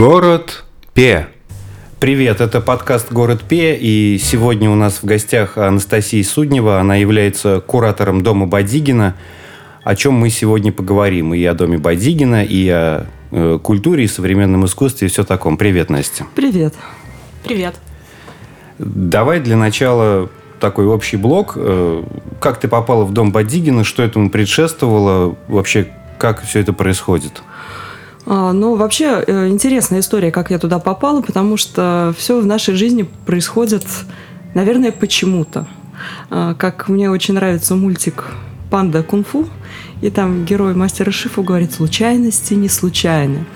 Город 0.00 0.64
Пе. 0.94 1.28
Привет, 1.98 2.40
это 2.40 2.62
подкаст 2.62 3.12
«Город 3.12 3.42
Пе», 3.46 3.76
и 3.76 4.16
сегодня 4.16 4.70
у 4.70 4.74
нас 4.74 5.02
в 5.02 5.04
гостях 5.04 5.58
Анастасия 5.58 6.24
Суднева. 6.24 6.80
Она 6.80 6.96
является 6.96 7.60
куратором 7.60 8.22
Дома 8.22 8.46
Бадигина, 8.46 9.14
о 9.84 9.94
чем 9.94 10.14
мы 10.14 10.30
сегодня 10.30 10.72
поговорим. 10.72 11.34
И 11.34 11.44
о 11.44 11.52
Доме 11.52 11.76
Бадигина, 11.76 12.42
и 12.42 12.66
о 12.70 13.08
э, 13.30 13.58
культуре, 13.62 14.04
и 14.04 14.06
современном 14.06 14.64
искусстве, 14.64 15.06
и 15.06 15.10
все 15.10 15.22
таком. 15.22 15.58
Привет, 15.58 15.90
Настя. 15.90 16.24
Привет. 16.34 16.72
Привет. 17.44 17.74
Давай 18.78 19.40
для 19.40 19.58
начала 19.58 20.30
такой 20.60 20.86
общий 20.86 21.18
блок. 21.18 21.52
Э, 21.56 22.02
как 22.40 22.58
ты 22.58 22.68
попала 22.68 23.04
в 23.04 23.12
Дом 23.12 23.32
Бадигина, 23.32 23.84
что 23.84 24.02
этому 24.02 24.30
предшествовало, 24.30 25.36
вообще 25.46 25.88
как 26.16 26.42
все 26.42 26.60
это 26.60 26.72
происходит? 26.72 27.42
А, 28.32 28.52
ну, 28.52 28.76
вообще 28.76 29.24
э, 29.26 29.48
интересная 29.48 29.98
история, 29.98 30.30
как 30.30 30.52
я 30.52 30.60
туда 30.60 30.78
попала, 30.78 31.20
потому 31.20 31.56
что 31.56 32.14
все 32.16 32.38
в 32.38 32.46
нашей 32.46 32.74
жизни 32.76 33.02
происходит, 33.26 33.84
наверное, 34.54 34.92
почему-то. 34.92 35.66
А, 36.30 36.54
как 36.54 36.88
мне 36.88 37.10
очень 37.10 37.34
нравится 37.34 37.74
мультик 37.74 38.26
«Панда 38.70 39.02
кунг-фу», 39.02 39.48
и 40.00 40.10
там 40.10 40.44
герой 40.44 40.76
мастера 40.76 41.10
Шифу 41.10 41.42
говорит 41.42 41.72
«случайности 41.72 42.54
не 42.54 42.68
случайны». 42.68 43.46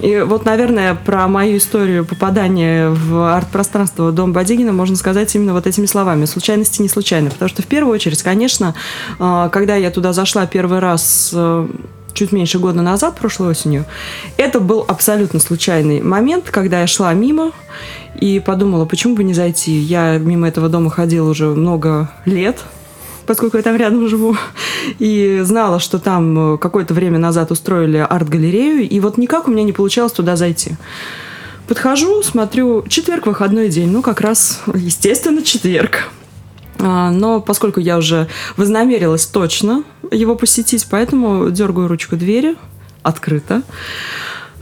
И 0.00 0.24
вот, 0.26 0.44
наверное, 0.44 0.96
про 0.96 1.28
мою 1.28 1.58
историю 1.58 2.04
попадания 2.04 2.88
в 2.88 3.36
арт-пространство 3.36 4.10
Дом 4.10 4.32
Бадигина 4.32 4.72
можно 4.72 4.96
сказать 4.96 5.32
именно 5.36 5.52
вот 5.52 5.68
этими 5.68 5.86
словами. 5.86 6.24
Случайности 6.24 6.82
не 6.82 6.88
случайны. 6.88 7.30
Потому 7.30 7.48
что 7.48 7.62
в 7.62 7.66
первую 7.66 7.94
очередь, 7.94 8.20
конечно, 8.24 8.74
а, 9.20 9.48
когда 9.50 9.76
я 9.76 9.92
туда 9.92 10.12
зашла 10.12 10.44
первый 10.46 10.80
раз 10.80 11.30
э, 11.32 11.68
чуть 12.14 12.32
меньше 12.32 12.58
года 12.58 12.80
назад, 12.80 13.16
прошлой 13.16 13.48
осенью, 13.50 13.84
это 14.36 14.60
был 14.60 14.84
абсолютно 14.86 15.40
случайный 15.40 16.00
момент, 16.00 16.50
когда 16.50 16.80
я 16.80 16.86
шла 16.86 17.12
мимо 17.12 17.52
и 18.18 18.40
подумала, 18.40 18.84
почему 18.86 19.16
бы 19.16 19.24
не 19.24 19.34
зайти. 19.34 19.72
Я 19.72 20.18
мимо 20.18 20.48
этого 20.48 20.68
дома 20.68 20.90
ходила 20.90 21.28
уже 21.28 21.46
много 21.48 22.10
лет, 22.24 22.60
поскольку 23.26 23.56
я 23.56 23.62
там 23.62 23.76
рядом 23.76 24.08
живу, 24.08 24.36
и 24.98 25.40
знала, 25.42 25.80
что 25.80 25.98
там 25.98 26.58
какое-то 26.58 26.94
время 26.94 27.18
назад 27.18 27.50
устроили 27.50 27.98
арт-галерею, 27.98 28.88
и 28.88 29.00
вот 29.00 29.18
никак 29.18 29.48
у 29.48 29.50
меня 29.50 29.64
не 29.64 29.72
получалось 29.72 30.12
туда 30.12 30.36
зайти. 30.36 30.76
Подхожу, 31.66 32.22
смотрю, 32.22 32.84
четверг, 32.88 33.26
выходной 33.26 33.68
день, 33.68 33.90
ну, 33.90 34.02
как 34.02 34.20
раз, 34.20 34.60
естественно, 34.74 35.42
четверг. 35.42 36.10
А, 36.78 37.10
но 37.10 37.40
поскольку 37.40 37.80
я 37.80 37.98
уже 37.98 38.28
вознамерилась 38.56 39.26
точно 39.26 39.84
его 40.10 40.34
посетить, 40.34 40.86
поэтому 40.90 41.50
дергаю 41.50 41.88
ручку 41.88 42.16
двери, 42.16 42.56
открыто. 43.02 43.62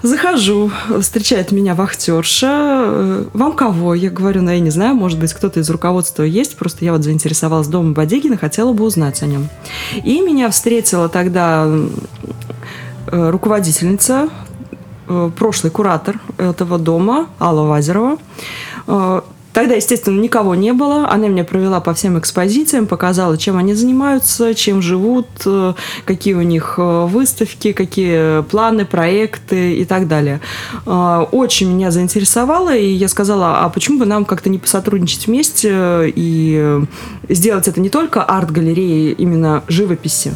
Захожу, 0.03 0.71
встречает 1.01 1.53
меня 1.53 1.77
вахтерша. 1.77 2.49
«Э, 2.51 3.25
Вам 3.35 3.53
кого? 3.53 3.95
Я 3.95 4.11
говорю, 4.11 4.43
ну, 4.43 4.51
я 4.51 4.59
не 4.59 4.71
знаю, 4.71 4.97
может 4.97 5.19
быть, 5.21 5.33
кто-то 5.33 5.61
из 5.61 5.71
руководства 5.71 6.25
есть, 6.25 6.57
просто 6.57 6.85
я 6.85 6.93
вот 6.93 7.05
заинтересовалась 7.05 7.69
домом 7.69 7.95
Бодегина, 7.95 8.37
хотела 8.37 8.73
бы 8.73 8.85
узнать 8.85 9.23
о 9.23 9.27
нем. 9.27 9.49
И 10.03 10.21
меня 10.21 10.51
встретила 10.51 11.09
тогда 11.09 11.69
э, 13.07 13.31
руководительница, 13.31 14.29
э, 15.07 15.31
прошлый 15.39 15.71
куратор 15.71 16.19
этого 16.37 16.81
дома, 16.81 17.29
Алла 17.39 17.69
Вазерова. 17.69 18.19
Тогда, 19.53 19.75
естественно, 19.75 20.19
никого 20.19 20.55
не 20.55 20.72
было. 20.72 21.08
Она 21.08 21.28
меня 21.28 21.45
провела 21.45 21.81
по 21.81 21.92
всем 21.92 22.19
экспозициям, 22.19 22.86
показала, 22.86 23.36
чем 23.36 23.58
они 23.58 23.75
занимаются, 23.75 24.55
чем 24.55 24.81
живут, 24.81 25.27
э, 25.45 25.75
какие 26.05 26.34
у 26.34 26.42
них 26.42 26.75
э, 26.78 27.06
выставки, 27.06 27.73
какие 27.73 28.42
планы, 28.42 28.86
проекты 28.86 29.77
и 29.77 29.84
так 29.84 30.08
далее. 30.08 30.41
Э, 30.86 31.27
очень 31.33 31.70
меня 31.70 31.91
заинтересовало, 31.91 32.75
и 32.75 32.86
я 32.86 33.08
сказала, 33.08 33.61
а 33.61 33.69
почему 33.69 33.98
бы 33.98 34.07
нам 34.07 34.24
как-то 34.24 34.48
не 34.48 34.58
посотрудничать 34.58 35.27
вместе 35.27 36.12
и 36.14 36.80
сделать 37.29 37.68
это 37.68 37.80
не 37.80 37.91
только 37.91 38.23
арт-галереей 38.23 39.12
именно 39.12 39.62
живописи, 39.68 40.35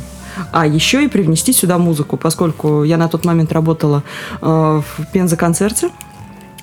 а 0.52 0.66
еще 0.66 1.04
и 1.04 1.08
привнести 1.08 1.52
сюда 1.52 1.78
музыку, 1.78 2.18
поскольку 2.18 2.82
я 2.84 2.98
на 2.98 3.08
тот 3.08 3.24
момент 3.24 3.52
работала 3.52 4.02
в 4.40 4.84
Пенза-концерте, 5.12 5.90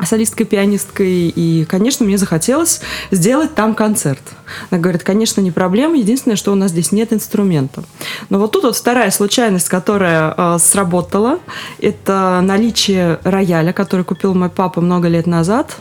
солисткой-пианисткой, 0.05 1.29
и, 1.29 1.65
конечно, 1.65 2.05
мне 2.05 2.17
захотелось 2.17 2.81
сделать 3.11 3.55
там 3.55 3.75
концерт. 3.75 4.21
Она 4.69 4.79
говорит, 4.81 5.03
конечно, 5.03 5.41
не 5.41 5.51
проблема, 5.51 5.97
единственное, 5.97 6.35
что 6.35 6.51
у 6.51 6.55
нас 6.55 6.71
здесь 6.71 6.91
нет 6.91 7.13
инструмента. 7.13 7.83
Но 8.29 8.39
вот 8.39 8.51
тут 8.51 8.63
вот 8.63 8.75
вторая 8.75 9.11
случайность, 9.11 9.69
которая 9.69 10.33
э, 10.35 10.57
сработала, 10.59 11.39
это 11.79 12.41
наличие 12.43 13.19
рояля, 13.23 13.73
который 13.73 14.05
купил 14.05 14.33
мой 14.33 14.49
папа 14.49 14.81
много 14.81 15.07
лет 15.07 15.27
назад 15.27 15.77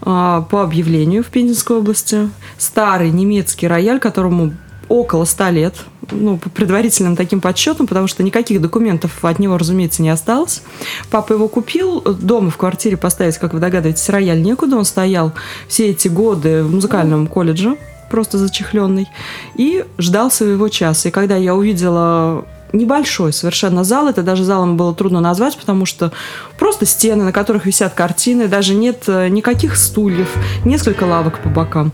э, 0.00 0.04
по 0.04 0.62
объявлению 0.62 1.22
в 1.22 1.28
Пензенской 1.28 1.78
области. 1.78 2.28
Старый 2.58 3.10
немецкий 3.10 3.66
рояль, 3.66 3.98
которому 3.98 4.52
около 4.88 5.24
100 5.24 5.50
лет, 5.50 5.74
ну, 6.10 6.38
по 6.38 6.50
предварительным 6.50 7.16
таким 7.16 7.40
подсчетам, 7.40 7.86
потому 7.86 8.06
что 8.06 8.22
никаких 8.22 8.60
документов 8.60 9.24
от 9.24 9.38
него, 9.38 9.58
разумеется, 9.58 10.02
не 10.02 10.10
осталось. 10.10 10.62
Папа 11.10 11.32
его 11.32 11.48
купил, 11.48 12.00
дома 12.00 12.50
в 12.50 12.56
квартире 12.56 12.96
поставить, 12.96 13.38
как 13.38 13.54
вы 13.54 13.60
догадываетесь, 13.60 14.08
рояль 14.08 14.42
некуда, 14.42 14.76
он 14.76 14.84
стоял 14.84 15.32
все 15.68 15.90
эти 15.90 16.08
годы 16.08 16.62
в 16.62 16.72
музыкальном 16.72 17.26
колледже, 17.26 17.76
просто 18.10 18.38
зачехленный, 18.38 19.08
и 19.56 19.84
ждал 19.98 20.30
своего 20.30 20.68
часа. 20.68 21.08
И 21.08 21.12
когда 21.12 21.36
я 21.36 21.54
увидела 21.54 22.44
небольшой 22.74 23.32
совершенно 23.32 23.84
зал. 23.84 24.08
Это 24.08 24.22
даже 24.22 24.44
залом 24.44 24.76
было 24.76 24.94
трудно 24.94 25.20
назвать, 25.20 25.56
потому 25.56 25.86
что 25.86 26.12
просто 26.58 26.84
стены, 26.84 27.24
на 27.24 27.32
которых 27.32 27.66
висят 27.66 27.94
картины, 27.94 28.48
даже 28.48 28.74
нет 28.74 29.04
э, 29.06 29.28
никаких 29.28 29.76
стульев, 29.76 30.28
несколько 30.64 31.04
лавок 31.04 31.38
по 31.40 31.48
бокам. 31.48 31.92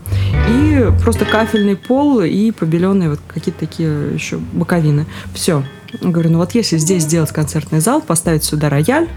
И 0.49 0.87
просто 1.01 1.25
кафельный 1.25 1.75
пол 1.75 2.21
и 2.21 2.51
побеленные 2.51 3.11
вот 3.11 3.19
какие-то 3.27 3.59
такие 3.59 4.13
еще 4.13 4.37
боковины. 4.37 5.05
Все. 5.33 5.63
Говорю, 6.01 6.31
ну 6.31 6.37
вот 6.37 6.55
если 6.55 6.77
здесь 6.77 7.03
сделать 7.03 7.31
концертный 7.31 7.81
зал, 7.81 8.01
поставить 8.01 8.43
сюда 8.43 8.69
рояль, 8.69 9.09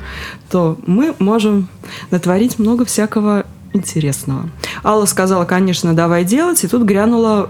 то 0.50 0.76
мы 0.86 1.14
можем 1.18 1.68
натворить 2.10 2.58
много 2.58 2.84
всякого 2.84 3.46
интересного. 3.72 4.48
Алла 4.82 5.04
сказала, 5.04 5.44
конечно, 5.44 5.94
давай 5.94 6.24
делать, 6.24 6.64
и 6.64 6.68
тут 6.68 6.82
грянула 6.82 7.48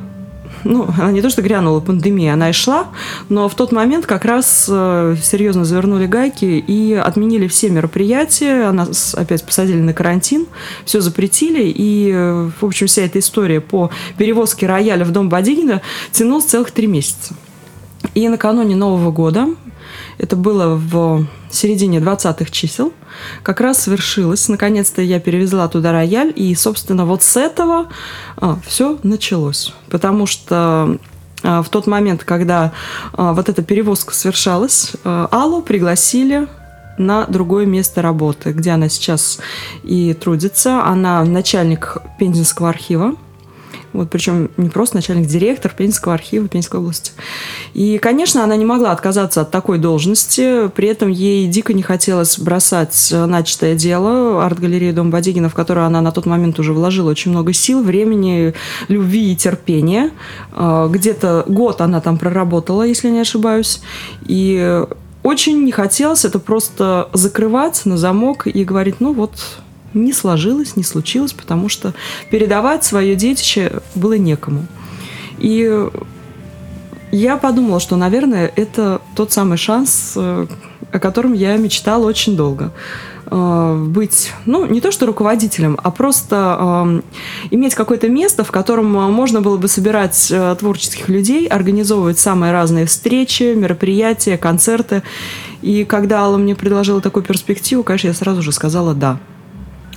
ну, 0.62 0.88
она 0.96 1.10
не 1.10 1.20
то, 1.22 1.30
что 1.30 1.42
грянула 1.42 1.80
пандемия, 1.80 2.34
она 2.34 2.50
и 2.50 2.52
шла, 2.52 2.88
но 3.28 3.48
в 3.48 3.54
тот 3.54 3.72
момент 3.72 4.06
как 4.06 4.24
раз 4.24 4.66
э, 4.70 5.16
серьезно 5.22 5.64
завернули 5.64 6.06
гайки 6.06 6.44
и 6.44 6.94
отменили 6.94 7.48
все 7.48 7.70
мероприятия, 7.70 8.70
нас 8.70 9.14
опять 9.14 9.44
посадили 9.44 9.80
на 9.80 9.92
карантин, 9.92 10.46
все 10.84 11.00
запретили, 11.00 11.64
и, 11.64 12.10
э, 12.14 12.50
в 12.60 12.64
общем, 12.64 12.86
вся 12.86 13.02
эта 13.02 13.18
история 13.18 13.60
по 13.60 13.90
перевозке 14.16 14.66
рояля 14.66 15.04
в 15.04 15.10
дом 15.10 15.28
Бадигина 15.28 15.82
тянулась 16.12 16.44
целых 16.44 16.70
три 16.70 16.86
месяца. 16.86 17.34
И 18.14 18.28
накануне 18.28 18.76
Нового 18.76 19.10
года, 19.10 19.48
это 20.18 20.36
было 20.36 20.74
в 20.76 21.26
середине 21.50 21.98
20-х 21.98 22.50
чисел, 22.50 22.92
как 23.42 23.60
раз 23.60 23.82
свершилось. 23.82 24.48
Наконец-то 24.48 25.02
я 25.02 25.20
перевезла 25.20 25.68
туда 25.68 25.92
рояль, 25.92 26.32
и, 26.34 26.54
собственно, 26.54 27.06
вот 27.06 27.22
с 27.22 27.36
этого 27.36 27.86
а, 28.36 28.58
все 28.66 28.98
началось. 29.02 29.72
Потому 29.88 30.26
что 30.26 30.98
а, 31.42 31.62
в 31.62 31.68
тот 31.68 31.86
момент, 31.86 32.24
когда 32.24 32.72
а, 33.12 33.32
вот 33.32 33.48
эта 33.48 33.62
перевозка 33.62 34.14
совершалась, 34.14 34.92
а, 35.04 35.28
Аллу 35.30 35.62
пригласили 35.62 36.48
на 36.98 37.26
другое 37.26 37.66
место 37.66 38.02
работы, 38.02 38.52
где 38.52 38.70
она 38.70 38.88
сейчас 38.88 39.38
и 39.82 40.14
трудится. 40.14 40.84
Она 40.84 41.24
начальник 41.24 41.98
Пензенского 42.18 42.68
архива 42.68 43.16
вот, 43.94 44.10
причем 44.10 44.50
не 44.56 44.68
просто 44.68 44.96
начальник, 44.96 45.26
директор 45.26 45.72
Пензенского 45.74 46.14
архива 46.14 46.48
Пензенской 46.48 46.80
области. 46.80 47.12
И, 47.72 47.98
конечно, 47.98 48.42
она 48.44 48.56
не 48.56 48.64
могла 48.64 48.90
отказаться 48.90 49.40
от 49.40 49.50
такой 49.50 49.78
должности, 49.78 50.68
при 50.68 50.88
этом 50.88 51.08
ей 51.10 51.46
дико 51.46 51.72
не 51.72 51.82
хотелось 51.82 52.38
бросать 52.38 53.10
начатое 53.12 53.76
дело, 53.76 54.44
арт-галерея 54.44 54.92
Дом 54.92 55.10
Бадигина, 55.10 55.48
в 55.48 55.54
которую 55.54 55.86
она 55.86 56.00
на 56.00 56.10
тот 56.10 56.26
момент 56.26 56.58
уже 56.58 56.72
вложила 56.72 57.10
очень 57.10 57.30
много 57.30 57.52
сил, 57.52 57.82
времени, 57.82 58.52
любви 58.88 59.32
и 59.32 59.36
терпения. 59.36 60.10
А, 60.52 60.88
где-то 60.88 61.44
год 61.46 61.80
она 61.80 62.00
там 62.00 62.18
проработала, 62.18 62.82
если 62.82 63.08
не 63.10 63.20
ошибаюсь. 63.20 63.80
И 64.26 64.84
очень 65.22 65.64
не 65.64 65.72
хотелось 65.72 66.24
это 66.24 66.38
просто 66.38 67.08
закрывать 67.14 67.86
на 67.86 67.96
замок 67.96 68.46
и 68.46 68.64
говорить, 68.64 68.96
ну 69.00 69.14
вот, 69.14 69.32
не 69.94 70.12
сложилось, 70.12 70.76
не 70.76 70.82
случилось, 70.82 71.32
потому 71.32 71.68
что 71.68 71.94
передавать 72.30 72.84
свое 72.84 73.14
детище 73.14 73.80
было 73.94 74.14
некому. 74.14 74.66
И 75.38 75.88
я 77.10 77.36
подумала, 77.36 77.80
что, 77.80 77.96
наверное, 77.96 78.52
это 78.56 79.00
тот 79.14 79.32
самый 79.32 79.56
шанс, 79.56 80.14
э, 80.16 80.46
о 80.90 80.98
котором 80.98 81.32
я 81.32 81.56
мечтала 81.56 82.06
очень 82.06 82.36
долго 82.36 82.72
э, 83.26 83.84
быть, 83.88 84.32
ну, 84.46 84.66
не 84.66 84.80
то 84.80 84.90
что 84.90 85.06
руководителем, 85.06 85.78
а 85.82 85.90
просто 85.90 86.56
э, 86.58 87.02
иметь 87.50 87.74
какое-то 87.74 88.08
место, 88.08 88.42
в 88.42 88.50
котором 88.50 88.90
можно 88.90 89.40
было 89.40 89.56
бы 89.56 89.68
собирать 89.68 90.28
э, 90.30 90.56
творческих 90.58 91.08
людей, 91.08 91.46
организовывать 91.46 92.18
самые 92.18 92.52
разные 92.52 92.86
встречи, 92.86 93.54
мероприятия, 93.54 94.36
концерты. 94.36 95.02
И 95.62 95.84
когда 95.84 96.20
Алла 96.20 96.36
мне 96.36 96.54
предложила 96.54 97.00
такую 97.00 97.22
перспективу, 97.22 97.82
конечно, 97.84 98.08
я 98.08 98.14
сразу 98.14 98.42
же 98.42 98.52
сказала 98.52 98.94
«да». 98.94 99.18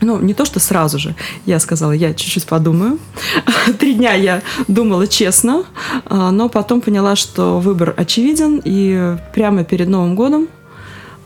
Ну, 0.01 0.19
не 0.19 0.33
то, 0.33 0.45
что 0.45 0.59
сразу 0.59 0.99
же. 0.99 1.15
Я 1.45 1.59
сказала, 1.59 1.91
я 1.91 2.13
чуть-чуть 2.13 2.45
подумаю. 2.45 2.99
Три 3.79 3.93
дня 3.93 4.13
я 4.13 4.41
думала 4.67 5.07
честно, 5.07 5.63
а, 6.05 6.31
но 6.31 6.49
потом 6.49 6.81
поняла, 6.81 7.15
что 7.15 7.59
выбор 7.59 7.93
очевиден. 7.97 8.61
И 8.63 9.17
прямо 9.33 9.63
перед 9.63 9.87
Новым 9.87 10.15
годом 10.15 10.47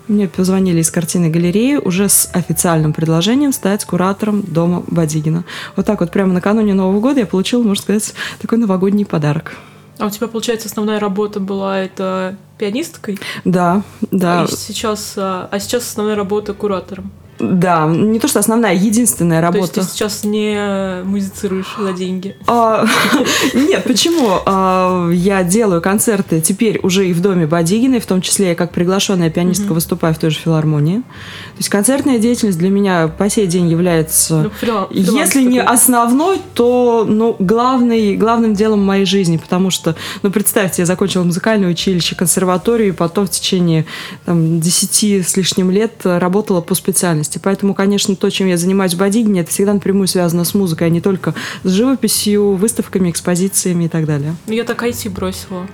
мне 0.08 0.28
позвонили 0.28 0.82
из 0.82 0.92
картины 0.92 1.30
галереи 1.30 1.76
уже 1.76 2.10
с 2.10 2.30
официальным 2.34 2.94
предложением 2.94 3.54
стать 3.54 3.86
куратором 3.86 4.42
дома 4.42 4.84
Бадигина. 4.88 5.46
Вот 5.76 5.86
так 5.86 6.02
вот 6.02 6.12
прямо 6.12 6.34
накануне 6.34 6.74
Нового 6.74 7.00
года 7.00 7.22
я 7.22 7.26
получила, 7.26 7.64
можно 7.64 7.82
сказать, 7.82 8.14
такой 8.42 8.58
новогодний 8.58 9.06
подарок. 9.06 9.56
А 10.00 10.08
у 10.08 10.10
тебя, 10.10 10.28
получается, 10.28 10.68
основная 10.68 11.00
работа 11.00 11.40
была 11.40 11.80
это 11.80 12.36
пианисткой? 12.58 13.20
Да, 13.46 13.84
да. 14.10 14.44
А 14.44 14.48
сейчас, 14.48 15.14
а, 15.16 15.48
а 15.52 15.60
сейчас 15.60 15.88
основная 15.88 16.16
работа 16.16 16.54
куратором? 16.54 17.12
Да, 17.42 17.88
не 17.88 18.20
то, 18.20 18.28
что 18.28 18.40
основная, 18.40 18.76
единственная 18.76 19.42
работа. 19.42 19.74
То 19.74 19.80
есть 19.80 19.92
ты 19.92 19.98
сейчас 19.98 20.24
не 20.24 21.04
музицируешь 21.04 21.76
за 21.78 21.92
деньги? 21.92 22.36
А, 22.46 22.86
нет, 23.54 23.84
почему? 23.84 24.40
А, 24.46 25.10
я 25.10 25.44
делаю 25.44 25.82
концерты 25.82 26.40
теперь 26.42 26.80
уже 26.84 27.08
и 27.08 27.14
в 27.14 27.22
доме 27.22 27.48
Бадигиной, 27.48 28.00
в 28.00 28.06
том 28.06 28.22
числе 28.22 28.50
я 28.50 28.56
как 28.56 28.72
приглашенная 28.72 29.30
пианистка 29.32 29.74
выступаю 29.74 30.14
в 30.14 30.20
той 30.20 30.30
же 30.30 30.38
филармонии. 30.38 30.98
То 30.98 31.58
есть 31.58 31.70
концертная 31.70 32.20
деятельность 32.20 32.60
для 32.60 32.70
меня 32.70 33.08
по 33.08 33.30
сей 33.30 33.48
день 33.48 33.68
является, 33.68 34.44
ну, 34.44 34.50
фрилан, 34.52 34.88
если 34.92 35.42
не 35.42 35.62
основной, 35.62 36.40
то 36.54 37.06
ну, 37.08 37.36
главный, 37.40 38.16
главным 38.18 38.54
делом 38.54 38.84
моей 38.86 39.06
жизни, 39.06 39.38
потому 39.38 39.72
что, 39.72 39.96
ну, 40.22 40.32
представьте, 40.32 40.84
я 40.84 40.86
закончила 40.86 41.24
музыкальное 41.24 41.70
училище, 41.70 42.16
консерваторию, 42.16 42.90
и 42.90 42.92
потом 42.92 43.26
в 43.26 43.32
течение 43.32 43.86
там, 44.26 44.60
10 44.60 45.28
с 45.28 45.38
лишним 45.38 45.72
лет 45.72 45.94
работала 46.04 46.62
по 46.62 46.76
специальности 46.76 47.31
деятельности. 47.32 47.40
Поэтому, 47.44 47.74
конечно, 47.74 48.16
то, 48.16 48.30
чем 48.30 48.48
я 48.48 48.58
занимаюсь 48.58 48.94
в 48.94 48.98
Бодигине, 48.98 49.42
это 49.42 49.50
всегда 49.50 49.74
напрямую 49.74 50.08
связано 50.08 50.44
с 50.44 50.54
музыкой, 50.54 50.88
а 50.88 50.90
не 50.90 51.02
только 51.02 51.34
с 51.64 51.70
живописью, 51.70 52.56
выставками, 52.56 53.10
экспозициями 53.10 53.86
и 53.86 53.88
так 53.88 54.06
далее. 54.06 54.36
Ну, 54.48 54.54
я 54.54 54.64
так 54.64 54.84
IT 54.84 55.10
бросила. 55.10 55.68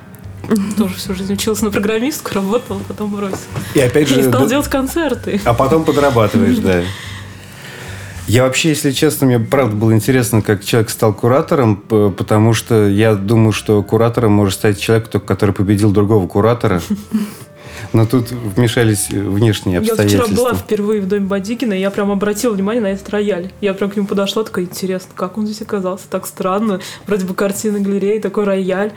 Тоже 0.78 0.96
всю 0.96 1.14
жизнь 1.14 1.34
училась 1.34 1.62
на 1.62 1.72
программистку, 1.72 2.34
работала, 2.34 2.80
потом 2.88 3.12
бросила. 3.14 3.40
И 3.74 3.80
опять 3.80 4.08
же... 4.08 4.20
И 4.20 4.24
стал 4.24 4.44
да... 4.44 4.50
делать 4.50 4.68
концерты. 4.68 5.42
А 5.44 5.54
потом 5.54 5.84
подрабатываешь, 5.84 6.58
да. 6.64 6.84
Я 8.28 8.44
вообще, 8.44 8.70
если 8.70 8.92
честно, 8.92 9.26
мне 9.26 9.40
правда 9.40 9.76
было 9.76 9.94
интересно, 9.94 10.42
как 10.42 10.64
человек 10.64 10.90
стал 10.90 11.14
куратором, 11.14 11.78
потому 11.78 12.54
что 12.54 12.88
я 12.88 13.16
думаю, 13.16 13.54
что 13.54 13.82
куратором 13.84 14.34
может 14.34 14.56
стать 14.56 14.80
человек, 14.80 15.10
который 15.10 15.52
победил 15.52 15.92
другого 15.92 16.28
куратора. 16.28 16.82
Но 17.94 18.06
тут 18.06 18.32
вмешались 18.32 19.10
внешние 19.10 19.80
обстоятельства. 19.80 20.18
Я 20.18 20.24
вчера 20.26 20.36
была 20.36 20.54
впервые 20.54 21.02
в 21.02 21.08
доме 21.08 21.26
Бадикина, 21.26 21.74
и 21.74 21.80
я 21.80 21.92
прям 21.92 22.12
обратила 22.12 22.54
внимание 22.54 22.82
на 22.82 22.88
этот 22.88 23.10
рояль. 23.10 23.52
Я 23.62 23.74
прям 23.74 23.90
к 23.90 23.96
нему 23.96 24.08
подошла, 24.08 24.44
такая, 24.44 24.66
интересно, 24.66 25.10
как 25.16 25.38
он 25.38 25.46
здесь 25.46 25.62
оказался, 25.62 26.06
так 26.10 26.28
странно. 26.28 26.80
Вроде 27.06 27.26
бы 27.26 27.34
картина 27.34 27.80
галереи, 27.80 28.20
такой 28.20 28.44
рояль. 28.44 28.94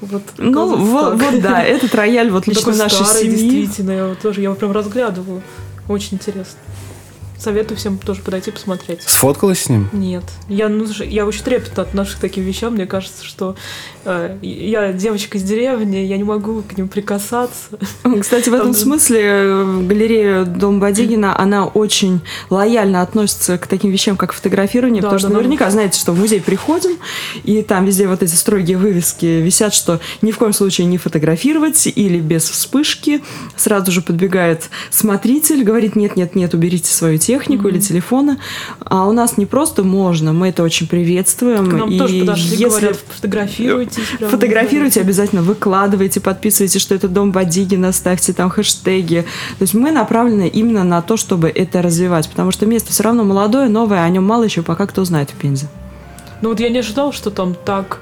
Вот, 0.00 0.22
ну, 0.38 0.76
вот, 0.76 1.20
вот, 1.20 1.42
да, 1.42 1.62
этот 1.62 1.94
рояль 1.94 2.30
вот 2.30 2.46
лично 2.46 2.74
нашей 2.74 3.04
старый, 3.04 3.24
семьи. 3.24 3.50
действительно, 3.50 3.90
я 3.90 4.04
его 4.04 4.14
тоже, 4.14 4.40
я 4.40 4.44
его 4.44 4.54
прям 4.54 4.72
разглядывала. 4.72 5.42
Очень 5.88 6.14
интересно. 6.16 6.58
Советую 7.40 7.78
всем 7.78 7.96
тоже 7.96 8.20
подойти 8.20 8.50
посмотреть. 8.50 9.02
Сфоткалась 9.02 9.62
с 9.62 9.68
ним? 9.70 9.88
Нет. 9.92 10.24
Я, 10.50 10.68
ну, 10.68 10.84
я 11.00 11.24
очень 11.24 11.42
трепетно 11.42 11.84
отношусь 11.84 12.16
к 12.16 12.18
таким 12.18 12.44
вещам. 12.44 12.74
Мне 12.74 12.84
кажется, 12.84 13.24
что 13.24 13.56
э, 14.04 14.36
я 14.42 14.92
девочка 14.92 15.38
из 15.38 15.42
деревни, 15.42 15.96
я 15.96 16.18
не 16.18 16.24
могу 16.24 16.60
к 16.60 16.76
ним 16.76 16.88
прикасаться. 16.88 17.78
Кстати, 18.20 18.50
в 18.50 18.54
этом 18.54 18.74
смысле 18.74 19.20
э, 19.22 19.80
галерея 19.86 20.44
Дом 20.44 20.80
Бадигина, 20.80 21.38
она 21.38 21.64
очень 21.64 22.20
лояльно 22.50 23.00
относится 23.00 23.56
к 23.56 23.66
таким 23.66 23.90
вещам, 23.90 24.18
как 24.18 24.34
фотографирование, 24.34 25.00
да, 25.00 25.08
потому 25.08 25.16
да, 25.16 25.20
что 25.20 25.28
да. 25.28 25.34
наверняка 25.36 25.70
знаете, 25.70 25.98
что 25.98 26.12
в 26.12 26.18
музей 26.18 26.42
приходим, 26.42 26.98
и 27.44 27.62
там 27.62 27.86
везде 27.86 28.06
вот 28.06 28.22
эти 28.22 28.34
строгие 28.34 28.76
вывески 28.76 29.24
висят, 29.24 29.72
что 29.72 29.98
ни 30.20 30.30
в 30.30 30.36
коем 30.36 30.52
случае 30.52 30.88
не 30.88 30.98
фотографировать 30.98 31.86
или 31.86 32.20
без 32.20 32.42
вспышки. 32.50 33.22
Сразу 33.56 33.92
же 33.92 34.02
подбегает 34.02 34.68
смотритель, 34.90 35.64
говорит, 35.64 35.96
нет-нет-нет, 35.96 36.52
уберите 36.52 36.92
свою 36.92 37.16
тему 37.16 37.29
технику 37.30 37.68
mm-hmm. 37.68 37.70
или 37.70 37.78
телефоны. 37.78 38.38
А 38.80 39.06
у 39.06 39.12
нас 39.12 39.36
не 39.36 39.46
просто 39.46 39.84
можно, 39.84 40.32
мы 40.32 40.48
это 40.48 40.64
очень 40.64 40.88
приветствуем. 40.88 41.70
К 41.70 41.74
нам 41.74 41.90
и 41.90 41.98
тоже 41.98 42.20
подошли, 42.20 42.56
если 42.56 42.64
говорят, 42.64 42.98
фотографируйтесь. 43.08 44.02
Фотографируйте, 44.18 45.00
обязательно 45.00 45.42
выкладывайте, 45.42 46.20
подписывайте, 46.20 46.80
что 46.80 46.94
это 46.94 47.08
дом 47.08 47.30
Бадигина, 47.30 47.92
ставьте 47.92 48.32
там 48.32 48.50
хэштеги. 48.50 49.24
То 49.58 49.62
есть 49.62 49.74
мы 49.74 49.92
направлены 49.92 50.48
именно 50.48 50.82
на 50.82 51.02
то, 51.02 51.16
чтобы 51.16 51.48
это 51.48 51.82
развивать, 51.82 52.28
потому 52.28 52.50
что 52.50 52.66
место 52.66 52.90
все 52.90 53.04
равно 53.04 53.22
молодое, 53.22 53.68
новое, 53.68 54.02
о 54.02 54.08
нем 54.08 54.24
мало 54.24 54.42
еще 54.42 54.62
пока 54.62 54.86
кто 54.86 55.04
знает 55.04 55.30
в 55.30 55.34
Пензе. 55.34 55.68
Ну 56.42 56.48
вот 56.48 56.58
я 56.58 56.68
не 56.68 56.78
ожидал, 56.78 57.12
что 57.12 57.30
там 57.30 57.54
так 57.54 58.00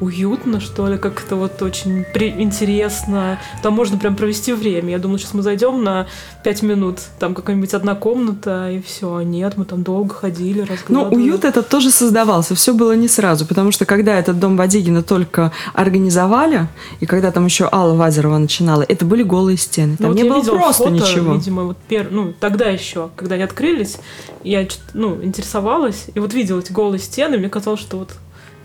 уютно, 0.00 0.60
что 0.60 0.88
ли, 0.88 0.98
как-то 0.98 1.36
вот 1.36 1.60
очень 1.62 2.04
при- 2.12 2.30
интересно. 2.30 3.38
Там 3.62 3.74
можно 3.74 3.98
прям 3.98 4.16
провести 4.16 4.52
время. 4.52 4.90
Я 4.90 4.98
думала, 4.98 5.18
сейчас 5.18 5.34
мы 5.34 5.42
зайдем 5.42 5.84
на 5.84 6.06
пять 6.42 6.62
минут, 6.62 6.98
там 7.18 7.34
какая-нибудь 7.34 7.74
одна 7.74 7.94
комната, 7.94 8.70
и 8.70 8.80
все. 8.80 9.16
А 9.16 9.24
нет, 9.24 9.56
мы 9.56 9.64
там 9.64 9.82
долго 9.82 10.14
ходили, 10.14 10.60
разглядывали. 10.60 11.14
Ну, 11.14 11.22
уют 11.22 11.44
этот 11.44 11.68
тоже 11.68 11.90
создавался. 11.90 12.54
Все 12.54 12.72
было 12.72 12.96
не 12.96 13.08
сразу, 13.08 13.46
потому 13.46 13.72
что 13.72 13.84
когда 13.84 14.18
этот 14.18 14.38
дом 14.38 14.56
Вадигина 14.56 15.02
только 15.02 15.52
организовали, 15.74 16.68
и 17.00 17.06
когда 17.06 17.30
там 17.30 17.44
еще 17.44 17.68
Алла 17.70 17.94
Вазерова 17.94 18.38
начинала, 18.38 18.82
это 18.82 19.04
были 19.04 19.22
голые 19.22 19.58
стены. 19.58 19.96
Там 19.96 20.08
ну, 20.08 20.14
вот 20.14 20.22
не 20.22 20.28
было 20.28 20.42
просто 20.42 20.84
фото, 20.84 20.94
ничего. 20.94 21.34
Видимо, 21.34 21.64
вот 21.64 21.76
пер... 21.88 22.08
ну, 22.10 22.32
тогда 22.38 22.66
еще, 22.66 23.10
когда 23.16 23.34
они 23.34 23.44
открылись, 23.44 23.98
я 24.42 24.66
ну, 24.94 25.22
интересовалась, 25.22 26.06
и 26.14 26.20
вот 26.20 26.32
видела 26.32 26.60
эти 26.60 26.72
голые 26.72 27.00
стены, 27.00 27.38
мне 27.38 27.48
казалось, 27.48 27.80
что 27.80 27.98
вот 27.98 28.10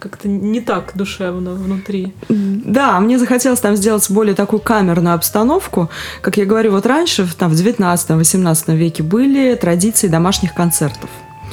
как-то 0.05 0.27
не 0.27 0.61
так 0.61 0.91
душевно 0.95 1.53
внутри. 1.53 2.13
Да, 2.29 2.99
мне 2.99 3.17
захотелось 3.17 3.59
там 3.59 3.75
сделать 3.75 4.09
более 4.09 4.35
такую 4.35 4.59
камерную 4.59 5.15
обстановку. 5.15 5.89
Как 6.21 6.37
я 6.37 6.45
говорю, 6.45 6.71
вот 6.71 6.85
раньше, 6.85 7.27
там, 7.37 7.51
в 7.51 7.55
19-18 7.55 8.75
веке 8.75 9.01
были 9.03 9.55
традиции 9.55 10.07
домашних 10.07 10.53
концертов. 10.53 11.09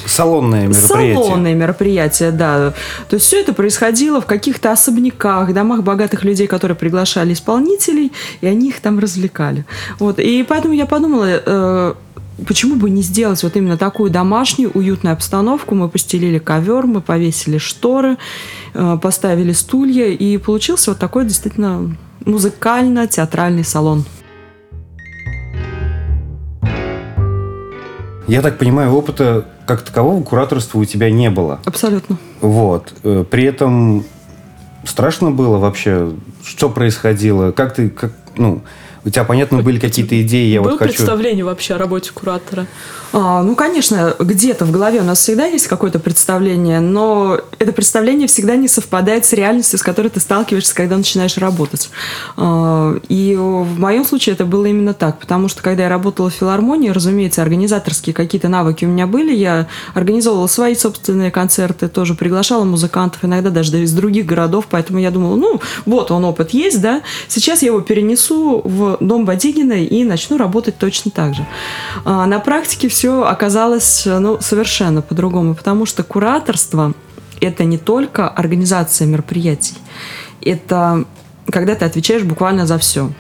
Салонные 0.06 0.68
мероприятия. 0.68 1.14
Салонные 1.14 1.54
мероприятия, 1.54 2.30
да. 2.30 2.74
То 3.08 3.16
есть 3.16 3.26
все 3.26 3.40
это 3.40 3.52
происходило 3.52 4.20
в 4.20 4.26
каких-то 4.26 4.72
особняках, 4.72 5.52
домах 5.52 5.82
богатых 5.82 6.24
людей, 6.24 6.46
которые 6.46 6.76
приглашали 6.76 7.32
исполнителей, 7.32 8.12
и 8.40 8.46
они 8.46 8.68
их 8.70 8.80
там 8.80 8.98
развлекали. 8.98 9.64
Вот. 9.98 10.18
И 10.18 10.44
поэтому 10.48 10.74
я 10.74 10.86
подумала, 10.86 11.26
э, 11.28 11.94
почему 12.46 12.76
бы 12.76 12.90
не 12.90 13.02
сделать 13.02 13.42
вот 13.42 13.56
именно 13.56 13.76
такую 13.76 14.10
домашнюю 14.10 14.70
уютную 14.72 15.12
обстановку? 15.12 15.74
Мы 15.74 15.88
постелили 15.88 16.38
ковер, 16.38 16.86
мы 16.86 17.00
повесили 17.00 17.58
шторы, 17.58 18.18
э, 18.74 18.98
поставили 19.00 19.52
стулья, 19.52 20.06
и 20.06 20.38
получился 20.38 20.90
вот 20.90 20.98
такой 20.98 21.24
действительно 21.24 21.94
музыкально-театральный 22.24 23.64
салон. 23.64 24.04
Я 28.26 28.40
так 28.40 28.58
понимаю, 28.58 28.92
опыта 28.92 29.46
как 29.66 29.82
такового 29.82 30.22
кураторства 30.22 30.78
у 30.78 30.84
тебя 30.84 31.10
не 31.10 31.30
было. 31.30 31.60
Абсолютно. 31.64 32.18
Вот. 32.40 32.94
Э, 33.02 33.24
при 33.28 33.44
этом 33.44 34.04
страшно 34.84 35.30
было 35.30 35.58
вообще, 35.58 36.12
что 36.44 36.68
происходило, 36.68 37.52
как 37.52 37.74
ты, 37.74 37.88
как, 37.88 38.12
ну, 38.36 38.62
у 39.04 39.10
тебя, 39.10 39.24
понятно, 39.24 39.62
были 39.62 39.78
какие-то 39.78 40.20
идеи, 40.22 40.46
я 40.46 40.60
Было 40.60 40.72
вот 40.72 40.78
хочу... 40.78 40.94
представление 40.94 41.44
вообще 41.44 41.74
о 41.74 41.78
работе 41.78 42.12
куратора? 42.12 42.66
А, 43.12 43.42
ну, 43.42 43.54
конечно, 43.56 44.14
где-то 44.18 44.64
в 44.64 44.70
голове 44.70 45.00
у 45.00 45.04
нас 45.04 45.18
всегда 45.18 45.44
есть 45.46 45.66
какое-то 45.66 45.98
представление, 45.98 46.80
но 46.80 47.38
это 47.58 47.72
представление 47.72 48.26
всегда 48.26 48.56
не 48.56 48.68
совпадает 48.68 49.26
с 49.26 49.32
реальностью, 49.32 49.78
с 49.78 49.82
которой 49.82 50.08
ты 50.08 50.20
сталкиваешься, 50.20 50.74
когда 50.74 50.96
начинаешь 50.96 51.36
работать. 51.36 51.90
А, 52.36 52.96
и 53.08 53.36
в 53.36 53.78
моем 53.78 54.04
случае 54.04 54.34
это 54.34 54.46
было 54.46 54.66
именно 54.66 54.94
так, 54.94 55.18
потому 55.18 55.48
что 55.48 55.62
когда 55.62 55.84
я 55.84 55.88
работала 55.88 56.30
в 56.30 56.34
филармонии, 56.34 56.90
разумеется, 56.90 57.42
организаторские 57.42 58.14
какие-то 58.14 58.48
навыки 58.48 58.84
у 58.84 58.88
меня 58.88 59.06
были, 59.06 59.34
я 59.34 59.66
организовывала 59.94 60.46
свои 60.46 60.74
собственные 60.74 61.30
концерты, 61.30 61.88
тоже 61.88 62.14
приглашала 62.14 62.64
музыкантов, 62.64 63.24
иногда 63.24 63.50
даже 63.50 63.82
из 63.82 63.92
других 63.92 64.26
городов, 64.26 64.66
поэтому 64.70 65.00
я 65.00 65.10
думала, 65.10 65.36
ну, 65.36 65.60
вот 65.86 66.10
он 66.12 66.24
опыт 66.24 66.50
есть, 66.50 66.80
да, 66.80 67.02
сейчас 67.28 67.62
я 67.62 67.68
его 67.68 67.80
перенесу 67.80 68.62
в 68.64 68.91
дом 69.00 69.24
Бодигина 69.24 69.84
и 69.84 70.04
начну 70.04 70.36
работать 70.36 70.78
точно 70.78 71.10
так 71.10 71.34
же. 71.34 71.46
А 72.04 72.26
на 72.26 72.38
практике 72.38 72.88
все 72.88 73.24
оказалось 73.24 74.04
ну, 74.06 74.40
совершенно 74.40 75.02
по-другому, 75.02 75.54
потому 75.54 75.86
что 75.86 76.02
кураторство– 76.02 76.94
это 77.40 77.64
не 77.64 77.78
только 77.78 78.28
организация 78.28 79.06
мероприятий, 79.06 79.74
это 80.40 81.04
когда 81.50 81.74
ты 81.74 81.84
отвечаешь 81.84 82.22
буквально 82.22 82.66
за 82.66 82.78
все. 82.78 83.10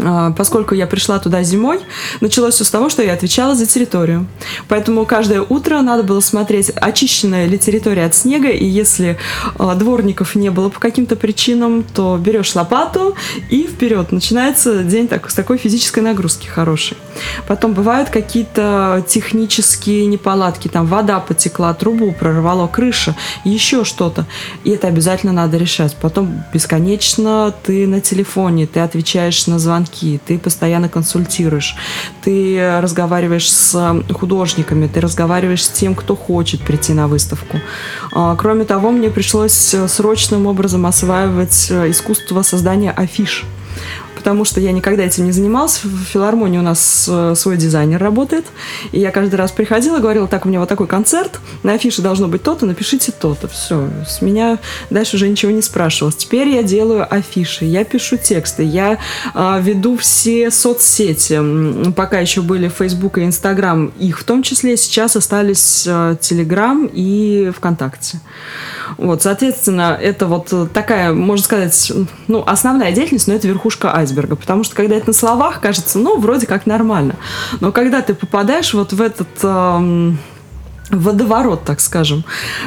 А, 0.00 0.32
поскольку 0.32 0.74
я 0.74 0.86
пришла 0.86 1.18
туда 1.18 1.42
зимой, 1.42 1.80
началось 2.20 2.54
все 2.54 2.64
с 2.64 2.70
того, 2.70 2.88
что 2.88 3.02
я 3.02 3.14
отвечала 3.14 3.54
за 3.54 3.66
территорию. 3.66 4.26
Поэтому 4.68 5.04
каждое 5.06 5.42
утро 5.42 5.80
надо 5.80 6.02
было 6.02 6.20
смотреть, 6.20 6.70
очищенная 6.70 7.46
ли 7.46 7.58
территория 7.58 8.04
от 8.04 8.14
снега, 8.14 8.48
и 8.48 8.64
если 8.64 9.18
а, 9.58 9.74
дворников 9.74 10.34
не 10.34 10.50
было 10.50 10.68
по 10.68 10.78
каким-то 10.78 11.16
причинам, 11.16 11.82
то 11.82 12.16
берешь 12.16 12.54
лопату 12.54 13.16
и 13.50 13.66
вперед. 13.66 14.12
Начинается 14.12 14.82
день 14.84 15.08
так, 15.08 15.28
с 15.30 15.34
такой 15.34 15.58
физической 15.58 16.00
нагрузки 16.00 16.46
хорошей. 16.46 16.96
Потом 17.46 17.72
бывают 17.72 18.10
какие-то 18.10 19.04
технические 19.08 20.06
неполадки, 20.06 20.68
там 20.68 20.86
вода 20.86 21.18
потекла, 21.20 21.74
трубу 21.74 22.12
прорвало, 22.12 22.68
крыша, 22.68 23.16
еще 23.44 23.84
что-то. 23.84 24.26
И 24.64 24.70
это 24.70 24.86
обязательно 24.86 25.32
надо 25.32 25.56
решать. 25.56 25.96
Потом 26.00 26.42
бесконечно 26.52 27.52
ты 27.64 27.86
на 27.86 28.00
телефоне, 28.00 28.66
ты 28.66 28.80
отвечаешь 28.80 29.46
на 29.46 29.58
звонки, 29.58 29.87
звонки, 29.88 30.20
ты 30.26 30.38
постоянно 30.38 30.88
консультируешь, 30.88 31.76
ты 32.22 32.80
разговариваешь 32.80 33.50
с 33.50 34.02
художниками, 34.12 34.86
ты 34.86 35.00
разговариваешь 35.00 35.64
с 35.64 35.68
тем, 35.68 35.94
кто 35.94 36.16
хочет 36.16 36.60
прийти 36.60 36.92
на 36.92 37.08
выставку. 37.08 37.60
А, 38.12 38.36
кроме 38.36 38.64
того, 38.64 38.90
мне 38.90 39.10
пришлось 39.10 39.74
срочным 39.86 40.46
образом 40.46 40.86
осваивать 40.86 41.70
искусство 41.70 42.42
создания 42.42 42.90
афиш 42.90 43.44
потому 44.28 44.44
что 44.44 44.60
я 44.60 44.72
никогда 44.72 45.04
этим 45.04 45.24
не 45.24 45.32
занималась. 45.32 45.80
В 45.82 46.04
филармонии 46.04 46.58
у 46.58 46.62
нас 46.62 47.08
э, 47.10 47.32
свой 47.34 47.56
дизайнер 47.56 47.98
работает. 47.98 48.44
И 48.92 49.00
я 49.00 49.10
каждый 49.10 49.36
раз 49.36 49.52
приходила, 49.52 50.00
говорила, 50.00 50.28
так, 50.28 50.44
у 50.44 50.50
меня 50.50 50.60
вот 50.60 50.68
такой 50.68 50.86
концерт, 50.86 51.40
на 51.62 51.72
афише 51.72 52.02
должно 52.02 52.28
быть 52.28 52.42
то-то, 52.42 52.66
напишите 52.66 53.10
то-то. 53.10 53.48
Все, 53.48 53.88
с 54.06 54.20
меня 54.20 54.58
дальше 54.90 55.16
уже 55.16 55.30
ничего 55.30 55.50
не 55.50 55.62
спрашивалось. 55.62 56.16
Теперь 56.16 56.48
я 56.48 56.62
делаю 56.62 57.06
афиши, 57.08 57.64
я 57.64 57.84
пишу 57.84 58.18
тексты, 58.18 58.64
я 58.64 58.98
э, 59.34 59.60
веду 59.62 59.96
все 59.96 60.50
соцсети. 60.50 61.92
Пока 61.92 62.18
еще 62.18 62.42
были 62.42 62.68
Facebook 62.68 63.16
и 63.16 63.22
Instagram, 63.22 63.94
их 63.98 64.18
в 64.18 64.24
том 64.24 64.42
числе 64.42 64.76
сейчас 64.76 65.16
остались 65.16 65.86
э, 65.86 66.16
Telegram 66.20 66.86
и 66.92 67.50
ВКонтакте. 67.56 68.20
Вот, 68.96 69.22
соответственно, 69.22 69.98
это 70.00 70.26
вот 70.26 70.52
такая, 70.72 71.12
можно 71.12 71.44
сказать, 71.44 71.92
ну, 72.26 72.42
основная 72.46 72.92
деятельность, 72.92 73.28
но 73.28 73.34
это 73.34 73.46
верхушка 73.48 73.94
айсберга, 73.96 74.36
потому 74.36 74.64
что 74.64 74.74
когда 74.74 74.96
это 74.96 75.08
на 75.08 75.12
словах 75.12 75.60
кажется, 75.60 75.98
ну, 75.98 76.18
вроде 76.18 76.46
как 76.46 76.66
нормально, 76.66 77.16
но 77.60 77.72
когда 77.72 78.02
ты 78.02 78.14
попадаешь 78.14 78.74
вот 78.74 78.92
в 78.92 79.02
этот 79.02 79.28
эм, 79.42 80.18
водоворот, 80.90 81.64
так 81.64 81.80
скажем. 81.80 82.24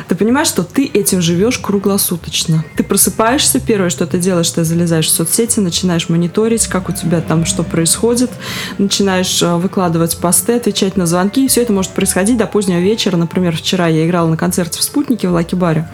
Ты 0.08 0.16
понимаешь, 0.16 0.48
что 0.48 0.64
ты 0.64 0.86
этим 0.86 1.22
живешь 1.22 1.58
круглосуточно. 1.58 2.64
Ты 2.76 2.84
просыпаешься, 2.84 3.60
первое, 3.60 3.90
что 3.90 4.06
ты 4.06 4.20
делаешь, 4.20 4.50
ты 4.50 4.64
залезаешь 4.64 5.08
в 5.08 5.12
соцсети, 5.12 5.60
начинаешь 5.60 6.10
мониторить, 6.10 6.68
как 6.68 6.90
у 6.90 6.92
тебя 6.92 7.22
там 7.22 7.46
что 7.46 7.64
происходит, 7.64 8.30
начинаешь 8.78 9.42
э, 9.42 9.56
выкладывать 9.56 10.18
посты, 10.18 10.54
отвечать 10.54 10.98
на 10.98 11.06
звонки, 11.06 11.46
и 11.46 11.48
все 11.48 11.62
это 11.62 11.74
может 11.74 11.92
происходить 11.92 12.38
до 12.38 12.46
позднего 12.46 12.80
вечера. 12.80 13.18
Например, 13.18 13.56
вчера 13.56 13.88
я 13.88 14.06
играла 14.06 14.28
на 14.28 14.38
концерте 14.38 14.80
в 14.80 14.84
«Спутнике» 14.84 15.28
в 15.28 15.34
Лаки-баре, 15.34 15.88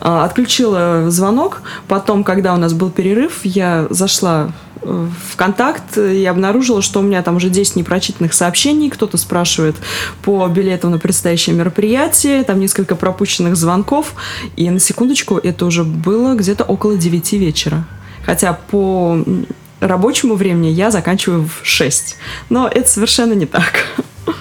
э, 0.00 0.04
отключила 0.04 1.10
звонок, 1.10 1.62
потом, 1.88 2.24
когда 2.24 2.54
у 2.54 2.58
нас 2.58 2.72
был 2.72 2.90
перерыв, 2.90 3.40
я 3.44 3.86
зашла 3.90 4.52
в 4.82 5.36
контакт 5.36 5.96
и 5.96 6.24
обнаружила, 6.24 6.82
что 6.82 7.00
у 7.00 7.02
меня 7.02 7.22
там 7.22 7.36
уже 7.36 7.48
10 7.50 7.76
непрочитанных 7.76 8.32
сообщений. 8.32 8.90
Кто-то 8.90 9.16
спрашивает 9.16 9.76
по 10.22 10.46
билету 10.48 10.88
на 10.90 10.98
предстоящее 10.98 11.56
мероприятие, 11.56 12.42
там 12.44 12.60
несколько 12.60 12.96
пропущенных 12.96 13.56
звонков. 13.56 14.14
И 14.56 14.68
на 14.70 14.80
секундочку 14.80 15.38
это 15.38 15.66
уже 15.66 15.84
было 15.84 16.34
где-то 16.34 16.64
около 16.64 16.96
9 16.96 17.32
вечера. 17.34 17.84
Хотя 18.24 18.52
по 18.52 19.18
рабочему 19.82 20.34
времени 20.34 20.68
я 20.68 20.90
заканчиваю 20.90 21.44
в 21.48 21.66
6. 21.66 22.16
Но 22.48 22.68
это 22.68 22.88
совершенно 22.88 23.34
не 23.34 23.46
так. 23.46 23.86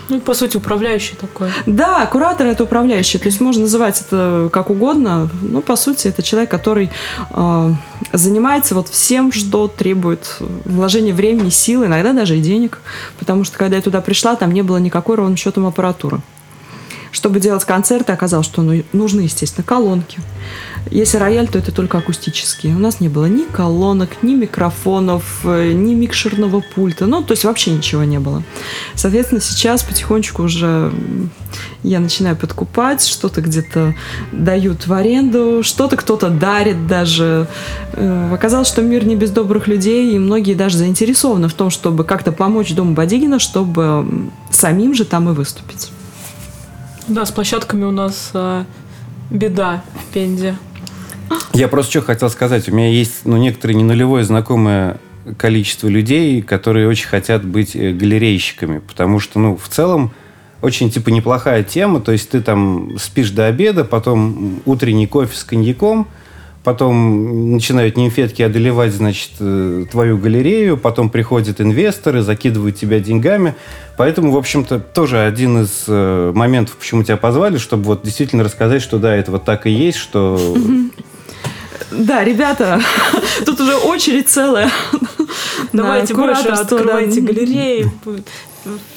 Ну, 0.10 0.20
по 0.20 0.34
сути, 0.34 0.58
управляющий 0.58 1.16
такой. 1.16 1.50
Да, 1.66 2.06
куратор 2.06 2.46
это 2.48 2.66
управляющий. 2.66 3.18
То 3.18 3.28
есть 3.28 3.42
можно 3.42 3.64
называть 3.64 4.02
это 4.02 4.50
как 4.52 4.70
угодно. 4.70 5.30
Но, 5.42 5.62
по 5.62 5.76
сути, 5.76 6.08
это 6.08 6.22
человек, 6.22 6.52
который 6.52 6.92
э, 7.32 7.74
занимается 8.12 8.76
вот 8.76 8.90
всем, 8.90 9.32
что 9.32 9.68
требует 9.68 10.38
вложения 10.66 11.14
времени, 11.14 11.50
сил, 11.50 11.86
иногда 11.86 12.14
даже 12.14 12.38
и 12.38 12.42
денег. 12.42 12.80
Потому 13.20 13.44
что, 13.44 13.58
когда 13.58 13.78
я 13.78 13.82
туда 13.82 14.02
пришла, 14.02 14.36
там 14.36 14.52
не 14.52 14.62
было 14.62 14.78
никакой 14.78 15.16
ровным 15.16 15.38
счетом 15.38 15.66
аппаратуры. 15.66 16.22
Чтобы 17.12 17.40
делать 17.40 17.66
концерты, 17.66 18.14
оказалось, 18.14 18.46
что 18.46 18.62
ну, 18.62 18.84
нужны, 18.94 19.22
естественно, 19.22 19.66
колонки. 19.66 20.20
Если 20.90 21.18
рояль, 21.18 21.48
то 21.48 21.60
это 21.60 21.72
только 21.72 21.98
акустические. 21.98 22.76
У 22.76 22.80
нас 22.80 23.00
не 23.00 23.10
было 23.10 23.26
ни 23.26 23.44
колонок, 23.44 24.24
ни 24.24 24.34
микрофонов, 24.34 25.42
э, 25.44 25.74
ни 25.74 25.94
микшерного 25.94 26.64
пульта. 26.74 27.06
Ну, 27.06 27.22
то 27.22 27.34
есть 27.34 27.44
вообще 27.44 27.72
ничего 27.72 28.04
не 28.04 28.20
было. 28.20 28.44
Соответственно, 28.96 29.42
сейчас 29.42 29.84
потихонечку 29.84 30.44
уже 30.44 30.92
я 31.84 32.00
начинаю 32.00 32.36
подкупать, 32.36 33.06
что-то 33.06 33.42
где-то 33.42 33.96
дают 34.32 34.88
в 34.88 34.94
аренду, 34.94 35.62
что-то 35.64 35.98
кто-то 35.98 36.30
дарит 36.30 36.88
даже. 36.88 37.48
Э, 37.94 38.34
оказалось, 38.34 38.68
что 38.68 38.82
мир 38.82 39.06
не 39.06 39.16
без 39.16 39.32
добрых 39.32 39.68
людей, 39.68 40.16
и 40.16 40.20
многие 40.20 40.54
даже 40.54 40.78
заинтересованы 40.78 41.48
в 41.48 41.54
том, 41.54 41.70
чтобы 41.70 42.06
как-то 42.06 42.32
помочь 42.32 42.74
Дому 42.74 42.94
Бадигина, 42.94 43.40
чтобы 43.40 44.30
самим 44.50 44.94
же 44.94 45.06
там 45.06 45.30
и 45.30 45.34
выступить. 45.34 45.92
Да, 47.08 47.26
с 47.26 47.32
площадками 47.32 47.84
у 47.84 47.92
нас 47.92 48.32
а, 48.34 48.66
беда 49.30 49.84
в 49.96 50.14
Пензе. 50.14 50.56
Я 51.54 51.68
просто 51.68 51.92
что 51.92 52.02
хотел 52.02 52.30
сказать. 52.30 52.70
У 52.70 52.74
меня 52.74 52.90
есть 52.90 53.26
ну, 53.26 53.38
некоторые 53.38 53.76
не 53.76 53.84
нулевое 53.84 54.24
знакомое 54.24 55.00
количество 55.38 55.88
людей, 55.88 56.42
которые 56.42 56.88
очень 56.88 57.08
хотят 57.08 57.46
быть 57.46 57.76
э, 57.76 57.92
галерейщиками. 57.92 58.80
Потому 58.80 59.20
что, 59.20 59.40
ну, 59.40 59.56
в 59.56 59.68
целом, 59.70 60.12
очень, 60.62 60.92
типа, 60.92 61.10
неплохая 61.10 61.64
тема. 61.64 62.02
То 62.02 62.12
есть 62.12 62.30
ты 62.30 62.42
там 62.42 62.98
спишь 62.98 63.32
до 63.32 63.48
обеда, 63.48 63.84
потом 63.84 64.62
утренний 64.66 65.08
кофе 65.08 65.36
с 65.36 65.44
коньяком– 65.44 66.08
потом 66.64 67.54
начинают 67.54 67.98
нимфетки 67.98 68.42
одолевать, 68.42 68.94
значит, 68.94 69.32
э, 69.40 69.86
твою 69.90 70.18
галерею, 70.18 70.78
потом 70.78 71.10
приходят 71.10 71.60
инвесторы, 71.60 72.22
закидывают 72.22 72.76
тебя 72.76 73.00
деньгами. 73.00 73.56
Поэтому, 73.98 74.32
в 74.32 74.38
общем-то, 74.38 74.80
тоже 74.80 75.20
один 75.20 75.64
из 75.64 75.86
э, 75.88 76.32
моментов, 76.34 76.78
почему 76.78 77.04
тебя 77.04 77.18
позвали, 77.18 77.58
чтобы 77.58 77.84
вот 77.86 78.04
действительно 78.04 78.44
рассказать, 78.44 78.82
что 78.82 78.98
да, 79.00 79.16
это 79.16 79.32
вот 79.32 79.44
так 79.46 79.68
и 79.68 79.72
есть, 79.72 79.98
что... 79.98 80.40
Да, 81.92 82.24
ребята, 82.24 82.80
тут 83.46 83.60
уже 83.60 83.76
очередь 83.76 84.30
целая. 84.30 84.72
Давайте 85.74 86.14
больше 86.14 86.48
открывайте 86.48 87.22
галереи, 87.22 87.92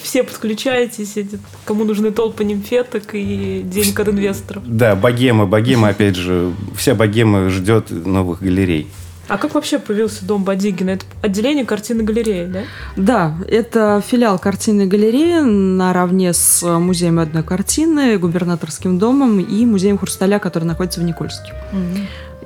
все 0.02 0.22
подключаетесь, 0.22 1.16
кому 1.64 1.84
нужны 1.84 2.10
толпы 2.10 2.44
нимфеток 2.44 3.14
и 3.14 3.62
денег 3.64 3.98
от 4.00 4.08
инвесторов. 4.08 4.62
Да, 4.66 4.94
богема, 4.94 5.46
богема, 5.46 5.88
опять 5.88 6.16
же, 6.16 6.52
вся 6.76 6.94
богема 6.94 7.48
ждет 7.50 7.90
новых 7.90 8.42
галерей. 8.42 8.88
А 9.26 9.38
как 9.38 9.54
вообще 9.54 9.78
появился 9.78 10.24
дом 10.26 10.44
Бадигина? 10.44 10.90
Это 10.90 11.06
отделение 11.22 11.64
картины 11.64 12.02
галереи, 12.02 12.44
да? 12.46 12.60
Да, 12.96 13.34
это 13.48 14.02
филиал 14.06 14.38
картины 14.38 14.86
галереи 14.86 15.40
наравне 15.40 16.34
с 16.34 16.62
музеем 16.62 17.18
одной 17.18 17.42
картины, 17.42 18.18
губернаторским 18.18 18.98
домом 18.98 19.40
и 19.40 19.64
музеем 19.64 19.96
хрусталя, 19.96 20.38
который 20.38 20.64
находится 20.64 21.00
в 21.00 21.04
Никольске. 21.04 21.54
Угу. 21.72 22.00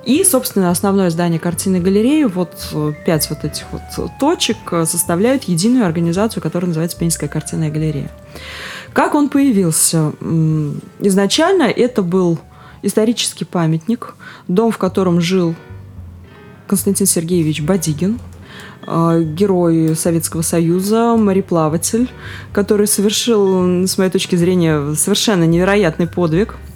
И, 0.08 0.24
собственно, 0.24 0.70
основное 0.70 1.10
здание 1.10 1.38
картины 1.38 1.80
галереи, 1.80 2.24
вот 2.24 2.70
э, 2.72 2.92
пять 3.04 3.28
вот 3.28 3.44
этих 3.44 3.66
вот 3.70 3.82
точек 4.18 4.56
э, 4.70 4.86
составляют 4.86 5.44
единую 5.44 5.84
организацию, 5.84 6.42
которая 6.42 6.68
называется 6.68 6.96
Пензенская 6.96 7.28
картинная 7.28 7.70
галерея. 7.70 8.10
Как 8.94 9.14
он 9.14 9.28
появился? 9.28 10.12
Изначально 10.98 11.64
это 11.64 12.02
был 12.02 12.38
исторический 12.80 13.44
памятник, 13.44 14.14
дом, 14.48 14.72
в 14.72 14.78
котором 14.78 15.20
жил 15.20 15.54
Константин 16.66 17.06
Сергеевич 17.06 17.60
Бадигин, 17.60 18.18
э, 18.86 19.22
герой 19.24 19.94
Советского 19.94 20.40
Союза, 20.40 21.16
мореплаватель, 21.18 22.08
который 22.54 22.86
совершил, 22.86 23.86
с 23.86 23.98
моей 23.98 24.10
точки 24.10 24.36
зрения, 24.36 24.94
совершенно 24.94 25.44
невероятный 25.44 26.06
подвиг– 26.06 26.56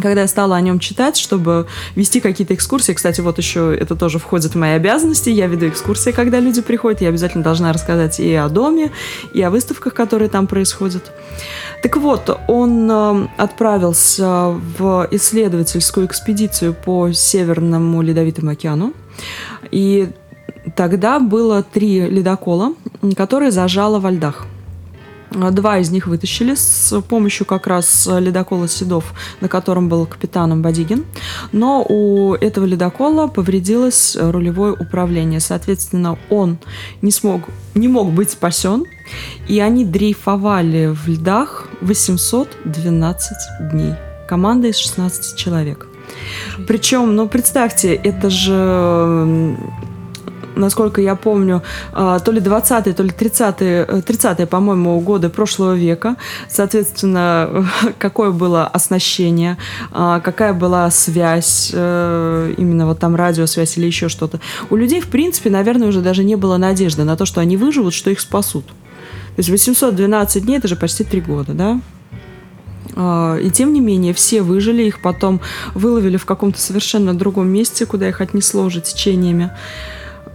когда 0.00 0.22
я 0.22 0.28
стала 0.28 0.56
о 0.56 0.60
нем 0.60 0.78
читать, 0.78 1.16
чтобы 1.16 1.66
вести 1.94 2.20
какие-то 2.20 2.54
экскурсии, 2.54 2.92
кстати, 2.92 3.20
вот 3.20 3.38
еще 3.38 3.76
это 3.78 3.96
тоже 3.96 4.18
входит 4.18 4.54
в 4.54 4.58
мои 4.58 4.72
обязанности, 4.72 5.30
я 5.30 5.46
веду 5.46 5.68
экскурсии, 5.68 6.10
когда 6.10 6.40
люди 6.40 6.60
приходят, 6.60 7.00
я 7.00 7.08
обязательно 7.08 7.44
должна 7.44 7.72
рассказать 7.72 8.20
и 8.20 8.34
о 8.34 8.48
доме, 8.48 8.90
и 9.34 9.42
о 9.42 9.50
выставках, 9.50 9.94
которые 9.94 10.28
там 10.28 10.46
происходят. 10.46 11.12
Так 11.82 11.96
вот, 11.96 12.36
он 12.48 12.90
э, 12.90 13.28
отправился 13.36 14.56
в 14.78 15.08
исследовательскую 15.10 16.06
экспедицию 16.06 16.74
по 16.74 17.12
Северному 17.12 18.02
Ледовитому 18.02 18.50
океану, 18.50 18.92
и 19.70 20.08
тогда 20.76 21.20
было 21.20 21.62
три 21.62 22.00
ледокола, 22.00 22.74
которые 23.16 23.50
зажало 23.50 24.00
во 24.00 24.10
льдах– 24.10 24.46
Два 25.30 25.78
из 25.78 25.90
них 25.90 26.06
вытащили 26.06 26.54
с 26.54 27.00
помощью 27.02 27.46
как 27.46 27.66
раз 27.66 28.08
ледокола 28.10 28.68
«Седов», 28.68 29.12
на 29.40 29.48
котором 29.48 29.88
был 29.88 30.06
капитаном 30.06 30.62
Бадигин. 30.62 31.04
Но 31.52 31.84
у 31.88 32.34
этого 32.34 32.64
ледокола 32.64 33.26
повредилось 33.26 34.16
рулевое 34.18 34.72
управление. 34.72 35.40
Соответственно, 35.40 36.18
он 36.30 36.58
не, 37.02 37.10
смог, 37.10 37.42
не 37.74 37.88
мог 37.88 38.12
быть 38.12 38.30
спасен. 38.30 38.84
И 39.48 39.60
они 39.60 39.84
дрейфовали 39.84 40.94
в 40.94 41.08
льдах 41.08 41.68
812 41.80 43.36
дней. 43.72 43.94
Команда 44.28 44.68
из 44.68 44.76
16 44.76 45.36
человек. 45.36 45.86
Причем, 46.66 47.14
ну, 47.14 47.28
представьте, 47.28 47.94
это 47.94 48.30
же 48.30 49.56
насколько 50.58 51.00
я 51.00 51.14
помню, 51.14 51.62
а, 51.92 52.18
то 52.18 52.32
ли 52.32 52.40
20-е, 52.40 52.92
то 52.92 53.02
ли 53.02 53.10
30-е, 53.10 53.86
30-е, 53.86 54.46
по-моему, 54.46 55.00
годы 55.00 55.28
прошлого 55.28 55.74
века. 55.74 56.16
Соответственно, 56.48 57.66
какое 57.98 58.30
было 58.30 58.66
оснащение, 58.66 59.56
а, 59.92 60.20
какая 60.20 60.52
была 60.52 60.90
связь, 60.90 61.70
э, 61.72 62.54
именно 62.56 62.86
вот 62.86 62.98
там 62.98 63.16
радиосвязь 63.16 63.78
или 63.78 63.86
еще 63.86 64.08
что-то. 64.08 64.40
У 64.70 64.76
людей, 64.76 65.00
в 65.00 65.08
принципе, 65.08 65.50
наверное, 65.50 65.88
уже 65.88 66.00
даже 66.00 66.24
не 66.24 66.36
было 66.36 66.56
надежды 66.56 67.04
на 67.04 67.16
то, 67.16 67.24
что 67.24 67.40
они 67.40 67.56
выживут, 67.56 67.94
что 67.94 68.10
их 68.10 68.20
спасут. 68.20 68.66
То 68.66 69.40
есть 69.40 69.50
812 69.50 70.44
дней, 70.44 70.58
это 70.58 70.68
же 70.68 70.76
почти 70.76 71.04
три 71.04 71.20
года, 71.20 71.52
да? 71.52 71.80
А, 72.96 73.36
и 73.36 73.50
тем 73.50 73.72
не 73.72 73.80
менее, 73.80 74.12
все 74.12 74.42
выжили, 74.42 74.82
их 74.82 75.00
потом 75.00 75.40
выловили 75.74 76.16
в 76.16 76.26
каком-то 76.26 76.60
совершенно 76.60 77.14
другом 77.14 77.48
месте, 77.48 77.86
куда 77.86 78.08
их 78.08 78.20
отнесло 78.20 78.64
уже 78.64 78.80
течениями. 78.80 79.52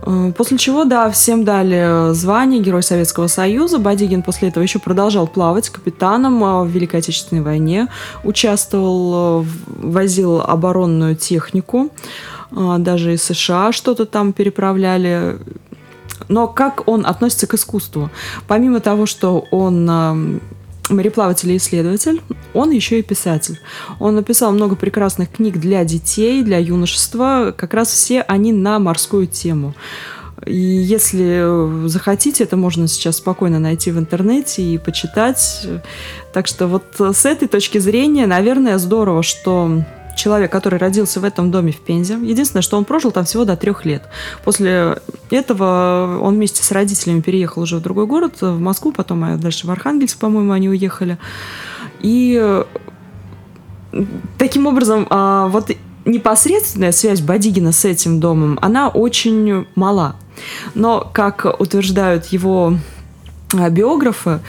Э, 0.05 0.31
после 0.35 0.57
чего, 0.57 0.83
да, 0.85 1.09
всем 1.09 1.43
дали 1.43 2.13
звание 2.13 2.61
Герой 2.61 2.83
Советского 2.83 3.27
Союза. 3.27 3.79
Бадигин 3.79 4.21
после 4.21 4.49
этого 4.49 4.63
еще 4.63 4.79
продолжал 4.79 5.27
плавать 5.27 5.69
капитаном 5.69 6.43
э, 6.43 6.63
в 6.63 6.67
Великой 6.67 6.99
Отечественной 6.99 7.41
войне, 7.41 7.87
участвовал, 8.23 9.43
э, 9.43 9.45
возил 9.67 10.41
оборонную 10.41 11.15
технику, 11.15 11.89
даже 12.51 13.15
из 13.15 13.23
США 13.23 13.71
что-то 13.71 14.05
там 14.05 14.31
переправляли. 14.31 15.39
Но 16.27 16.47
как 16.47 16.87
он 16.87 17.03
относится 17.05 17.47
к 17.47 17.55
искусству? 17.55 18.11
Помимо 18.47 18.79
того, 18.79 19.07
что 19.07 19.45
он 19.49 20.39
мореплаватель 20.89 21.51
и 21.51 21.57
исследователь, 21.57 22.21
он 22.53 22.71
еще 22.71 22.99
и 22.99 23.03
писатель. 23.03 23.59
Он 23.99 24.15
написал 24.15 24.51
много 24.51 24.75
прекрасных 24.75 25.31
книг 25.31 25.57
для 25.57 25.83
детей, 25.83 26.43
для 26.43 26.57
юношества, 26.57 27.53
как 27.55 27.73
раз 27.73 27.89
все 27.89 28.21
они 28.21 28.51
на 28.51 28.79
морскую 28.79 29.27
тему. 29.27 29.73
И 30.45 30.57
если 30.57 31.87
захотите, 31.87 32.43
это 32.43 32.57
можно 32.57 32.87
сейчас 32.87 33.17
спокойно 33.17 33.59
найти 33.59 33.91
в 33.91 33.99
интернете 33.99 34.61
и 34.61 34.77
почитать. 34.77 35.65
Так 36.33 36.47
что 36.47 36.67
вот 36.67 36.83
с 36.99 37.25
этой 37.25 37.47
точки 37.47 37.77
зрения, 37.77 38.27
наверное, 38.27 38.77
здорово, 38.77 39.23
что 39.23 39.83
человек, 40.15 40.51
который 40.51 40.79
родился 40.79 41.19
в 41.19 41.23
этом 41.23 41.51
доме 41.51 41.71
в 41.71 41.79
Пензе. 41.79 42.15
Единственное, 42.21 42.61
что 42.61 42.77
он 42.77 42.85
прожил 42.85 43.11
там 43.11 43.25
всего 43.25 43.45
до 43.45 43.55
трех 43.55 43.85
лет. 43.85 44.03
После 44.43 44.97
этого 45.29 46.19
он 46.21 46.35
вместе 46.35 46.63
с 46.63 46.71
родителями 46.71 47.21
переехал 47.21 47.63
уже 47.63 47.77
в 47.77 47.81
другой 47.81 48.05
город, 48.05 48.41
в 48.41 48.59
Москву, 48.59 48.91
потом 48.91 49.23
а 49.23 49.37
дальше 49.37 49.67
в 49.67 49.71
Архангельск, 49.71 50.17
по-моему, 50.19 50.51
они 50.51 50.69
уехали. 50.69 51.17
И 52.01 52.63
таким 54.37 54.67
образом, 54.67 55.07
а, 55.09 55.47
вот 55.47 55.71
непосредственная 56.05 56.91
связь 56.91 57.21
Бадигина 57.21 57.71
с 57.71 57.85
этим 57.85 58.19
домом, 58.19 58.59
она 58.61 58.89
очень 58.89 59.65
мала. 59.75 60.15
Но, 60.73 61.09
как 61.13 61.45
утверждают 61.59 62.25
его 62.27 62.77
а, 63.53 63.69
биографы, 63.69 64.39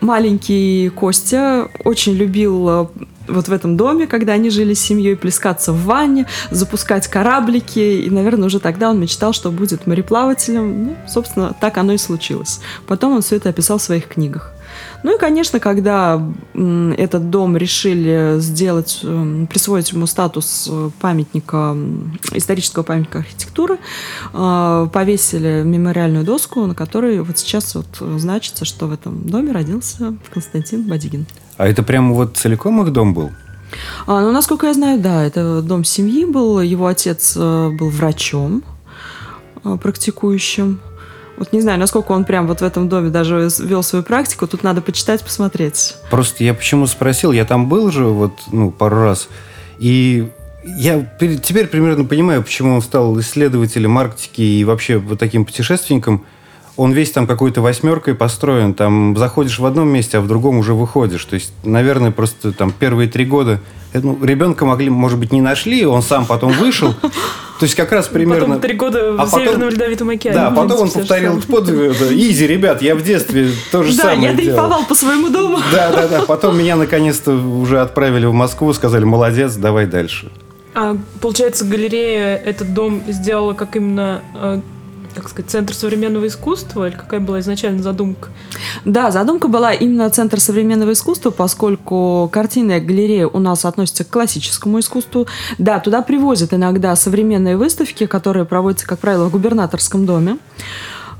маленький 0.00 0.90
Костя 0.90 1.68
очень 1.84 2.12
любил 2.12 2.90
вот 3.30 3.48
в 3.48 3.52
этом 3.52 3.76
доме, 3.76 4.06
когда 4.06 4.34
они 4.34 4.50
жили 4.50 4.74
с 4.74 4.80
семьей, 4.80 5.16
плескаться 5.16 5.72
в 5.72 5.84
ванне, 5.84 6.26
запускать 6.50 7.08
кораблики. 7.08 7.78
И, 7.78 8.10
наверное, 8.10 8.46
уже 8.46 8.60
тогда 8.60 8.90
он 8.90 9.00
мечтал, 9.00 9.32
что 9.32 9.50
будет 9.50 9.86
мореплавателем. 9.86 10.84
Ну, 10.84 10.96
собственно, 11.08 11.54
так 11.60 11.78
оно 11.78 11.92
и 11.92 11.98
случилось. 11.98 12.60
Потом 12.86 13.14
он 13.14 13.22
все 13.22 13.36
это 13.36 13.48
описал 13.48 13.78
в 13.78 13.82
своих 13.82 14.08
книгах. 14.08 14.52
Ну 15.02 15.16
и, 15.16 15.18
конечно, 15.18 15.60
когда 15.60 16.22
этот 16.54 17.30
дом 17.30 17.56
решили 17.56 18.36
сделать, 18.38 19.00
присвоить 19.48 19.92
ему 19.92 20.06
статус 20.06 20.68
э, 20.70 20.90
памятника, 21.00 21.76
исторического 22.32 22.82
памятника 22.82 23.20
архитектуры, 23.20 23.78
э, 24.32 24.88
повесили 24.92 25.62
мемориальную 25.64 26.24
доску, 26.24 26.66
на 26.66 26.74
которой 26.74 27.20
вот 27.20 27.38
сейчас 27.38 27.74
вот 27.74 27.86
значится, 28.20 28.64
что 28.64 28.86
в 28.86 28.92
этом 28.92 29.26
доме 29.26 29.52
родился 29.52 30.14
Константин 30.32 30.86
Бадигин. 30.86 31.26
А 31.60 31.68
это 31.68 31.82
прямо 31.82 32.14
вот 32.14 32.38
целиком 32.38 32.80
их 32.80 32.90
дом 32.90 33.12
был? 33.12 33.32
А, 34.06 34.22
ну, 34.22 34.32
насколько 34.32 34.66
я 34.66 34.72
знаю, 34.72 34.98
да, 34.98 35.22
это 35.22 35.60
дом 35.60 35.84
семьи 35.84 36.24
был. 36.24 36.58
Его 36.58 36.86
отец 36.86 37.34
э, 37.36 37.68
был 37.68 37.90
врачом 37.90 38.64
практикующим. 39.82 40.80
Вот 41.36 41.52
не 41.52 41.60
знаю, 41.60 41.78
насколько 41.78 42.12
он 42.12 42.24
прям 42.24 42.46
вот 42.46 42.62
в 42.62 42.64
этом 42.64 42.88
доме 42.88 43.10
даже 43.10 43.50
вел 43.58 43.82
свою 43.82 44.02
практику. 44.02 44.46
Тут 44.46 44.62
надо 44.62 44.80
почитать, 44.80 45.22
посмотреть. 45.22 45.96
Просто 46.10 46.44
я 46.44 46.54
почему 46.54 46.86
спросил, 46.86 47.30
я 47.30 47.44
там 47.44 47.68
был 47.68 47.90
же 47.90 48.06
вот, 48.06 48.32
ну, 48.50 48.70
пару 48.70 49.02
раз. 49.02 49.28
И 49.78 50.30
я 50.64 51.06
теперь 51.18 51.66
примерно 51.66 52.06
понимаю, 52.06 52.42
почему 52.42 52.74
он 52.74 52.80
стал 52.80 53.20
исследователем 53.20 53.98
Арктики 53.98 54.40
и 54.40 54.64
вообще 54.64 54.96
вот 54.96 55.18
таким 55.18 55.44
путешественником. 55.44 56.24
Он 56.76 56.92
весь 56.92 57.10
там 57.10 57.26
какой-то 57.26 57.60
восьмеркой 57.60 58.14
построен. 58.14 58.74
Там 58.74 59.16
заходишь 59.16 59.58
в 59.58 59.66
одном 59.66 59.88
месте, 59.88 60.18
а 60.18 60.20
в 60.20 60.28
другом 60.28 60.58
уже 60.58 60.74
выходишь. 60.74 61.24
То 61.24 61.34
есть, 61.34 61.52
наверное, 61.64 62.10
просто 62.10 62.52
там 62.52 62.72
первые 62.72 63.08
три 63.08 63.24
года 63.24 63.60
ну, 63.92 64.18
ребенка 64.22 64.64
могли, 64.64 64.88
может 64.88 65.18
быть, 65.18 65.32
не 65.32 65.40
нашли, 65.40 65.84
он 65.84 66.02
сам 66.02 66.26
потом 66.26 66.52
вышел. 66.52 66.94
То 66.94 67.64
есть 67.64 67.74
как 67.74 67.92
раз 67.92 68.08
примерно... 68.08 68.46
Потом 68.46 68.60
три 68.60 68.74
года 68.74 69.12
в 69.12 69.20
а 69.20 69.26
Северном 69.26 69.54
потом... 69.54 69.68
Ледовитом 69.68 70.08
океане. 70.10 70.38
Да, 70.38 70.50
потом 70.50 70.80
он 70.82 70.90
повторил 70.90 71.36
этот 71.36 71.46
подвиг. 71.46 71.92
Изи, 72.10 72.46
ребят, 72.46 72.80
я 72.80 72.94
в 72.94 73.02
детстве 73.02 73.50
то 73.70 73.82
же 73.82 73.94
да, 73.96 74.04
самое 74.04 74.20
Да, 74.20 74.28
я 74.28 74.34
дрейфовал 74.34 74.84
по 74.86 74.94
своему 74.94 75.28
дому. 75.28 75.58
Да, 75.72 75.92
да, 75.92 76.08
да. 76.08 76.22
Потом 76.22 76.58
меня 76.58 76.76
наконец-то 76.76 77.32
уже 77.32 77.80
отправили 77.80 78.26
в 78.26 78.32
Москву, 78.32 78.72
сказали, 78.72 79.04
молодец, 79.04 79.56
давай 79.56 79.86
дальше. 79.86 80.30
А, 80.74 80.96
получается, 81.20 81.64
галерея 81.64 82.36
этот 82.36 82.72
дом 82.72 83.02
сделала 83.08 83.52
как 83.54 83.76
именно 83.76 84.22
как 85.14 85.28
сказать, 85.28 85.50
центр 85.50 85.74
современного 85.74 86.26
искусства, 86.26 86.88
или 86.88 86.96
какая 86.96 87.20
была 87.20 87.40
изначально 87.40 87.82
задумка? 87.82 88.28
Да, 88.84 89.10
задумка 89.10 89.48
была 89.48 89.72
именно 89.72 90.08
центр 90.10 90.40
современного 90.40 90.92
искусства, 90.92 91.30
поскольку 91.30 92.28
картины 92.32 92.80
галерея 92.80 93.26
у 93.26 93.38
нас 93.38 93.64
относятся 93.64 94.04
к 94.04 94.10
классическому 94.10 94.80
искусству. 94.80 95.26
Да, 95.58 95.80
туда 95.80 96.02
привозят 96.02 96.54
иногда 96.54 96.94
современные 96.96 97.56
выставки, 97.56 98.06
которые 98.06 98.44
проводятся, 98.44 98.86
как 98.86 98.98
правило, 98.98 99.26
в 99.26 99.30
губернаторском 99.32 100.06
доме. 100.06 100.38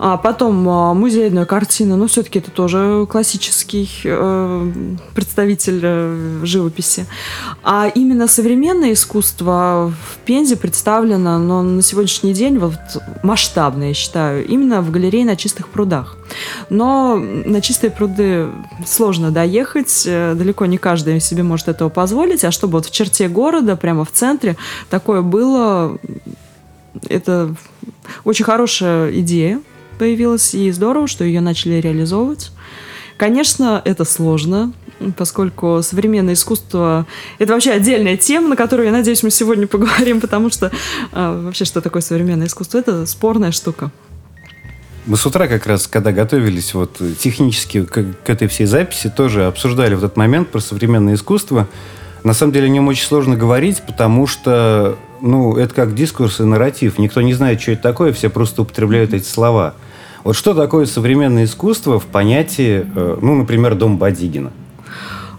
А 0.03 0.17
потом 0.17 0.67
а, 0.67 0.95
музейная 0.95 1.45
картина, 1.45 1.95
но 1.95 2.07
все-таки 2.07 2.39
это 2.39 2.51
тоже 2.51 3.07
классический 3.11 3.87
э, 4.05 4.73
представитель 5.15 5.81
э, 5.83 6.41
живописи. 6.43 7.05
А 7.63 7.87
именно 7.87 8.27
современное 8.27 8.95
искусство 8.95 9.93
в 9.93 10.17
Пензе 10.25 10.57
представлено, 10.57 11.39
но 11.39 11.63
на 11.63 11.83
сегодняшний 11.83 12.33
день 12.33 12.57
вот 12.57 12.79
масштабно, 13.23 13.89
я 13.89 13.95
считаю, 13.95 14.47
именно 14.47 14.81
в 14.81 14.91
галерее 14.91 15.27
на 15.27 15.37
чистых 15.37 15.69
прудах. 15.69 16.17
Но 16.71 17.17
на 17.17 17.61
чистые 17.61 17.91
пруды 17.91 18.49
сложно 18.87 19.31
доехать, 19.31 20.05
э, 20.07 20.33
далеко 20.35 20.65
не 20.65 20.79
каждый 20.79 21.21
себе 21.21 21.43
может 21.43 21.69
этого 21.69 21.91
позволить, 21.91 22.43
а 22.43 22.51
чтобы 22.51 22.79
вот 22.79 22.87
в 22.87 22.91
черте 22.91 23.29
города, 23.29 23.77
прямо 23.77 24.07
в 24.07 24.13
центре, 24.13 24.57
такое 24.89 25.21
было, 25.21 25.99
это 27.07 27.55
очень 28.25 28.47
хорошая 28.47 29.13
идея, 29.21 29.61
появилась, 30.01 30.55
и 30.55 30.71
здорово, 30.71 31.07
что 31.07 31.25
ее 31.25 31.43
начали 31.43 31.75
реализовывать. 31.75 32.53
Конечно, 33.19 33.83
это 33.85 34.07
сложно, 34.07 34.73
поскольку 35.19 35.83
современное 35.83 36.33
искусство– 36.33 37.07
это 37.39 37.53
вообще 37.53 37.73
отдельная 37.73 38.17
тема, 38.17 38.49
на 38.49 38.57
которую, 38.57 38.87
я 38.87 38.93
надеюсь, 38.93 39.23
мы 39.23 39.31
сегодня 39.31 39.67
поговорим, 39.67 40.23
потому 40.23 40.49
что 40.49 40.73
а, 41.13 41.43
вообще, 41.43 41.67
что 41.67 41.83
такое 41.83 42.01
современное 42.01 42.47
искусство– 42.47 42.79
это 42.81 43.05
спорная 43.05 43.53
штука. 43.53 43.91
Мы 45.05 45.19
с 45.19 45.27
утра 45.27 45.47
как 45.49 45.67
раз, 45.67 45.87
когда 45.87 46.13
готовились 46.13 46.73
вот 46.73 46.99
технически 47.19 47.85
к, 47.85 48.03
к 48.25 48.31
этой 48.31 48.49
всей 48.49 48.65
записи, 48.65 49.13
тоже 49.15 49.45
обсуждали 49.45 49.95
вот 49.95 50.05
этот 50.05 50.17
момент 50.17 50.49
про 50.49 50.61
современное 50.61 51.13
искусство. 51.13 51.69
На 52.25 52.33
самом 52.33 52.55
деле 52.55 52.67
о 52.67 52.71
нем 52.71 52.89
очень 52.89 53.05
сложно 53.05 53.37
говорить, 53.37 53.83
потому 53.87 54.27
что 54.27 54.97
ну, 55.21 55.59
это 55.59 55.75
как 55.75 55.95
дискурс 55.95 56.41
и 56.41 56.45
нарратив. 56.45 56.97
Никто 56.97 57.21
не 57.21 57.35
знает, 57.35 57.61
что 57.61 57.73
это 57.73 57.83
такое, 57.83 58.15
все 58.15 58.31
просто 58.31 58.63
употребляют 58.63 59.13
эти 59.13 59.27
слова– 59.27 59.75
вот 60.25 60.37
что 60.37 60.55
такое 60.55 60.87
современное 60.87 61.45
искусство 61.45 61.99
в 61.99 62.07
понятии, 62.07 62.87
э, 62.95 63.19
ну, 63.21 63.35
например, 63.35 63.75
дом 63.75 63.99
Бадигина? 63.99 64.53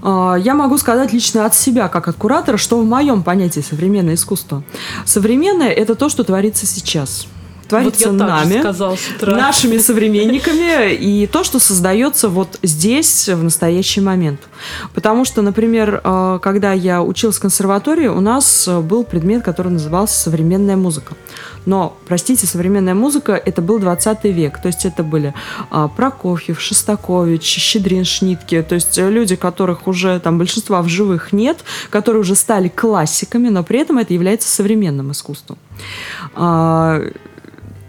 А, 0.01 0.35
я 0.35 0.55
могу 0.55 0.77
сказать 0.77 1.13
лично 1.13 1.45
от 1.45 1.53
себя, 1.53 1.87
как 1.87 2.07
от 2.07 2.15
куратора, 2.15 2.57
что 2.57 2.79
в 2.79 2.85
моем 2.85 3.23
понятии 3.23 3.59
современное 3.59 4.15
искусство. 4.15 4.63
Современное– 5.05 5.69
это 5.69 5.95
то, 5.95 6.09
что 6.09 6.23
творится 6.23 6.65
сейчас. 6.65 7.27
Творится 7.71 8.09
вот 8.09 8.17
нами, 8.17 8.59
сказал 8.59 8.97
с 8.97 9.07
утра. 9.09 9.35
нашими 9.35 9.77
современниками, 9.77 10.93
и 10.93 11.27
то, 11.27 11.43
что 11.43 11.59
создается 11.59 12.29
вот 12.29 12.59
здесь, 12.63 13.29
в 13.29 13.43
настоящий 13.43 14.01
момент. 14.01 14.41
Потому 14.93 15.25
что, 15.25 15.41
например, 15.41 16.01
э, 16.03 16.39
когда 16.41 16.73
я 16.73 17.01
училась 17.01 17.37
в 17.37 17.41
консерватории, 17.41 18.07
у 18.07 18.21
нас 18.21 18.67
был 18.67 19.03
предмет, 19.03 19.43
который 19.43 19.71
назывался 19.71 20.19
«современная 20.19 20.77
музыка». 20.77 21.15
Но, 21.65 21.97
простите, 22.07 22.47
современная 22.47 22.95
музыка– 22.95 23.33
это 23.45 23.61
был 23.61 23.79
20 23.79 24.23
век. 24.25 24.61
То 24.61 24.67
есть 24.67 24.85
это 24.85 25.03
были 25.03 25.33
а, 25.69 25.87
Прокофьев, 25.87 26.59
Шостакович, 26.59 27.43
Щедрин, 27.43 28.03
Шнитке. 28.03 28.63
То 28.63 28.75
есть 28.75 28.97
люди, 28.97 29.35
которых 29.35 29.87
уже 29.87 30.19
там 30.19 30.37
большинства 30.37 30.81
в 30.81 30.87
живых 30.87 31.33
нет, 31.33 31.59
которые 31.89 32.21
уже 32.21 32.35
стали 32.35 32.67
классиками, 32.67 33.49
но 33.49 33.63
при 33.63 33.79
этом 33.79 33.99
это 33.99 34.13
является 34.13 34.49
современным 34.49 35.11
искусством. 35.11 35.57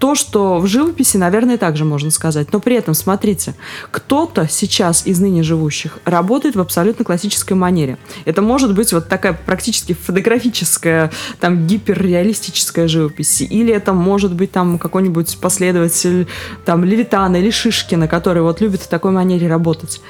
То, 0.03 0.17
что 0.17 0.59
в 0.59 0.67
живописи, 0.67 1.17
наверное, 1.17 1.59
также 1.59 1.85
можно 1.85 2.11
сказать. 2.11 2.53
Но 2.53 2.59
при 2.59 2.75
этом, 2.75 2.93
смотрите, 2.93 3.55
кто-то 3.93 4.49
сейчас 4.51 5.07
из 5.07 5.21
ныне 5.21 5.45
живущих 5.45 6.01
работает 6.05 6.57
в 6.57 6.61
абсолютно 6.61 7.05
классической 7.05 7.53
манере. 7.53 7.99
Это 8.25 8.43
может 8.43 8.75
быть 8.75 8.93
вот 8.93 9.09
такая 9.09 9.33
практически 9.33 9.93
фотографическая, 9.93 11.13
там, 11.39 11.69
гиперреалистическая 11.69 12.89
живопись. 12.89 13.43
Или 13.43 13.73
это 13.73 13.93
может 13.93 14.35
быть 14.35 14.51
там 14.51 14.81
какой-нибудь 14.81 15.39
последователь 15.41 16.27
там 16.65 16.83
Левитана 16.85 17.37
или 17.37 17.51
Шишкина, 17.51 18.09
который 18.09 18.43
вот 18.43 18.61
любит 18.61 18.83
в 18.83 18.89
такой 18.89 19.13
манере 19.13 19.47
работать 19.47 20.01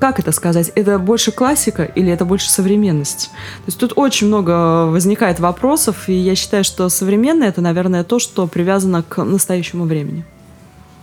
как 0.00 0.18
это 0.18 0.32
сказать, 0.32 0.72
это 0.74 0.98
больше 0.98 1.30
классика 1.30 1.84
или 1.84 2.10
это 2.10 2.24
больше 2.24 2.50
современность? 2.50 3.30
То 3.58 3.64
есть 3.66 3.78
тут 3.78 3.92
очень 3.96 4.28
много 4.28 4.86
возникает 4.86 5.38
вопросов, 5.38 6.08
и 6.08 6.14
я 6.14 6.34
считаю, 6.34 6.64
что 6.64 6.88
современное 6.88 7.48
это, 7.48 7.60
наверное, 7.60 8.02
то, 8.02 8.18
что 8.18 8.46
привязано 8.46 9.02
к 9.02 9.22
настоящему 9.22 9.84
времени. 9.84 10.24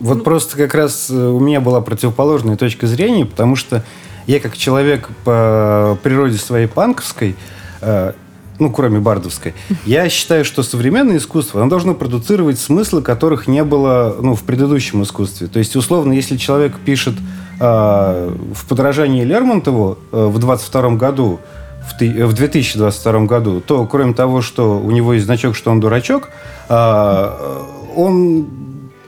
Вот 0.00 0.18
ну, 0.18 0.24
просто 0.24 0.56
как 0.56 0.74
раз 0.74 1.10
э, 1.10 1.14
у 1.14 1.40
меня 1.40 1.60
была 1.60 1.80
противоположная 1.80 2.56
точка 2.56 2.86
зрения, 2.86 3.24
потому 3.24 3.56
что 3.56 3.84
я 4.26 4.40
как 4.40 4.56
человек 4.56 5.08
по 5.24 5.98
природе 6.02 6.36
своей 6.36 6.66
панковской, 6.66 7.36
э, 7.80 8.12
ну, 8.58 8.70
кроме 8.72 8.98
бардовской, 8.98 9.54
я 9.86 10.08
считаю, 10.08 10.44
что 10.44 10.64
современное 10.64 11.18
искусство, 11.18 11.60
оно 11.60 11.70
должно 11.70 11.94
продуцировать 11.94 12.58
смыслы, 12.58 13.02
которых 13.02 13.46
не 13.46 13.62
было 13.62 14.16
ну, 14.20 14.34
в 14.34 14.42
предыдущем 14.42 15.04
искусстве. 15.04 15.46
То 15.46 15.60
есть, 15.60 15.76
условно, 15.76 16.12
если 16.12 16.36
человек 16.36 16.76
пишет 16.84 17.14
в 17.60 18.64
подражании 18.68 19.24
Лермонтову 19.24 19.98
э, 20.12 20.26
в 20.26 20.38
22 20.38 20.90
году, 20.90 21.40
в, 21.88 22.00
в 22.00 22.32
2022 22.32 23.20
году, 23.20 23.60
то 23.60 23.86
кроме 23.86 24.14
того, 24.14 24.42
что 24.42 24.78
у 24.78 24.90
него 24.90 25.14
есть 25.14 25.26
значок, 25.26 25.56
что 25.56 25.70
он 25.70 25.80
дурачок, 25.80 26.30
э, 26.68 27.62
он 27.96 28.46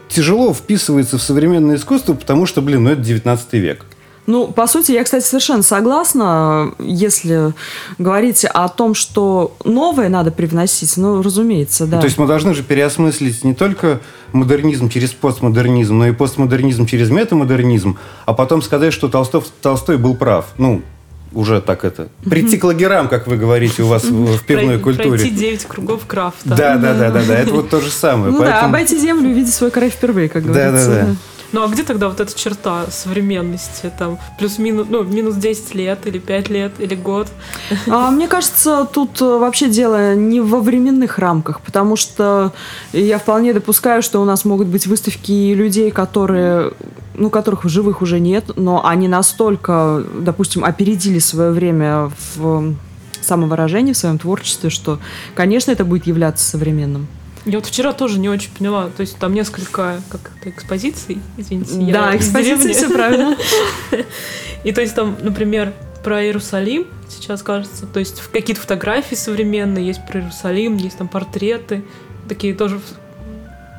тяжело 0.09 0.53
вписывается 0.53 1.19
в 1.19 1.23
современное 1.23 1.77
искусство, 1.77 2.15
потому 2.15 2.47
что, 2.47 2.61
блин, 2.61 2.85
ну 2.85 2.91
это 2.91 3.03
19 3.03 3.53
век. 3.55 3.87
Ну, 4.26 4.48
по 4.48 4.66
сути, 4.66 4.92
я, 4.92 5.02
кстати, 5.02 5.24
совершенно 5.24 5.62
согласна, 5.62 6.72
если 6.78 7.52
говорить 7.98 8.44
о 8.44 8.68
том, 8.68 8.94
что 8.94 9.56
новое 9.64 10.09
надо 10.09 10.30
привносить, 10.30 10.96
ну, 10.96 11.22
разумеется, 11.22 11.87
да. 11.87 11.98
То 11.98 12.06
есть 12.06 12.18
мы 12.18 12.26
должны 12.26 12.54
же 12.54 12.62
переосмыслить 12.62 13.42
не 13.44 13.54
только 13.54 14.00
модернизм 14.33 14.88
через 14.88 15.11
постмодернизм, 15.11 15.98
но 15.98 16.06
и 16.06 16.12
постмодернизм 16.12 16.87
через 16.87 17.11
метамодернизм, 17.11 17.98
а 18.26 18.35
потом 18.35 18.62
сказать, 18.62 18.92
что 18.92 19.09
Толстов, 19.09 19.46
Толстой 19.62 19.98
был 19.98 20.14
прав. 20.14 20.46
Ну, 20.59 20.83
уже 21.33 21.61
так 21.61 21.85
это. 21.85 22.09
Прийти 22.28 22.59
к 22.59 22.64
лагерам, 22.64 23.09
как 23.09 23.26
вы 23.26 23.37
говорите 23.37 23.83
у 23.83 23.87
вас 23.87 24.04
в 24.04 24.42
пивной 24.44 24.78
культуре. 24.78 25.11
Пройти 25.11 25.30
9 25.30 25.64
кругов 25.64 26.06
крафта. 26.06 26.48
Да, 26.48 26.76
да, 26.76 26.94
да, 26.94 27.11
да, 27.11 27.22
да. 27.26 27.35
Это 27.38 27.52
вот 27.52 27.70
то 27.70 27.80
же 27.80 27.90
самое. 27.90 28.33
Ну 28.33 28.40
да, 28.40 28.62
обойти 28.62 28.98
землю 28.98 29.28
и 29.28 29.33
увидеть 29.33 29.54
свой 29.54 29.70
край 29.70 29.90
впервые, 29.90 30.28
как 30.28 30.44
говорится. 30.44 30.88
Да, 30.88 30.94
да, 30.94 31.06
да. 31.06 31.16
Ну 31.53 31.65
а 31.65 31.69
где 31.69 31.83
тогда 31.83 32.09
вот 32.09 32.21
эта 32.21 32.37
черта 32.37 32.87
современности? 32.91 33.93
Там 33.99 34.19
плюс-минус, 34.39 34.87
ну, 34.89 35.03
минус 35.03 35.35
10 35.37 35.75
лет 35.75 36.07
или 36.07 36.19
5 36.19 36.49
лет 36.49 36.73
или 36.79 36.95
год? 36.95 37.29
А, 37.89 38.11
мне 38.11 38.29
кажется, 38.29 38.87
тут 38.93 39.21
э, 39.21 39.25
вообще 39.25 39.69
дело 39.69 40.15
не 40.15 40.41
во 40.41 40.61
временных 40.61 41.19
рамках, 41.19 41.61
потому 41.61 41.97
что 41.97 42.53
я 42.93 43.19
вполне 43.19 43.53
допускаю, 43.53 44.03
что 44.03 44.23
у 44.23 44.25
нас 44.25 44.45
могут 44.45 44.69
быть 44.69 44.87
выставки 44.87 45.53
людей, 45.55 45.91
которые 45.91 46.73
ну, 47.15 47.29
которых 47.29 47.65
в 47.65 47.69
живых 47.69 48.01
уже 48.03 48.19
нет, 48.19 48.53
но 48.57 48.87
они 48.87 49.07
настолько, 49.07 50.03
допустим, 50.21 50.65
опередили 50.65 51.19
свое 51.19 51.51
время 51.51 52.11
в 52.35 52.75
самовыражении, 53.21 53.93
в 53.93 53.97
своем 53.97 54.19
творчестве, 54.19 54.71
что, 54.71 54.99
конечно, 55.35 55.71
это 55.71 55.85
будет 55.85 56.07
являться 56.07 56.49
современным. 56.49 57.09
Я 57.46 57.59
вот 57.59 57.66
вчера 57.66 57.92
тоже 57.92 58.18
не 58.18 58.29
очень 58.29 58.50
поняла. 58.50 58.88
То 58.88 59.00
есть 59.00 59.18
там 59.18 59.33
несколько 59.33 60.00
как 60.09 60.33
это, 60.38 60.50
экспозиций, 60.50 61.20
извините. 61.37 61.92
Да, 61.92 62.14
экспозиции, 62.14 62.72
все 62.72 62.90
правильно. 62.90 63.37
И 64.64 64.72
то 64.72 64.81
есть 64.81 64.94
там, 64.94 65.16
например, 65.22 65.72
про 66.05 66.22
Иерусалим 66.22 66.87
сейчас 67.09 67.42
кажется. 67.42 67.87
То 67.87 67.98
есть 68.00 68.20
какие-то 68.33 68.61
фотографии 68.61 69.14
современные 69.14 69.87
есть 69.87 70.05
про 70.07 70.20
Иерусалим, 70.20 70.76
есть 70.76 70.98
там 70.98 71.09
портреты, 71.09 71.83
такие 72.29 72.55
тоже, 72.55 72.81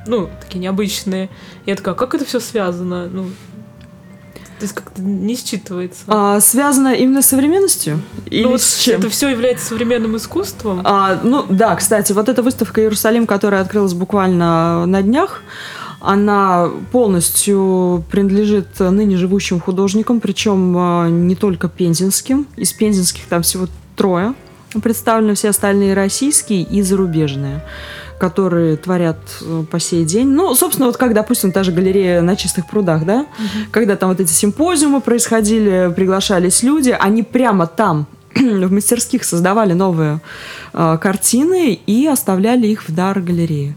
ну, 0.07 0.29
такие 0.41 0.59
необычные. 0.59 1.29
Я 1.65 1.75
такая, 1.75 1.95
как 1.95 2.15
это 2.15 2.25
все 2.25 2.39
связано? 2.39 3.07
Ну, 3.07 3.29
то 4.61 4.65
есть 4.65 4.75
как-то 4.75 5.01
не 5.01 5.33
считывается. 5.33 6.03
А, 6.05 6.39
связано 6.39 6.93
именно 6.93 7.23
с 7.23 7.25
современностью? 7.25 7.99
Или 8.27 8.43
ну, 8.43 8.49
вот 8.49 8.61
с 8.61 8.77
чем? 8.77 8.99
Это 8.99 9.09
все 9.09 9.29
является 9.29 9.65
современным 9.65 10.15
искусством? 10.17 10.81
А, 10.83 11.19
ну 11.23 11.43
да, 11.49 11.75
кстати, 11.75 12.11
вот 12.11 12.29
эта 12.29 12.43
выставка 12.43 12.79
Иерусалим, 12.79 13.25
которая 13.25 13.61
открылась 13.61 13.95
буквально 13.95 14.85
на 14.85 15.01
днях, 15.01 15.41
она 15.99 16.69
полностью 16.91 18.03
принадлежит 18.11 18.79
ныне 18.79 19.17
живущим 19.17 19.59
художникам, 19.59 20.19
причем 20.19 20.75
а, 20.77 21.09
не 21.09 21.35
только 21.35 21.67
пензенским. 21.67 22.45
Из 22.55 22.71
пензенских 22.71 23.25
там 23.25 23.41
всего 23.41 23.65
трое 23.95 24.35
представлены, 24.83 25.33
все 25.33 25.49
остальные 25.49 25.95
российские 25.95 26.61
и 26.61 26.83
зарубежные 26.83 27.63
которые 28.21 28.77
творят 28.77 29.17
э, 29.41 29.63
по 29.71 29.79
сей 29.79 30.05
день. 30.05 30.27
Ну, 30.27 30.53
собственно, 30.53 30.85
вот 30.85 30.97
как, 30.97 31.15
допустим, 31.15 31.51
та 31.51 31.63
же 31.63 31.71
галерея 31.71 32.21
на 32.21 32.35
чистых 32.35 32.67
прудах, 32.67 33.03
да, 33.03 33.21
угу. 33.21 33.71
когда 33.71 33.95
там 33.95 34.09
вот 34.09 34.19
эти 34.19 34.31
симпозиумы 34.31 35.01
происходили, 35.01 35.91
приглашались 35.95 36.61
люди, 36.61 36.95
они 36.99 37.23
прямо 37.23 37.65
там 37.65 38.05
в 38.35 38.71
мастерских 38.71 39.23
создавали 39.23 39.73
новые 39.73 40.19
э, 40.73 40.99
картины 41.01 41.73
и 41.73 42.05
оставляли 42.05 42.67
их 42.67 42.87
в 42.87 42.93
дар 42.93 43.19
галереи. 43.19 43.75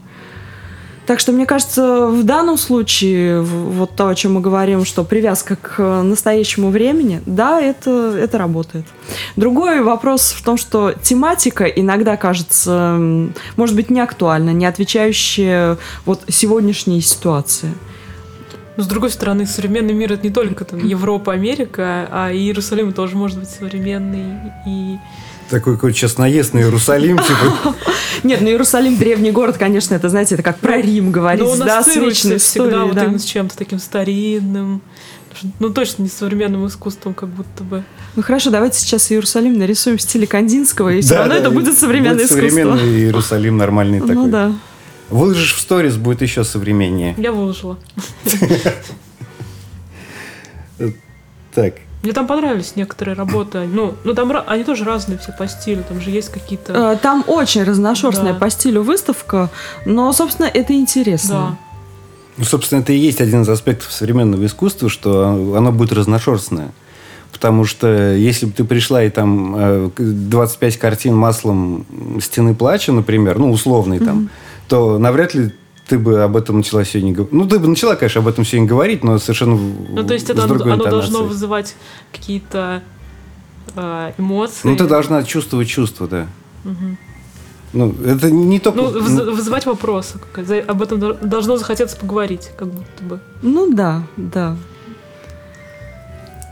Так 1.07 1.21
что, 1.21 1.33
мне 1.33 1.45
кажется, 1.45 2.07
в 2.07 2.25
данном 2.25 2.57
случае, 2.57 3.43
вот 3.43 3.95
то, 3.95 4.09
о 4.09 4.14
чем 4.14 4.35
мы 4.35 4.40
говорим, 4.40 4.87
что 4.87 5.05
привязка 5.05 5.57
к 5.57 6.03
настоящему 6.03 6.71
времени, 6.71 7.21
да, 7.27 7.61
это, 7.61 8.17
это 8.17 8.38
работает. 8.38 8.87
Другой 9.37 9.83
вопрос 9.83 10.33
в 10.33 10.43
том, 10.43 10.57
что 10.57 10.93
тематика 10.93 11.64
иногда 11.64 12.17
кажется, 12.17 12.99
может 13.57 13.77
быть, 13.77 13.90
не 13.90 14.01
актуальна, 14.01 14.51
не 14.51 14.64
отвечающая 14.64 15.77
вот 16.07 16.23
сегодняшней 16.29 17.03
ситуации. 17.03 17.75
Но 18.77 18.83
с 18.83 18.87
другой 18.87 19.11
стороны, 19.11 19.47
современный 19.47 19.95
мир 19.95 20.14
это 20.14 20.27
не 20.27 20.33
только 20.33 20.64
там 20.64 20.85
Европа, 20.85 21.33
Америка, 21.33 22.09
а 22.11 22.33
и 22.33 22.38
Иерусалим 22.38 22.93
тоже 22.93 23.14
может 23.17 23.38
быть 23.38 23.49
современный 23.49 24.53
и 24.67 24.97
такой 25.51 25.75
какой-то 25.75 25.97
сейчас 25.97 26.19
наезд 26.19 26.55
на 26.55 26.61
Иерусалим, 26.61 27.19
типа. 27.21 27.75
Нет, 28.23 28.41
ну 28.41 28.49
Иерусалим 28.49 28.97
древний 28.97 29.31
город, 29.31 29.57
конечно, 29.59 29.95
это, 29.95 30.09
знаете, 30.09 30.35
это 30.35 30.43
как 30.43 30.59
про 30.59 30.81
Рим 30.81 31.11
говорить, 31.13 31.45
ну, 31.45 31.57
да, 31.57 31.83
с 31.83 31.95
вечной 31.97 32.39
всегда 32.39 32.85
вот 32.85 32.97
именно 32.97 33.19
с 33.19 33.25
чем-то 33.25 33.57
таким 33.57 33.79
старинным, 33.79 34.83
ну 35.59 35.71
точно 35.71 36.03
не 36.03 36.09
современным 36.09 36.67
искусством, 36.67 37.15
как 37.15 37.29
будто 37.29 37.65
бы. 37.65 37.85
Ну 38.17 38.23
хорошо, 38.23 38.51
давайте 38.51 38.79
сейчас 38.79 39.11
Иерусалим 39.11 39.59
нарисуем 39.59 39.99
в 39.99 40.03
стиле 40.03 40.27
Кандинского, 40.27 40.91
и 40.91 41.01
все 41.01 41.17
равно 41.17 41.35
это 41.35 41.51
будет 41.51 41.77
современное 41.77 42.25
искусство. 42.25 42.49
Современный 42.49 43.01
Иерусалим 43.01 43.57
нормальный 43.57 44.01
ну 44.01 44.07
такой. 44.07 44.23
Ну 44.23 44.31
да. 44.31 44.53
Выложишь 45.11 45.55
в 45.55 45.61
сторис, 45.61 45.97
будет 45.97 46.23
еще 46.23 46.45
современнее. 46.45 47.15
Я 47.19 47.33
выложила. 47.33 47.79
Так, 51.55 51.75
мне 52.05 52.12
там 52.12 52.27
понравились 52.27 52.77
некоторые 52.77 53.17
работы. 53.17 53.67
Ну, 53.67 53.95
ну 54.05 54.14
там 54.14 54.31
они 54.47 54.62
тоже 54.62 54.85
разные 54.85 55.19
все 55.19 55.33
по 55.33 55.49
стилю. 55.49 55.83
Там 55.88 56.03
же 56.03 56.11
есть 56.11 56.29
какие-то. 56.29 56.93
Э, 56.93 56.97
там 57.01 57.25
очень 57.27 57.64
разношерстная 57.64 58.35
да. 58.35 58.38
по 58.38 58.51
стилю 58.51 58.83
выставка, 58.83 59.51
но, 59.87 60.12
собственно, 60.12 60.47
это 60.47 60.75
интересно. 60.75 61.35
Да. 61.35 61.59
Ну, 62.37 62.45
собственно, 62.45 62.81
это 62.81 62.93
и 62.93 62.99
есть 62.99 63.23
один 63.23 63.43
из 63.43 63.49
аспектов 63.49 63.90
современного 63.90 64.45
искусства, 64.45 64.90
что 64.90 65.55
оно 65.57 65.73
будет 65.73 65.93
разношерстное. 65.93 66.73
Потому 67.33 67.64
что 67.64 68.14
если 68.14 68.47
бы 68.47 68.53
ты 68.53 68.64
пришла 68.64 69.03
и 69.03 69.09
там 69.09 69.90
25 69.97 70.77
э, 70.77 70.79
картин 70.79 71.17
маслом 71.17 71.87
стены 72.21 72.55
плача, 72.55 72.93
например, 72.93 73.38
ну, 73.38 73.51
условный 73.51 73.97
mm-hmm. 73.97 74.05
там, 74.05 74.31
то 74.69 74.99
навряд 74.99 75.35
ли 75.35 75.53
ты 75.87 75.99
бы 75.99 76.23
об 76.23 76.37
этом 76.37 76.59
начала 76.59 76.85
сегодня 76.85 77.12
говорить. 77.12 77.33
Ну, 77.33 77.47
ты 77.47 77.59
бы 77.59 77.68
начала, 77.68 77.94
конечно, 77.94 78.20
об 78.20 78.29
этом 78.29 78.44
сегодня 78.44 78.68
говорить, 78.68 79.05
но 79.05 79.18
совершенно 79.18 79.57
Ну, 79.57 80.05
то 80.05 80.14
есть 80.14 80.31
это 80.31 80.44
оно, 80.44 80.55
оно 80.55 80.85
должно 80.85 81.25
вызывать 81.25 81.77
какие-то 82.12 82.83
э, 83.77 84.12
эмоции. 84.16 84.61
Ну, 84.64 84.77
ты 84.77 84.87
должна 84.87 85.23
чувствовать 85.25 85.68
чувства, 85.68 86.09
да. 86.09 86.27
Угу. 86.64 86.97
Ну, 87.75 87.94
это 88.05 88.31
не 88.31 88.61
только... 88.61 88.81
Ну, 88.81 89.33
вызывать 89.35 89.66
вопросы. 89.66 90.18
Об 90.66 90.81
этом 90.81 91.18
должно 91.20 91.57
захотеться 91.57 91.97
поговорить, 91.97 92.51
как 92.57 92.68
будто 92.68 93.03
бы. 93.03 93.20
Ну 93.42 93.73
да, 93.73 94.05
да. 94.16 94.57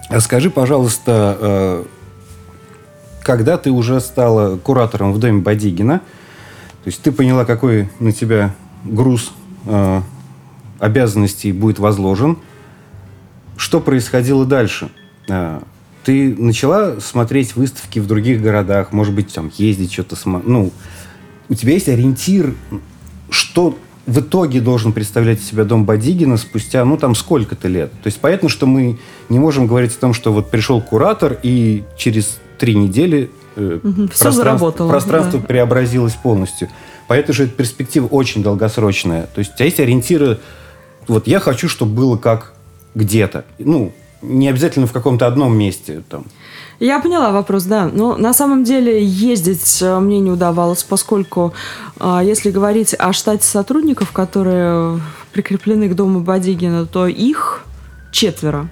А 0.09 0.21
скажи, 0.21 0.51
пожалуйста, 0.51 1.38
э, 1.40 1.85
когда 3.23 3.57
ты 3.57 3.71
уже 3.71 4.01
стала 4.01 4.59
куратором 4.59 5.14
в 5.14 5.18
доме 5.18 5.40
Бадигина, 5.40 6.01
то 6.85 6.88
есть 6.88 7.01
ты 7.01 7.12
поняла, 7.12 7.45
какой 7.45 7.88
на 8.01 8.12
тебя 8.12 8.55
груз 8.85 9.33
э, 9.66 10.01
обязанностей 10.79 11.53
будет 11.53 11.79
возложен, 11.79 12.38
что 13.57 13.81
происходило 13.81 14.45
дальше? 14.45 14.90
Э, 15.29 15.61
ты 16.05 16.35
начала 16.37 17.01
смотреть 17.01 17.55
выставки 17.55 17.99
в 17.99 18.07
других 18.07 18.42
городах, 18.42 18.92
может 18.92 19.14
быть, 19.14 19.33
там 19.33 19.53
ездить 19.57 19.92
что-то, 19.92 20.16
ну, 20.25 20.73
у 21.49 21.55
тебя 21.55 21.73
есть 21.73 21.88
ориентир, 21.88 22.55
что 23.31 23.77
в 24.07 24.21
итоге 24.21 24.61
должен 24.61 24.92
представлять 24.92 25.40
из 25.40 25.47
себя 25.47 25.64
дом 25.64 25.85
Бадигина 25.85 26.37
спустя, 26.37 26.85
ну, 26.85 26.97
там, 26.97 27.14
сколько-то 27.14 27.68
лет. 27.68 27.92
То 28.03 28.09
есть 28.09 28.18
понятно, 28.18 28.49
что 28.49 28.66
мы 28.66 28.99
не 29.29 29.38
можем 29.38 29.66
говорить 29.66 29.95
о 29.95 30.01
том, 30.01 30.12
что 30.12 30.33
вот 30.33 30.51
пришел 30.51 30.81
куратор, 30.81 31.38
и 31.42 31.85
через 31.97 32.40
три 32.59 32.75
недели 32.75 33.31
э, 33.57 33.79
угу, 33.83 34.09
все 34.09 34.33
заработало. 34.33 34.88
Пространство 34.88 35.38
да. 35.38 35.47
преобразилось 35.47 36.14
полностью. 36.14 36.68
Поэтому 37.12 37.35
же 37.35 37.46
перспектива 37.46 38.07
очень 38.07 38.42
долгосрочная. 38.42 39.29
То 39.35 39.40
есть 39.40 39.53
у 39.53 39.57
тебя 39.57 39.66
есть 39.66 39.81
ориентиры, 39.81 40.40
вот 41.09 41.27
я 41.27 41.40
хочу, 41.40 41.68
чтобы 41.68 41.92
было 41.94 42.16
как 42.16 42.55
где-то. 42.94 43.44
Ну, 43.59 43.92
не 44.22 44.48
обязательно 44.48 44.87
в 44.87 44.92
каком-то 44.92 45.27
одном 45.27 45.55
месте. 45.55 46.03
Там. 46.09 46.25
Я 46.81 47.01
поняла 47.01 47.31
вопрос, 47.31 47.64
да. 47.64 47.90
Но 47.92 48.16
на 48.16 48.33
самом 48.33 48.64
деле 48.64 49.05
ездить 49.05 49.83
э, 49.83 49.98
мне 49.98 50.20
не 50.20 50.31
удавалось, 50.31 50.85
поскольку 50.85 51.53
а, 52.01 52.22
если 52.25 52.51
говорить 52.51 52.94
о 52.98 53.12
штате 53.12 53.44
сотрудников, 53.44 54.12
которые 54.12 54.98
прикреплены 55.35 55.90
к 55.90 55.94
дому 55.94 56.20
Бадигина, 56.20 56.87
то 56.87 57.07
их 57.07 57.66
четверо. 58.11 58.70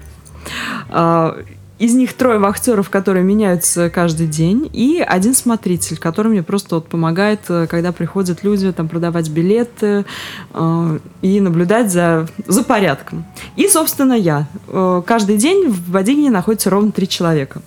Из 1.81 1.95
них 1.95 2.13
трое 2.13 2.37
вахтеров, 2.37 2.91
которые 2.91 3.23
меняются 3.23 3.89
каждый 3.89 4.27
день, 4.27 4.69
и 4.71 5.03
один 5.03 5.33
смотритель, 5.33 5.97
который 5.97 6.27
мне 6.27 6.43
просто 6.43 6.75
вот 6.75 6.87
помогает, 6.87 7.39
э, 7.49 7.65
когда 7.65 7.91
приходят 7.91 8.43
люди 8.43 8.71
там 8.71 8.87
продавать 8.87 9.29
билеты 9.29 10.05
э, 10.53 10.99
и 11.23 11.41
наблюдать 11.41 11.91
за, 11.91 12.27
за 12.45 12.63
порядком. 12.63 13.25
И, 13.55 13.67
собственно, 13.67 14.13
я. 14.13 14.45
Э, 14.67 15.01
каждый 15.03 15.37
день 15.37 15.69
в 15.69 15.89
Бадигине 15.89 16.29
находится 16.29 16.69
ровно 16.69 16.91
три 16.91 17.07
человека. 17.07 17.63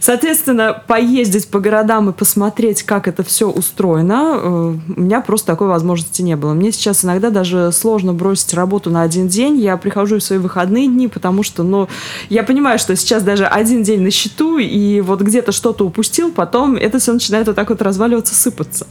Соответственно, 0.00 0.82
поездить 0.86 1.48
по 1.48 1.60
городам 1.60 2.10
и 2.10 2.12
посмотреть, 2.12 2.82
как 2.82 3.08
это 3.08 3.22
все 3.22 3.48
устроено, 3.48 4.34
э, 4.34 4.74
у 4.96 5.00
меня 5.00 5.20
просто 5.20 5.46
такой 5.46 5.68
возможности 5.68 6.22
не 6.22 6.36
было. 6.36 6.52
Мне 6.54 6.72
сейчас 6.72 7.04
иногда 7.04 7.30
даже 7.30 7.72
сложно 7.72 8.12
бросить 8.12 8.54
работу 8.54 8.90
на 8.90 9.02
один 9.02 9.28
день. 9.28 9.58
Я 9.58 9.76
прихожу 9.76 10.18
в 10.18 10.22
свои 10.22 10.38
выходные 10.38 10.88
дни, 10.88 11.08
потому 11.08 11.42
что, 11.42 11.62
ну, 11.62 11.88
я 12.28 12.42
понимаю, 12.42 12.78
что 12.78 12.96
сейчас 12.96 13.22
даже 13.22 13.46
один 13.46 13.82
день 13.82 14.02
на 14.02 14.10
счету, 14.10 14.58
и 14.58 15.00
вот 15.00 15.20
где-то 15.20 15.52
что-то 15.52 15.86
упустил, 15.86 16.30
потом 16.32 16.76
это 16.76 16.98
все 16.98 17.12
начинает 17.12 17.46
вот 17.46 17.56
так 17.56 17.70
вот 17.70 17.82
разваливаться, 17.82 18.34
сыпаться. 18.34 18.86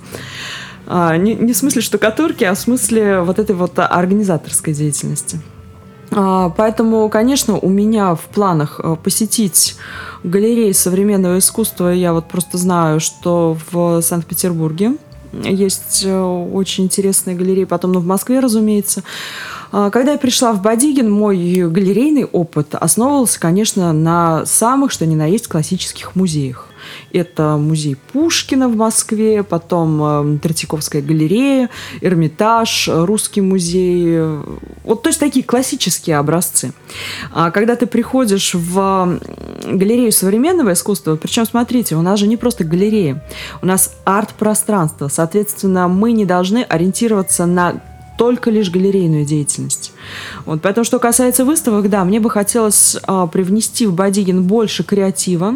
А, 0.85 1.15
не, 1.17 1.35
не 1.35 1.53
в 1.53 1.57
смысле 1.57 1.81
штукатурки, 1.81 2.43
а 2.43 2.53
в 2.53 2.59
смысле 2.59 3.21
вот 3.21 3.39
этой 3.39 3.55
вот 3.55 3.77
организаторской 3.77 4.73
деятельности. 4.73 5.39
А, 6.15 6.49
поэтому, 6.49 7.09
конечно, 7.09 7.57
у 7.57 7.69
меня 7.69 8.15
в 8.15 8.21
планах 8.21 8.79
э, 8.83 8.95
посетить 9.01 9.75
галереи 10.23 10.71
современного 10.71 11.39
искусства. 11.39 11.93
Я 11.93 12.13
вот 12.13 12.27
просто 12.27 12.57
знаю, 12.57 12.99
что 12.99 13.57
в 13.71 14.01
Санкт-Петербурге 14.01 14.93
есть 15.33 16.03
э, 16.05 16.21
очень 16.21 16.85
интересные 16.85 17.35
галереи, 17.35 17.63
потом 17.63 17.93
ну, 17.93 17.99
в 17.99 18.05
Москве, 18.05 18.39
разумеется. 18.39 19.03
А, 19.75 19.89
когда 19.89 20.11
я 20.11 20.17
пришла 20.19 20.53
в 20.53 20.61
Бадигин, 20.61 21.11
мой 21.11 21.35
галерейный 21.67 22.25
опыт 22.25 22.75
основывался, 22.75 23.39
конечно, 23.39 23.91
на 23.91 24.45
самых, 24.45 24.91
что 24.91 25.07
ни 25.07 25.15
на 25.15 25.25
есть, 25.25 25.47
классических 25.47 26.15
музеях. 26.15 26.67
Это 27.11 27.57
музей 27.57 27.95
Пушкина 28.11 28.69
в 28.69 28.75
Москве, 28.75 29.41
потом 29.41 30.35
э, 30.35 30.37
Третьяковская 30.39 31.01
галерея, 31.01 31.71
Эрмитаж, 32.01 32.87
Русский 32.91 33.41
музей. 33.41 34.21
Вот 34.83 35.01
то 35.01 35.09
есть 35.09 35.19
такие 35.19 35.43
классические 35.43 36.17
образцы. 36.17 36.73
А 37.31 37.49
когда 37.49 37.75
ты 37.75 37.87
приходишь 37.87 38.53
в 38.53 39.19
галерею 39.65 40.11
современного 40.11 40.73
искусства, 40.73 41.15
причем, 41.15 41.45
смотрите, 41.45 41.95
у 41.95 42.01
нас 42.03 42.19
же 42.19 42.27
не 42.27 42.37
просто 42.37 42.63
галерея, 42.63 43.23
у 43.63 43.65
нас 43.65 43.95
арт-пространство. 44.05 45.07
Соответственно, 45.07 45.87
мы 45.87 46.11
не 46.11 46.25
должны 46.25 46.63
ориентироваться 46.63 47.47
на 47.47 47.81
только 48.17 48.51
лишь 48.51 48.69
галерейную 48.69 49.25
деятельность. 49.25 49.93
Вот, 50.45 50.61
поэтому, 50.61 50.83
что 50.83 50.99
касается 50.99 51.45
выставок, 51.45 51.89
да, 51.89 52.03
мне 52.03 52.19
бы 52.19 52.29
хотелось 52.29 52.97
а, 53.03 53.27
привнести 53.27 53.85
в 53.85 53.93
Бадигин 53.93 54.43
больше 54.43 54.83
креатива, 54.83 55.55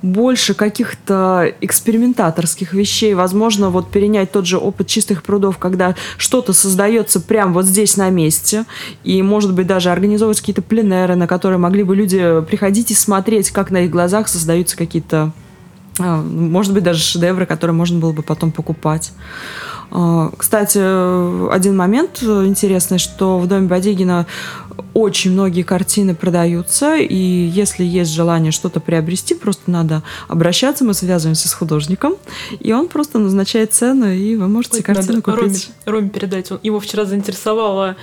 больше 0.00 0.54
каких-то 0.54 1.52
экспериментаторских 1.60 2.72
вещей, 2.72 3.14
возможно, 3.14 3.70
вот 3.70 3.90
перенять 3.90 4.32
тот 4.32 4.46
же 4.46 4.58
опыт 4.58 4.86
чистых 4.86 5.22
прудов, 5.22 5.58
когда 5.58 5.94
что-то 6.16 6.52
создается 6.52 7.20
прямо 7.20 7.52
вот 7.52 7.66
здесь 7.66 7.96
на 7.96 8.08
месте, 8.10 8.64
и, 9.04 9.22
может 9.22 9.54
быть, 9.54 9.66
даже 9.66 9.90
организовывать 9.90 10.40
какие-то 10.40 10.62
пленеры, 10.62 11.14
на 11.14 11.26
которые 11.26 11.58
могли 11.58 11.82
бы 11.82 11.94
люди 11.94 12.42
приходить 12.48 12.90
и 12.90 12.94
смотреть, 12.94 13.50
как 13.50 13.70
на 13.70 13.82
их 13.82 13.90
глазах 13.90 14.28
создаются 14.28 14.76
какие-то, 14.76 15.32
может 15.98 16.72
быть, 16.72 16.82
даже 16.82 17.02
шедевры, 17.02 17.46
которые 17.46 17.74
можно 17.74 17.98
было 17.98 18.12
бы 18.12 18.22
потом 18.22 18.52
покупать. 18.52 19.12
А, 19.94 20.30
кстати, 20.36 20.78
один 21.52 21.76
момент 21.76 22.22
интересный, 22.22 22.98
что 22.98 23.38
в 23.38 23.46
доме 23.46 23.68
Бадигина 23.68 24.26
очень 24.94 25.32
многие 25.32 25.62
картины 25.62 26.14
продаются, 26.14 26.96
и 26.96 27.14
если 27.14 27.84
есть 27.84 28.10
желание 28.10 28.52
что-то 28.52 28.80
приобрести, 28.80 29.34
просто 29.34 29.70
надо 29.70 30.02
обращаться, 30.28 30.84
мы 30.84 30.94
связываемся 30.94 31.48
с 31.48 31.52
художником, 31.52 32.14
и 32.58 32.72
он 32.72 32.88
просто 32.88 33.18
назначает 33.18 33.74
цену, 33.74 34.10
и 34.10 34.36
вы 34.36 34.48
можете 34.48 34.78
Ой, 34.78 34.82
картину 34.82 35.16
надо 35.16 35.22
купить. 35.22 35.70
Роме, 35.84 35.98
Роме 35.98 36.10
передать, 36.10 36.50
он, 36.52 36.60
его 36.62 36.80
вчера 36.80 37.04
заинтересовала 37.04 37.96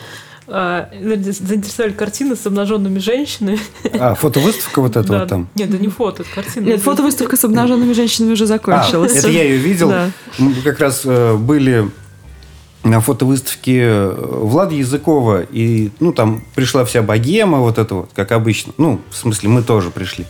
а, 0.51 0.89
заинтересовали 0.91 1.93
картины 1.93 2.35
с 2.35 2.45
обнаженными 2.45 2.99
женщинами. 2.99 3.59
А, 3.99 4.15
фотовыставка 4.15 4.81
вот 4.81 4.95
эта 4.95 5.07
да. 5.07 5.19
вот 5.19 5.29
там? 5.29 5.49
Нет, 5.55 5.69
это 5.69 5.81
не 5.81 5.89
фото, 5.89 6.23
это 6.23 6.31
картина. 6.33 6.65
Нет, 6.65 6.81
фотовыставка 6.81 7.37
с 7.37 7.43
обнаженными 7.43 7.93
женщинами 7.93 8.33
уже 8.33 8.45
закончилась. 8.45 9.15
А, 9.15 9.19
это 9.19 9.29
я 9.29 9.43
ее 9.43 9.57
видел. 9.57 9.89
Да. 9.89 10.11
Мы 10.37 10.53
как 10.63 10.79
раз 10.79 11.01
э, 11.05 11.35
были 11.35 11.89
на 12.83 13.01
фотовыставке 13.01 13.79
э, 13.81 14.15
Влада 14.15 14.73
Языкова, 14.73 15.41
и, 15.41 15.91
ну, 15.99 16.13
там 16.13 16.43
пришла 16.55 16.85
вся 16.85 17.01
богема, 17.01 17.59
вот 17.59 17.77
это 17.77 17.95
вот, 17.95 18.09
как 18.15 18.31
обычно. 18.31 18.73
Ну, 18.77 19.01
в 19.09 19.15
смысле, 19.15 19.49
мы 19.49 19.63
тоже 19.63 19.91
пришли. 19.91 20.25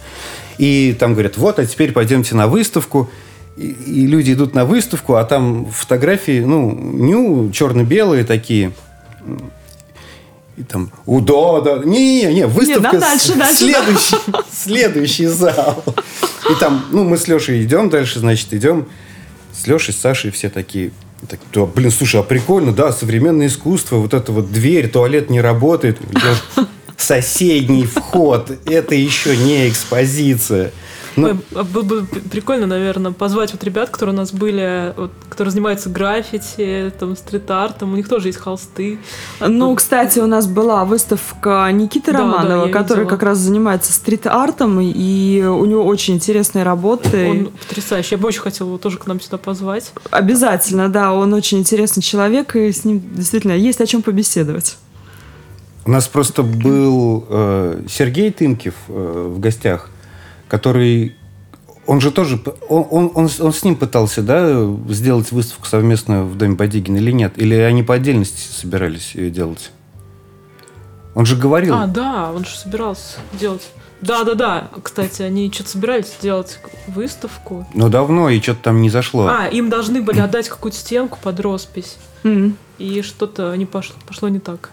И 0.58 0.96
там 1.00 1.14
говорят, 1.14 1.38
вот, 1.38 1.60
а 1.60 1.66
теперь 1.66 1.92
пойдемте 1.92 2.36
на 2.36 2.48
выставку. 2.48 3.10
И, 3.56 3.68
и 3.68 4.08
люди 4.08 4.34
идут 4.34 4.56
на 4.56 4.66
выставку, 4.66 5.16
а 5.16 5.24
там 5.24 5.68
фотографии, 5.68 6.42
ну, 6.42 6.72
ню, 6.72 7.52
черно-белые 7.52 8.24
такие, 8.24 8.72
и 10.60 10.64
там, 10.64 10.92
у, 11.06 11.22
да, 11.22 11.62
да, 11.62 11.84
не, 11.86 12.26
не, 12.26 12.34
не, 12.34 12.48
выставка, 12.48 12.98
не, 12.98 13.00
дальше, 13.00 13.34
дальше, 13.36 13.64
следующий, 13.64 14.18
да. 14.28 14.40
следующий 14.54 15.26
зал. 15.28 15.84
И 16.52 16.60
там, 16.60 16.86
ну, 16.92 17.06
мы 17.06 17.18
с 17.18 17.30
Лешей 17.30 17.64
идем 17.64 17.90
дальше, 17.90 18.20
значит, 18.20 18.54
идем 18.54 18.86
с 19.54 19.66
Лешей, 19.68 19.94
с 19.94 19.98
Сашей, 19.98 20.32
все 20.32 20.50
такие, 20.50 20.92
так, 21.30 21.40
да, 21.54 21.66
блин, 21.66 21.92
слушай, 21.92 22.20
а 22.20 22.24
прикольно, 22.24 22.74
да, 22.74 22.92
современное 22.92 23.48
искусство, 23.48 23.96
вот 23.98 24.14
эта 24.14 24.34
вот 24.34 24.52
дверь, 24.52 24.90
туалет 24.90 25.30
не 25.30 25.40
работает, 25.40 25.98
соседний 26.98 27.86
вход, 27.86 28.52
это 28.66 28.96
еще 28.96 29.38
не 29.38 29.70
экспозиция. 29.70 30.72
Ну, 31.16 31.28
Ой, 31.28 31.64
было 31.64 31.84
бы 31.84 32.06
прикольно, 32.32 32.68
наверное, 32.68 33.12
позвать 33.12 33.52
вот 33.52 33.64
ребят, 33.64 33.90
которые 33.90 34.14
у 34.14 34.18
нас 34.18 34.32
были, 34.32 34.94
вот, 34.96 35.12
которые 35.30 35.52
занимаются 35.52 35.90
граффити, 35.90 36.92
там, 37.00 37.16
стрит-артом, 37.16 37.94
у 37.94 37.96
них 37.96 38.08
тоже 38.08 38.30
есть 38.30 38.38
холсты. 38.38 39.00
Ну, 39.40 39.76
кстати, 39.76 40.20
у 40.20 40.28
нас 40.28 40.48
была 40.48 40.86
выставка 40.86 41.70
Никиты 41.72 42.12
да, 42.12 42.20
Романова, 42.20 42.68
да, 42.68 42.72
который 42.72 43.00
видела. 43.00 43.10
как 43.10 43.24
раз 43.24 43.38
занимается 43.40 43.94
стрит-артом, 43.94 44.80
и 44.82 45.44
у 45.44 45.66
него 45.66 45.84
очень 45.86 46.16
интересные 46.16 46.64
работы. 46.64 47.30
Он 47.30 47.52
потрясающий. 47.68 48.16
Я 48.16 48.18
бы 48.18 48.28
очень 48.28 48.42
хотела 48.42 48.68
его 48.68 48.78
тоже 48.78 48.98
к 48.98 49.08
нам 49.08 49.20
сюда 49.20 49.38
позвать. 49.38 49.92
Обязательно, 50.12 50.90
да, 50.90 51.14
он 51.14 51.34
очень 51.34 51.60
интересный 51.60 52.04
человек, 52.04 52.56
и 52.56 52.72
с 52.72 52.86
ним 52.86 53.02
действительно 53.14 53.54
есть 53.54 53.82
о 53.82 53.86
чем 53.86 54.02
побеседовать. 54.02 54.78
У 55.86 55.92
нас 55.92 56.08
просто 56.08 56.44
был 56.44 57.26
э, 57.30 57.84
Сергей 57.90 58.32
Тымкев 58.32 58.76
э, 58.90 59.32
в 59.34 59.40
гостях 59.40 59.90
который 60.50 61.16
он 61.88 62.02
же 62.02 62.12
тоже, 62.12 62.40
он, 62.68 62.86
он, 62.92 63.12
он, 63.16 63.30
он 63.40 63.54
с 63.54 63.64
ним 63.64 63.76
пытался, 63.76 64.22
да, 64.22 64.68
сделать 64.90 65.32
выставку 65.32 65.66
совместную 65.66 66.26
в 66.26 66.38
Доме 66.38 66.56
Бодигина 66.56 66.98
или 66.98 67.12
нет? 67.12 67.34
Или 67.38 67.56
они 67.56 67.82
по 67.82 67.96
отдельности 67.96 68.48
собирались 68.52 69.16
ее 69.16 69.32
делать? 69.32 69.72
Он 71.16 71.26
же 71.26 71.36
говорил. 71.36 71.74
А, 71.74 71.88
да, 71.88 72.32
он 72.32 72.46
же 72.46 72.52
собирался 72.52 73.18
делать. 73.34 73.68
Да, 74.02 74.24
да, 74.24 74.36
да. 74.36 74.70
Кстати, 74.84 75.24
они 75.24 75.52
что-то 75.52 75.72
собирались 75.72 76.14
сделать 76.20 76.60
выставку. 76.88 77.68
Но 77.74 77.90
давно, 77.90 78.30
и 78.30 78.40
что-то 78.40 78.66
там 78.66 78.82
не 78.82 78.90
зашло. 78.90 79.28
А, 79.28 79.48
им 79.48 79.70
должны 79.70 80.02
были 80.02 80.20
отдать 80.20 80.48
какую-то 80.48 80.78
стенку 80.78 81.18
под 81.22 81.40
роспись. 81.40 81.98
Мгм. 82.24 82.56
И 82.78 83.02
что-то 83.02 83.56
не 83.56 83.66
пошло, 83.66 83.96
пошло 84.08 84.30
не 84.30 84.40
так. 84.40 84.70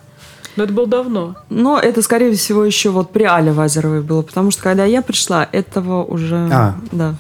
Но 0.57 0.65
это 0.65 0.73
было 0.73 0.87
давно. 0.87 1.37
Но 1.51 1.79
это, 1.79 2.03
скорее 2.03 2.33
всего, 2.35 2.65
еще 2.65 2.91
вот 2.91 3.13
при 3.13 3.25
Але 3.25 3.53
Вазеровой 3.53 4.01
было, 4.01 4.23
потому 4.23 4.51
что 4.51 4.63
когда 4.63 4.85
я 4.85 5.03
пришла, 5.03 5.49
этого 5.53 6.03
уже... 6.03 6.49
А. 6.53 6.77
Да. 6.93 7.15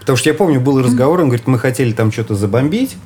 Потому 0.00 0.16
что 0.16 0.30
я 0.30 0.34
помню, 0.34 0.60
был 0.60 0.82
разговор, 0.82 1.20
он 1.20 1.26
говорит, 1.26 1.46
мы 1.46 1.58
хотели 1.58 1.92
там 1.92 2.10
что-то 2.10 2.34
забомбить, 2.34 2.96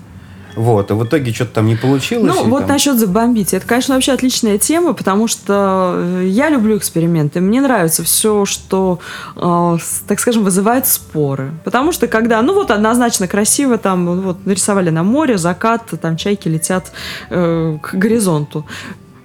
вот, 0.56 0.90
а 0.90 0.94
в 0.94 1.04
итоге 1.04 1.34
что-то 1.34 1.52
там 1.56 1.66
не 1.66 1.76
получилось. 1.76 2.34
Ну, 2.34 2.48
вот 2.48 2.60
там- 2.60 2.68
насчет 2.70 2.98
забомбить. 2.98 3.52
Это, 3.52 3.66
конечно, 3.66 3.94
вообще 3.94 4.12
отличная 4.12 4.56
тема, 4.56 4.94
потому 4.94 5.28
что 5.28 5.94
э, 5.98 6.24
я 6.28 6.48
люблю 6.48 6.78
эксперименты. 6.78 7.42
Мне 7.42 7.60
нравится 7.60 8.02
все, 8.02 8.46
что, 8.46 8.98
э, 9.36 9.76
так 10.08 10.18
скажем, 10.18 10.44
вызывает 10.44 10.86
споры. 10.86 11.50
Потому 11.62 11.92
что 11.92 12.08
когда, 12.08 12.40
ну 12.40 12.54
вот 12.54 12.70
однозначно 12.70 13.28
красиво, 13.28 13.76
там 13.76 14.22
вот 14.22 14.46
нарисовали 14.46 14.88
на 14.88 15.02
море, 15.02 15.36
закат, 15.36 15.82
там 16.00 16.16
чайки 16.16 16.48
летят 16.48 16.90
э, 17.28 17.76
к 17.82 17.94
горизонту. 17.94 18.64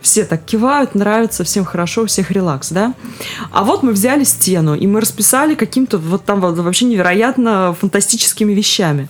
Все 0.02 0.26
так 0.26 0.44
кивают, 0.46 0.96
нравится, 0.96 1.44
всем 1.44 1.64
хорошо, 1.64 2.04
у 2.04 2.06
всех 2.08 2.32
релакс, 2.32 2.72
да? 2.72 2.94
А 3.52 3.64
вот 3.64 3.84
мы 3.84 3.92
взяли 3.92 4.24
стену, 4.24 4.74
и 4.74 4.88
мы 4.88 5.00
расписали 5.00 5.54
каким-то 5.54 6.00
вот 6.00 6.26
там 6.26 6.40
вообще 6.40 6.86
невероятно 6.86 7.76
фантастическими 7.80 8.54
вещами. 8.54 9.10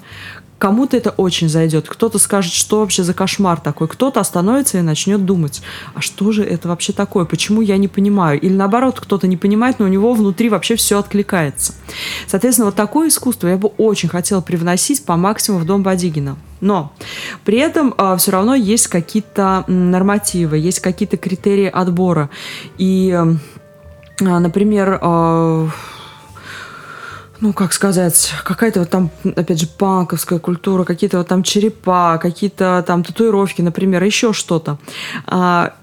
Кому-то 0.62 0.96
это 0.96 1.10
очень 1.10 1.50
зайдет. 1.50 1.90
Кто-то 1.90 2.20
скажет, 2.20 2.54
что 2.54 2.82
вообще 2.82 3.02
за 3.02 3.16
кошмар 3.16 3.60
такой. 3.60 3.88
Кто-то 3.88 4.20
остановится 4.20 4.78
и 4.78 4.82
начнет 4.82 5.26
думать, 5.26 5.64
а 5.96 6.02
что 6.02 6.32
же 6.32 6.44
это 6.44 6.68
вообще 6.68 6.94
такое? 6.94 7.26
Почему 7.26 7.62
я 7.62 7.78
не 7.78 7.88
понимаю? 7.88 8.40
Или 8.40 8.54
наоборот, 8.54 9.00
кто-то 9.00 9.26
не 9.26 9.38
понимает, 9.38 9.80
но 9.80 9.86
у 9.86 9.88
него 9.88 10.14
внутри 10.14 10.50
вообще 10.50 10.76
все 10.76 11.00
откликается. 11.00 11.74
Соответственно, 12.28 12.68
вот 12.68 12.76
такое 12.76 13.08
искусство 13.08 13.48
я 13.48 13.58
бы 13.58 13.70
очень 13.80 14.08
хотела 14.08 14.42
привносить 14.42 15.04
по 15.04 15.16
максимуму 15.16 15.64
в 15.64 15.66
дом 15.66 15.82
Бадигина. 15.82 16.38
Но 16.60 16.94
при 17.44 17.58
этом 17.58 17.96
все 18.20 18.30
равно 18.30 18.54
есть 18.54 18.86
какие-то 18.86 19.64
нормативы, 19.66 20.60
есть 20.60 20.80
какие-то 20.80 21.18
критерии 21.18 21.66
отбора. 21.66 22.30
И, 22.78 23.12
а, 23.20 24.40
например, 24.40 25.00
а, 25.02 25.70
ну, 27.42 27.54
как 27.54 27.74
сказать, 27.74 28.32
какая-то 28.44 28.82
вот 28.82 28.90
там, 28.90 29.10
опять 29.24 29.60
же, 29.60 29.68
панковская 29.68 30.40
культура, 30.40 30.84
какие-то 30.84 31.18
вот 31.18 31.28
там 31.28 31.42
черепа, 31.44 32.20
какие-то 32.20 32.84
там 32.86 33.04
татуировки, 33.04 33.62
например, 33.64 34.04
еще 34.04 34.32
что-то. 34.32 34.78
А, 35.26 35.74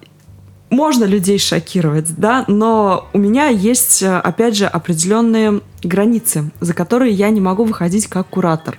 можно 0.71 1.05
людей 1.05 1.39
шокировать, 1.39 2.15
да, 2.17 2.45
но 2.47 3.09
у 3.13 3.19
меня 3.19 3.49
есть, 3.49 4.03
опять 4.03 4.57
же, 4.57 4.67
определенные 4.67 5.61
границы, 5.83 6.51
за 6.61 6.75
которые 6.75 7.13
я 7.13 7.31
не 7.31 7.41
могу 7.41 7.65
выходить 7.65 8.07
как 8.07 8.27
куратор, 8.29 8.79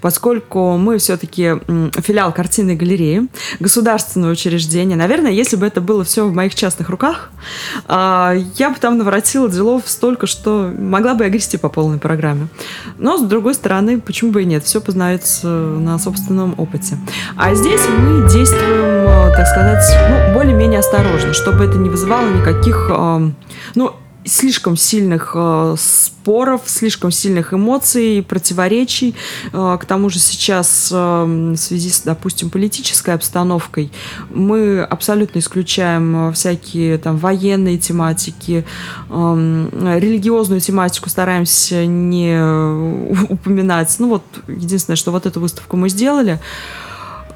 поскольку 0.00 0.76
мы 0.76 0.98
все-таки 0.98 1.56
филиал 2.00 2.32
картинной 2.32 2.76
галереи, 2.76 3.28
государственное 3.60 4.30
учреждение. 4.30 4.96
Наверное, 4.96 5.30
если 5.30 5.56
бы 5.56 5.66
это 5.66 5.80
было 5.80 6.04
все 6.04 6.26
в 6.26 6.34
моих 6.34 6.54
частных 6.54 6.88
руках, 6.88 7.30
а, 7.86 8.34
я 8.56 8.70
бы 8.70 8.76
там 8.76 8.98
наворотила 8.98 9.48
делов 9.50 9.82
столько, 9.86 10.26
что 10.26 10.72
могла 10.76 11.14
бы 11.14 11.24
я 11.24 11.30
грести 11.30 11.56
по 11.56 11.68
полной 11.68 11.98
программе. 11.98 12.48
Но, 12.98 13.18
с 13.18 13.22
другой 13.22 13.54
стороны, 13.54 14.00
почему 14.00 14.30
бы 14.30 14.42
и 14.42 14.44
нет, 14.44 14.64
все 14.64 14.80
познается 14.80 15.48
на 15.48 15.98
собственном 15.98 16.54
опыте. 16.58 16.98
А 17.36 17.54
здесь 17.54 17.82
мы 17.98 18.28
действуем, 18.28 19.06
э, 19.08 19.32
так 19.36 19.46
сказать, 19.46 19.84
ну, 20.10 20.34
более-менее 20.34 20.80
осторожно, 20.80 21.32
чтобы 21.32 21.64
это 21.64 21.76
не 21.78 21.88
вызывало 21.88 22.28
никаких, 22.28 22.90
ну, 23.74 23.94
слишком 24.28 24.76
сильных 24.76 25.32
э, 25.34 25.74
споров, 25.78 26.62
слишком 26.66 27.10
сильных 27.10 27.52
эмоций, 27.54 28.24
противоречий. 28.26 29.14
Э, 29.52 29.76
к 29.80 29.84
тому 29.84 30.10
же 30.10 30.18
сейчас 30.18 30.90
э, 30.92 31.24
в 31.24 31.56
связи 31.56 31.90
с, 31.90 32.02
допустим, 32.02 32.50
политической 32.50 33.14
обстановкой 33.14 33.90
мы 34.30 34.82
абсолютно 34.82 35.38
исключаем 35.38 36.28
э, 36.28 36.32
всякие 36.32 36.98
там 36.98 37.16
военные 37.16 37.78
тематики, 37.78 38.64
э, 39.08 39.98
религиозную 40.00 40.60
тематику 40.60 41.08
стараемся 41.08 41.86
не 41.86 42.34
э, 42.34 43.14
упоминать. 43.28 43.94
Ну 43.98 44.08
вот 44.08 44.22
единственное, 44.46 44.96
что 44.96 45.10
вот 45.10 45.26
эту 45.26 45.40
выставку 45.40 45.76
мы 45.76 45.88
сделали. 45.88 46.34
Э, 46.34 46.87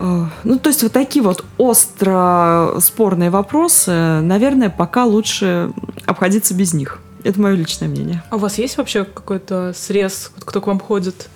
Ну, 0.03 0.59
то 0.59 0.69
есть 0.69 0.83
вот 0.83 0.93
такие 0.93 1.23
вот 1.23 1.45
остро 1.59 2.75
спорные 2.81 3.31
вопросы, 3.31 4.21
наверное, 4.21 4.69
пока 4.69 5.05
лучше 5.05 5.71
обходиться 6.07 6.55
без 6.55 6.75
них. 6.75 6.99
Это 7.23 7.41
мое 7.41 7.55
личное 7.55 7.89
мнение. 7.89 8.23
А 8.31 8.37
у 8.37 8.39
вас 8.39 8.59
есть 8.59 8.77
вообще 8.77 9.05
какой-то 9.05 9.73
срез, 9.77 10.33
кто 10.41 10.61
к 10.61 10.67
вам 10.67 10.81
ходит? 10.81 11.29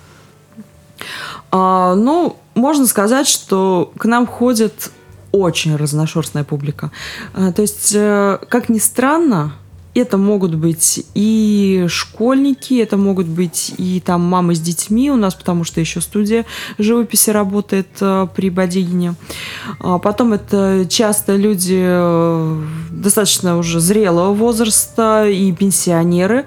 А, 1.51 1.95
ну, 1.95 2.37
можно 2.55 2.85
сказать, 2.87 3.27
что 3.27 3.93
к 3.97 4.05
нам 4.05 4.27
ходит 4.27 4.91
очень 5.31 5.75
разношерстная 5.75 6.43
публика. 6.43 6.91
А, 7.33 7.51
то 7.51 7.61
есть, 7.61 7.93
э, 7.95 8.39
как 8.49 8.69
ни 8.69 8.79
странно, 8.79 9.53
это 9.99 10.17
могут 10.17 10.55
быть 10.55 11.05
и 11.13 11.85
школьники, 11.87 12.79
это 12.79 12.97
могут 12.97 13.27
быть 13.27 13.73
и 13.77 14.01
там 14.05 14.21
мамы 14.21 14.55
с 14.55 14.59
детьми 14.59 15.11
у 15.11 15.15
нас, 15.15 15.35
потому 15.35 15.63
что 15.63 15.79
еще 15.79 16.01
студия 16.01 16.45
живописи 16.77 17.29
работает 17.29 17.87
э, 18.01 18.27
при 18.35 18.49
Бодигине. 18.49 19.15
А 19.79 19.97
потом 19.99 20.33
это 20.33 20.85
часто 20.89 21.35
люди 21.35 21.77
э, 21.79 22.61
достаточно 22.91 23.57
уже 23.57 23.79
зрелого 23.79 24.33
возраста 24.33 25.27
и 25.27 25.51
пенсионеры. 25.51 26.45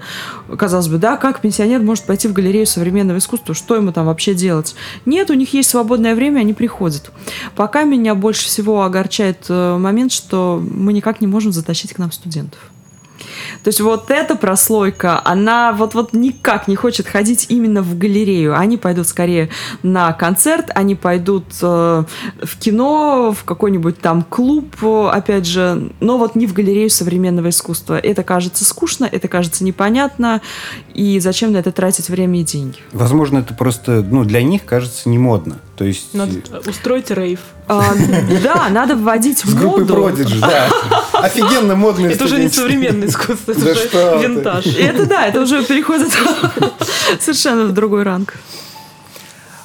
Казалось 0.57 0.87
бы, 0.87 0.97
да, 0.97 1.17
как 1.17 1.41
пенсионер 1.41 1.81
может 1.81 2.05
пойти 2.05 2.27
в 2.27 2.33
галерею 2.33 2.67
современного 2.67 3.17
искусства? 3.17 3.55
Что 3.55 3.75
ему 3.75 3.91
там 3.91 4.05
вообще 4.05 4.33
делать? 4.33 4.75
Нет, 5.05 5.29
у 5.29 5.33
них 5.33 5.53
есть 5.53 5.69
свободное 5.69 6.15
время, 6.15 6.39
они 6.39 6.53
приходят. 6.53 7.11
Пока 7.55 7.83
меня 7.83 8.15
больше 8.15 8.45
всего 8.45 8.83
огорчает 8.83 9.45
э, 9.49 9.77
момент, 9.77 10.11
что 10.11 10.61
мы 10.63 10.93
никак 10.93 11.21
не 11.21 11.27
можем 11.27 11.51
затащить 11.51 11.93
к 11.93 11.97
нам 11.97 12.11
студентов. 12.11 12.59
То 13.63 13.67
есть 13.67 13.81
вот 13.81 14.11
эта 14.11 14.35
прослойка, 14.35 15.21
она 15.23 15.71
вот-вот 15.73 16.13
никак 16.13 16.67
не 16.67 16.75
хочет 16.75 17.07
ходить 17.07 17.47
именно 17.49 17.81
в 17.81 17.97
галерею. 17.97 18.57
Они 18.57 18.77
пойдут 18.77 19.07
скорее 19.07 19.49
на 19.83 20.13
концерт, 20.13 20.71
они 20.75 20.95
пойдут 20.95 21.45
э, 21.61 22.03
в 22.43 22.57
кино, 22.59 23.33
в 23.37 23.43
какой-нибудь 23.43 23.99
там 23.99 24.23
клуб, 24.23 24.75
опять 24.83 25.45
же, 25.45 25.91
но 25.99 26.17
вот 26.17 26.35
не 26.35 26.47
в 26.47 26.53
галерею 26.53 26.89
современного 26.89 27.49
искусства. 27.49 27.97
Это 27.99 28.23
кажется 28.23 28.65
скучно, 28.65 29.07
это 29.11 29.27
кажется 29.27 29.63
непонятно, 29.63 30.41
и 30.93 31.19
зачем 31.19 31.51
на 31.51 31.57
это 31.57 31.71
тратить 31.71 32.09
время 32.09 32.41
и 32.41 32.43
деньги? 32.43 32.77
Возможно, 32.91 33.39
это 33.39 33.53
просто, 33.53 34.05
ну, 34.09 34.23
для 34.23 34.41
них 34.43 34.65
кажется 34.65 35.09
не 35.09 35.17
модно. 35.17 35.59
То 35.81 35.87
есть... 35.87 36.13
Надо 36.13 36.33
устроить 36.67 37.09
рейв. 37.09 37.39
А, 37.67 37.83
да, 38.43 38.69
надо 38.69 38.95
вводить 38.95 39.39
С 39.39 39.51
группой 39.51 39.79
моду. 39.79 39.95
Продиджи, 39.95 40.39
да. 40.39 40.69
Офигенно 41.13 41.75
модные 41.75 42.11
Это 42.11 42.25
уже 42.25 42.37
не 42.37 42.49
современное 42.49 43.07
искусство, 43.07 43.53
это 43.53 43.61
уже 43.61 44.27
винтаж. 44.27 44.67
Это 44.67 45.07
да, 45.07 45.25
это 45.25 45.41
уже 45.41 45.65
переходит 45.65 46.11
совершенно 47.19 47.65
в 47.65 47.71
другой 47.71 48.03
ранг. 48.03 48.35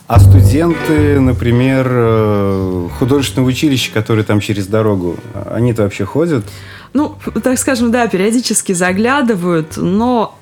А 0.07 0.18
студенты, 0.18 1.20
например, 1.20 1.87
э, 1.87 2.88
художественного 2.98 3.50
училища, 3.50 3.92
которые 3.92 4.24
там 4.24 4.40
через 4.40 4.68
дорогу, 4.68 5.18
они-то 5.50 5.83
вообще 5.83 6.07
ходят? 6.07 6.46
Ну, 6.94 7.14
так 7.44 7.59
скажем, 7.59 7.90
да, 7.90 8.07
периодически 8.07 8.72
заглядывают, 8.72 9.76
но 9.76 10.35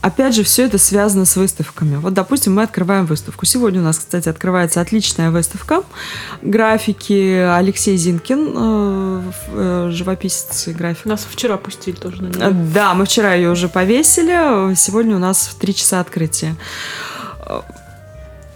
Опять 0.00 0.34
же, 0.34 0.42
все 0.42 0.66
это 0.66 0.78
связано 0.78 1.24
с 1.24 1.36
выставками. 1.36 1.96
Вот, 1.96 2.14
допустим, 2.14 2.54
мы 2.54 2.62
открываем 2.62 3.06
выставку. 3.06 3.46
Сегодня 3.46 3.80
у 3.80 3.84
нас, 3.84 3.98
кстати, 3.98 4.28
открывается 4.28 4.80
отличная 4.80 5.30
выставка. 5.30 5.82
Графики 6.42 7.38
Алексей 7.38 7.96
Зинкин, 7.96 8.52
э, 8.56 9.22
э, 9.48 9.90
живописец 9.92 10.68
и 10.68 10.72
график. 10.72 11.06
Нас 11.06 11.26
вчера 11.28 11.56
пустили 11.56 11.96
тоже 11.96 12.22
на 12.22 12.28
нее. 12.28 12.50
Да, 12.74 12.94
мы 12.94 13.04
вчера 13.04 13.34
ее 13.34 13.50
уже 13.50 13.68
повесили. 13.68 14.74
Сегодня 14.74 15.16
у 15.16 15.20
нас 15.20 15.48
в 15.48 15.54
три 15.56 15.74
часа 15.74 16.00
открытие. 16.00 16.56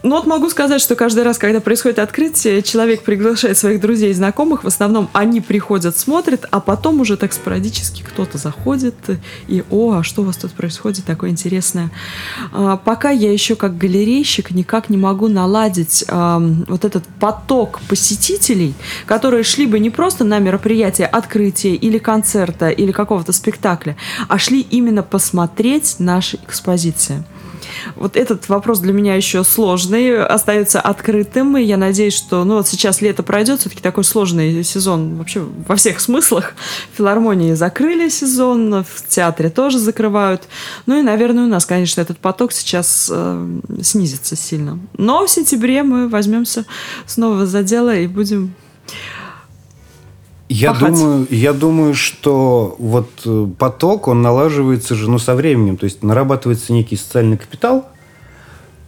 Ну 0.09 0.14
вот 0.14 0.27
могу 0.27 0.49
сказать, 0.49 0.81
что 0.81 0.97
каждый 0.97 1.23
раз, 1.23 1.37
когда 1.37 1.61
происходит 1.61 1.99
открытие, 1.99 2.62
человек 2.62 3.03
приглашает 3.03 3.59
своих 3.59 3.79
друзей 3.79 4.12
и 4.12 4.14
знакомых, 4.14 4.64
в 4.64 4.66
основном 4.66 5.11
они 5.12 5.42
приходят, 5.42 5.99
смотрят, 5.99 6.47
а 6.51 6.61
потом 6.61 7.03
уже 7.03 7.18
так 7.18 7.35
спорадически 7.35 8.03
кто-то 8.03 8.38
заходит 8.38 8.94
и 9.49 9.62
«О, 9.68 9.99
а 9.99 10.03
что 10.03 10.23
у 10.23 10.25
вас 10.25 10.38
тут 10.38 10.53
происходит 10.53 11.05
такое 11.05 11.29
интересное?» 11.29 11.90
А, 12.55 12.79
Пока 12.79 13.11
я 13.11 13.31
еще 13.31 13.55
как 13.55 13.77
галерейщик 13.77 14.51
никак 14.53 14.88
не 14.88 14.97
могу 14.97 15.29
наладить 15.29 16.07
ам, 16.09 16.64
вот 16.68 16.87
этот 16.87 17.05
поток 17.21 17.81
посетителей, 17.87 18.73
которые 19.05 19.42
шли 19.42 19.66
бы 19.66 19.79
не 19.79 19.90
просто 19.90 20.25
на 20.25 20.38
мероприятие 20.38 21.07
открытия 21.07 21.75
или 21.75 21.99
концерта 21.99 22.71
или 22.71 22.92
какого-то 22.92 23.33
спектакля, 23.33 23.94
а 24.27 24.38
шли 24.38 24.62
именно 24.62 25.03
посмотреть 25.03 25.97
наши 25.99 26.38
экспозиции. 26.47 27.27
Вот 27.96 28.16
этот 28.16 28.48
вопрос 28.48 28.80
для 28.80 28.92
меня 28.92 29.14
еще 29.14 29.44
сложный, 29.44 30.24
остается 30.24 30.80
открытым, 30.80 31.56
и 31.56 31.62
я 31.62 31.76
надеюсь, 31.76 32.14
что 32.14 32.44
ну, 32.44 32.56
вот 32.56 32.68
сейчас 32.68 33.00
лето 33.00 33.22
пройдет, 33.22 33.60
все-таки 33.60 33.83
такой 33.83 34.04
сложный 34.04 34.62
сезон 34.64 35.16
вообще 35.16 35.44
во 35.66 35.76
всех 35.76 36.00
смыслах. 36.00 36.54
Филармонии 36.96 37.54
закрыли 37.54 38.08
сезон, 38.08 38.85
в 38.85 39.08
театре 39.08 39.50
тоже 39.50 39.79
закрывают. 39.79 40.48
Ну 40.87 40.98
и, 40.98 41.02
наверное, 41.02 41.44
у 41.44 41.48
нас, 41.48 41.66
конечно, 41.66 42.00
этот 42.00 42.18
поток 42.18 42.52
сейчас 42.52 43.10
э, 43.12 43.60
снизится 43.83 44.37
сильно. 44.37 44.79
Но 44.96 45.26
в 45.26 45.31
сентябре 45.31 45.83
мы 45.83 46.08
возьмемся 46.08 46.64
снова 47.06 47.46
за 47.46 47.62
дело 47.62 47.94
и 47.94 48.06
будем 48.06 48.54
я 50.49 50.73
думаю, 50.73 51.27
я 51.31 51.53
думаю, 51.53 51.94
что 51.94 52.75
вот 52.79 53.11
э, 53.27 53.46
поток, 53.59 54.09
он 54.09 54.23
налаживается 54.23 54.94
же 54.94 55.11
ну, 55.11 55.19
со 55.19 55.35
временем. 55.35 55.77
То 55.77 55.85
есть 55.85 56.03
нарабатывается 56.03 56.73
некий 56.73 56.96
социальный 56.96 57.37
капитал, 57.37 57.87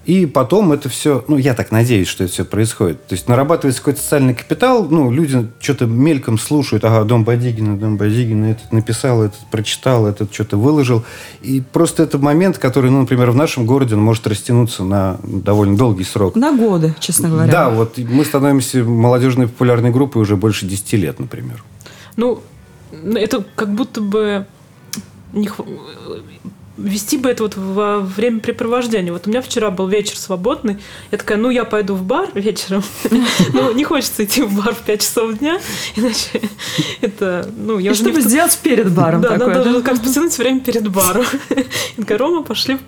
и 0.06 0.24
потом 0.24 0.72
это 0.72 0.88
все, 0.88 1.24
ну, 1.28 1.36
я 1.36 1.52
так 1.54 1.70
надеюсь, 1.70 2.08
что 2.08 2.24
это 2.24 2.32
все 2.32 2.44
происходит. 2.44 3.06
То 3.06 3.14
есть 3.14 3.28
нарабатывается 3.28 3.82
какой-то 3.82 4.00
социальный 4.00 4.34
капитал, 4.34 4.88
ну, 4.88 5.10
люди 5.10 5.46
что-то 5.60 5.84
мельком 5.86 6.38
слушают, 6.38 6.84
ага, 6.84 7.04
дом 7.04 7.24
Бодигина, 7.24 7.76
дом 7.76 7.98
Бодигина, 7.98 8.46
этот 8.46 8.72
написал, 8.72 9.22
этот 9.22 9.40
прочитал, 9.50 10.06
этот 10.06 10.32
что-то 10.32 10.56
выложил. 10.56 11.04
И 11.42 11.60
просто 11.60 12.02
это 12.02 12.18
момент, 12.18 12.56
который, 12.56 12.90
ну, 12.90 13.00
например, 13.00 13.30
в 13.30 13.36
нашем 13.36 13.66
городе 13.66 13.94
он 13.94 14.02
может 14.02 14.26
растянуться 14.26 14.84
на 14.84 15.18
довольно 15.22 15.76
долгий 15.76 16.04
срок. 16.04 16.34
На 16.34 16.56
годы, 16.56 16.94
честно 16.98 17.28
говоря. 17.28 17.52
Да, 17.52 17.68
вот 17.68 17.98
мы 17.98 18.24
становимся 18.24 18.82
молодежной 18.82 19.48
популярной 19.48 19.90
группой 19.90 20.22
уже 20.22 20.36
больше 20.36 20.66
10 20.66 20.92
лет, 20.94 21.20
например. 21.20 21.62
Ну, 22.16 22.42
это 23.14 23.44
как 23.54 23.74
будто 23.74 24.00
бы 24.00 24.46
не 25.32 25.48
вести 26.82 27.16
бы 27.18 27.30
это 27.30 27.42
вот 27.42 27.56
во 27.56 28.00
времяпрепровождение. 28.00 29.12
Вот 29.12 29.26
у 29.26 29.30
меня 29.30 29.42
вчера 29.42 29.70
был 29.70 29.88
вечер 29.88 30.16
свободный. 30.16 30.78
Я 31.10 31.18
такая, 31.18 31.38
ну, 31.38 31.50
я 31.50 31.64
пойду 31.64 31.94
в 31.94 32.02
бар 32.02 32.28
вечером. 32.34 32.82
Ну, 33.52 33.72
не 33.72 33.84
хочется 33.84 34.24
идти 34.24 34.42
в 34.42 34.54
бар 34.56 34.74
в 34.74 34.82
5 34.82 35.00
часов 35.00 35.38
дня, 35.38 35.60
иначе 35.96 36.40
это, 37.00 37.48
ну, 37.56 37.78
я 37.78 37.90
И 37.90 37.94
чтобы 37.94 38.20
сделать 38.20 38.56
перед 38.62 38.92
баром 38.92 39.20
Да, 39.20 39.36
надо 39.36 39.82
как 39.82 40.00
потянуть 40.02 40.36
время 40.38 40.60
перед 40.60 40.88
баром. 40.88 41.24
Я 41.50 41.64
такая, 41.96 42.18
Рома, 42.18 42.42
пошли 42.42 42.78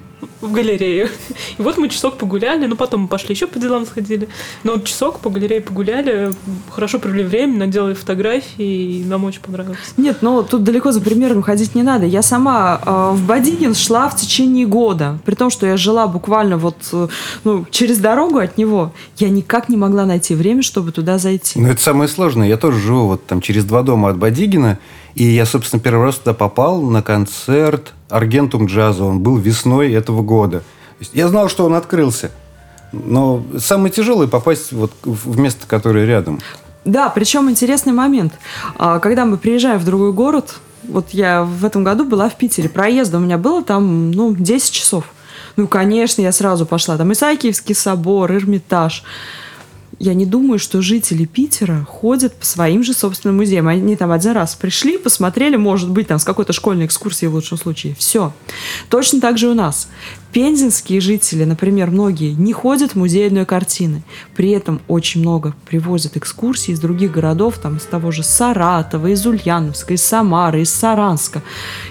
в 0.41 0.53
галерею. 0.53 1.09
И 1.59 1.63
вот 1.63 1.79
мы 1.79 1.89
часок 1.89 2.19
погуляли, 2.19 2.67
ну 2.67 2.77
потом 2.77 3.03
мы 3.03 3.09
пошли 3.09 3.35
еще 3.35 3.47
по 3.47 3.59
делам 3.59 3.87
сходили. 3.87 4.29
Но 4.65 4.73
вот 4.73 4.85
часок 4.85 5.21
по 5.21 5.31
галерее 5.31 5.61
погуляли, 5.61 6.33
хорошо 6.71 6.99
провели 6.99 7.25
время, 7.25 7.59
наделали 7.59 7.95
фотографии, 7.95 9.01
и 9.01 9.05
нам 9.05 9.25
очень 9.25 9.41
понравилось. 9.41 9.79
Нет, 9.97 10.19
ну 10.21 10.43
тут 10.43 10.65
далеко 10.65 10.93
за 10.93 11.01
примером 11.01 11.43
ходить 11.43 11.75
не 11.75 11.83
надо. 11.83 12.07
Я 12.07 12.23
сама 12.23 12.81
э, 12.85 13.11
в 13.15 13.27
Бодигин 13.27 13.75
шла 13.75 14.09
в 14.09 14.17
течение 14.17 14.67
года, 14.67 15.19
при 15.25 15.35
том, 15.35 15.51
что 15.51 15.67
я 15.67 15.77
жила 15.77 16.07
буквально 16.07 16.59
вот 16.59 16.77
э, 16.93 17.09
ну, 17.45 17.67
через 17.71 17.99
дорогу 17.99 18.39
от 18.39 18.59
него. 18.59 18.93
Я 19.17 19.29
никак 19.31 19.69
не 19.69 19.77
могла 19.77 20.07
найти 20.07 20.35
время, 20.35 20.63
чтобы 20.63 20.93
туда 20.93 21.19
зайти. 21.19 21.61
Ну 21.61 21.69
это 21.69 21.81
самое 21.81 22.09
сложное. 22.09 22.49
Я 22.49 22.57
тоже 22.57 22.79
живу 22.79 23.07
вот 23.07 23.27
там 23.27 23.41
через 23.41 23.65
два 23.65 23.83
дома 23.83 24.11
от 24.11 24.19
Бодигина, 24.19 24.79
и 25.15 25.25
я, 25.25 25.47
собственно, 25.47 25.81
первый 25.81 26.07
раз 26.07 26.17
туда 26.17 26.35
попал 26.35 26.83
на 26.83 27.03
концерт 27.03 27.93
Аргентум 28.13 28.67
джаза. 28.67 29.05
Он 29.05 29.21
был 29.21 29.37
весной 29.37 29.93
этого 29.93 30.23
года. 30.23 30.63
Я 31.13 31.29
знал, 31.29 31.49
что 31.49 31.65
он 31.65 31.75
открылся. 31.75 32.31
Но 32.93 33.43
самое 33.59 33.93
тяжелое 33.93 34.29
попасть 34.29 34.73
вот 34.73 34.93
в 35.03 35.39
место, 35.39 35.67
которое 35.67 36.05
рядом. 36.05 36.41
Да, 36.85 37.09
причем 37.09 37.49
интересный 37.49 37.93
момент. 37.93 38.35
А, 38.77 38.99
когда 38.99 39.25
мы 39.25 39.39
приезжаем 39.39 39.79
в 39.79 39.85
другой 39.85 40.13
город, 40.13 40.57
вот 40.87 41.11
я 41.11 41.45
в 41.45 41.65
этом 41.65 41.85
году 41.85 42.05
была 42.05 42.29
в 42.29 42.37
Питере, 42.37 42.69
проезда 42.69 43.19
у 43.19 43.21
меня 43.21 43.39
было 43.39 43.63
там, 43.63 44.11
ну, 44.11 44.35
10 44.35 44.73
часов. 44.73 45.05
Ну, 45.57 45.67
конечно, 45.69 46.23
я 46.23 46.33
сразу 46.33 46.67
пошла. 46.67 46.97
Там 46.97 47.13
Исаакиевский 47.13 47.75
собор, 47.75 48.33
Эрмитаж 48.33 49.05
я 50.03 50.15
не 50.15 50.27
думаю, 50.27 50.59
что 50.59 50.83
жители 50.83 51.27
Питера 51.27 51.87
ходят 51.89 52.35
по 52.35 52.45
своим 52.45 52.83
же 52.83 52.93
собственным 52.93 53.37
музеям. 53.37 53.69
Они 53.69 53.95
там 53.95 54.11
один 54.11 54.33
раз 54.33 54.57
пришли, 54.57 54.99
посмотрели, 54.99 55.55
может 55.55 55.91
быть, 55.91 56.09
там 56.09 56.19
с 56.19 56.25
какой-то 56.25 56.53
школьной 56.53 56.87
экскурсией 56.87 57.31
в 57.31 57.35
лучшем 57.35 57.57
случае. 57.57 57.95
Все. 57.95 58.33
Точно 58.89 59.21
так 59.21 59.39
же 59.39 59.49
у 59.49 59.55
нас. 59.55 59.89
Пензенские 60.33 61.01
жители, 61.01 61.45
например, 61.45 61.93
многие 61.93 62.33
не 62.33 62.53
ходят 62.53 62.93
в 62.93 62.95
музейные 62.97 63.47
картины. 63.47 64.03
При 64.35 64.51
этом 64.51 64.81
очень 64.89 65.21
много 65.21 65.55
привозят 65.69 66.17
экскурсий 66.17 66.75
из 66.75 66.81
других 66.81 67.13
городов, 67.13 67.59
там 67.59 67.77
из 67.77 67.85
того 67.85 68.11
же 68.11 68.25
Саратова, 68.25 69.07
из 69.07 69.25
Ульяновска, 69.25 69.95
из 69.95 70.03
Самары, 70.03 70.63
из 70.63 70.73
Саранска. 70.75 71.43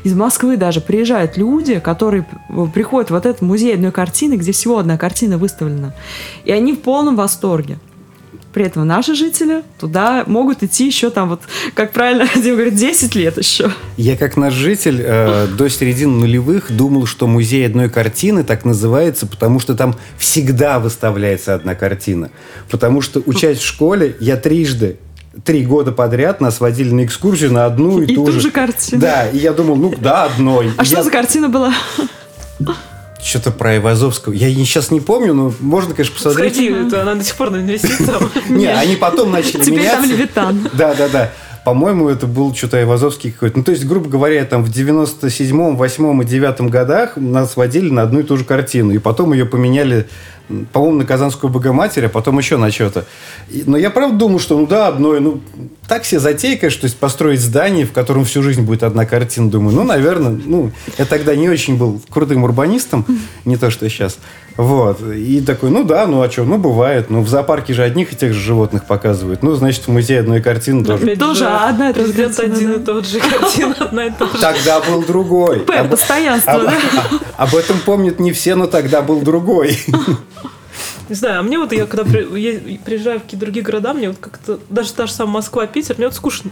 Из 0.03 0.13
Москвы 0.13 0.57
даже 0.57 0.81
приезжают 0.81 1.37
люди, 1.37 1.79
которые 1.79 2.27
приходят 2.73 3.09
в 3.09 3.13
вот 3.13 3.25
эту 3.25 3.45
музейную 3.45 3.93
картину, 3.93 4.35
где 4.35 4.51
всего 4.51 4.79
одна 4.79 4.97
картина 4.97 5.37
выставлена. 5.37 5.95
И 6.43 6.51
они 6.51 6.73
в 6.73 6.81
полном 6.81 7.15
восторге. 7.15 7.79
При 8.53 8.65
этом 8.65 8.85
наши 8.85 9.15
жители 9.15 9.63
туда 9.79 10.23
могут 10.27 10.63
идти 10.63 10.85
еще 10.85 11.09
там 11.09 11.29
вот, 11.29 11.41
как 11.73 11.91
правильно 11.91 12.27
Дим 12.35 12.55
говорит, 12.55 12.75
10 12.75 13.15
лет 13.15 13.37
еще. 13.37 13.71
Я 13.97 14.17
как 14.17 14.37
наш 14.37 14.53
житель 14.53 15.01
э, 15.03 15.47
до 15.57 15.69
середины 15.69 16.13
нулевых 16.13 16.75
думал, 16.75 17.05
что 17.05 17.27
музей 17.27 17.65
одной 17.65 17.89
картины 17.89 18.43
так 18.43 18.65
называется, 18.65 19.25
потому 19.25 19.59
что 19.59 19.75
там 19.75 19.95
всегда 20.17 20.79
выставляется 20.79 21.55
одна 21.55 21.75
картина. 21.75 22.31
Потому 22.69 23.01
что, 23.01 23.21
учась 23.25 23.59
в 23.59 23.65
школе, 23.65 24.15
я 24.19 24.37
трижды 24.37 24.97
три 25.45 25.65
года 25.65 25.93
подряд 25.93 26.41
нас 26.41 26.59
водили 26.59 26.91
на 26.91 27.05
экскурсию 27.05 27.53
на 27.53 27.65
одну 27.65 28.01
и, 28.01 28.11
и 28.11 28.15
ту, 28.15 28.25
ту 28.25 28.31
же. 28.33 28.41
же 28.41 28.51
картину. 28.51 29.01
Да, 29.01 29.29
и 29.29 29.37
я 29.37 29.53
думал, 29.53 29.77
ну 29.77 29.93
да, 29.97 30.25
одной. 30.25 30.71
А 30.77 30.83
и 30.83 30.85
что 30.85 30.97
я... 30.97 31.03
за 31.03 31.09
картина 31.09 31.47
была? 31.47 31.73
Что-то 33.23 33.51
про 33.51 33.77
Ивазовского. 33.77 34.33
Я 34.33 34.49
сейчас 34.49 34.89
не 34.91 34.99
помню, 34.99 35.33
но 35.33 35.53
можно, 35.59 35.93
конечно, 35.93 36.15
посмотреть. 36.15 36.55
Сходи, 36.55 36.71
это 36.71 37.03
она 37.03 37.15
до 37.15 37.23
сих 37.23 37.35
пор 37.35 37.51
висит 37.51 38.05
там. 38.05 38.31
Не, 38.49 38.67
они 38.67 38.95
потом 38.95 39.31
начали 39.31 39.63
Теперь 39.63 39.89
там 39.89 40.03
Левитан. 40.05 40.69
Да, 40.73 40.93
да, 40.95 41.07
да. 41.07 41.31
По-моему, 41.63 42.09
это 42.09 42.25
был 42.25 42.55
что-то 42.55 42.77
Айвазовский 42.77 43.31
какой-то. 43.31 43.59
Ну, 43.59 43.63
то 43.63 43.71
есть, 43.71 43.85
грубо 43.85 44.09
говоря, 44.09 44.43
там 44.45 44.63
в 44.63 44.71
97-м, 44.71 45.77
8 45.77 46.21
и 46.21 46.25
9 46.25 46.61
годах 46.71 47.17
нас 47.17 47.55
водили 47.55 47.91
на 47.91 48.01
одну 48.01 48.21
и 48.21 48.23
ту 48.23 48.37
же 48.37 48.43
картину. 48.43 48.91
И 48.93 48.97
потом 48.97 49.33
ее 49.33 49.45
поменяли 49.45 50.07
по-моему, 50.73 50.99
на 50.99 51.05
Казанскую 51.05 51.51
Богоматерь, 51.51 52.05
а 52.05 52.09
потом 52.09 52.37
еще 52.37 52.57
на 52.57 52.71
что-то. 52.71 53.05
Но 53.49 53.77
я 53.77 53.89
правда 53.89 54.17
думал, 54.17 54.39
что 54.39 54.57
ну 54.57 54.67
да, 54.67 54.87
одно, 54.87 55.19
ну 55.19 55.41
так 55.87 56.05
себе 56.05 56.19
затейка, 56.19 56.69
что 56.69 56.85
есть 56.85 56.97
построить 56.97 57.41
здание, 57.41 57.85
в 57.85 57.91
котором 57.91 58.25
всю 58.25 58.41
жизнь 58.43 58.61
будет 58.61 58.83
одна 58.83 59.05
картина. 59.05 59.49
Думаю, 59.49 59.75
ну, 59.75 59.83
наверное, 59.83 60.31
ну, 60.31 60.71
я 60.97 61.05
тогда 61.05 61.35
не 61.35 61.49
очень 61.49 61.77
был 61.77 62.01
крутым 62.09 62.43
урбанистом, 62.43 63.05
не 63.45 63.57
то, 63.57 63.69
что 63.69 63.89
сейчас. 63.89 64.17
Вот. 64.57 65.01
И 65.01 65.41
такой, 65.41 65.69
ну 65.69 65.83
да, 65.83 66.05
ну 66.07 66.21
а 66.21 66.29
что, 66.29 66.43
ну 66.43 66.57
бывает. 66.57 67.09
Ну 67.09 67.21
в 67.21 67.29
зоопарке 67.29 67.73
же 67.73 67.83
одних 67.83 68.13
и 68.13 68.15
тех 68.15 68.33
же 68.33 68.39
животных 68.39 68.85
показывают. 68.85 69.43
Ну, 69.43 69.55
значит, 69.55 69.87
в 69.87 69.91
музее 69.91 70.19
одной 70.19 70.41
картины 70.41 70.83
тоже. 70.83 71.03
Опять 71.03 71.19
тоже 71.19 71.47
одна 71.47 71.89
и 71.89 71.93
та 71.93 72.05
же 72.05 72.13
картина. 72.13 72.53
один 72.53 72.71
и 72.73 72.79
тот 72.79 73.07
же 73.07 73.19
картина, 73.19 73.75
одна 73.79 74.05
и 74.07 74.11
та 74.11 74.25
же. 74.25 74.37
Тогда 74.39 74.81
был 74.81 75.03
другой. 75.03 75.59
П, 75.61 75.83
постоянство, 75.85 76.53
об, 76.53 76.63
да? 76.63 76.73
Об 77.37 77.55
этом 77.55 77.79
помнят 77.79 78.19
не 78.19 78.31
все, 78.31 78.55
но 78.55 78.67
тогда 78.67 79.01
был 79.01 79.21
другой. 79.21 79.79
Не 81.11 81.15
знаю, 81.15 81.41
а 81.41 81.43
мне 81.43 81.59
вот 81.59 81.73
я 81.73 81.87
когда 81.87 82.05
при, 82.05 82.77
приезжаю 82.77 83.19
в 83.19 83.23
какие-то 83.23 83.45
другие 83.45 83.65
города, 83.65 83.93
мне 83.93 84.07
вот 84.07 84.17
как-то, 84.19 84.61
даже 84.69 84.93
та 84.93 85.07
же 85.07 85.11
самая 85.11 85.33
Москва, 85.33 85.67
Питер, 85.67 85.95
мне 85.97 86.07
вот 86.07 86.15
скучно. 86.15 86.51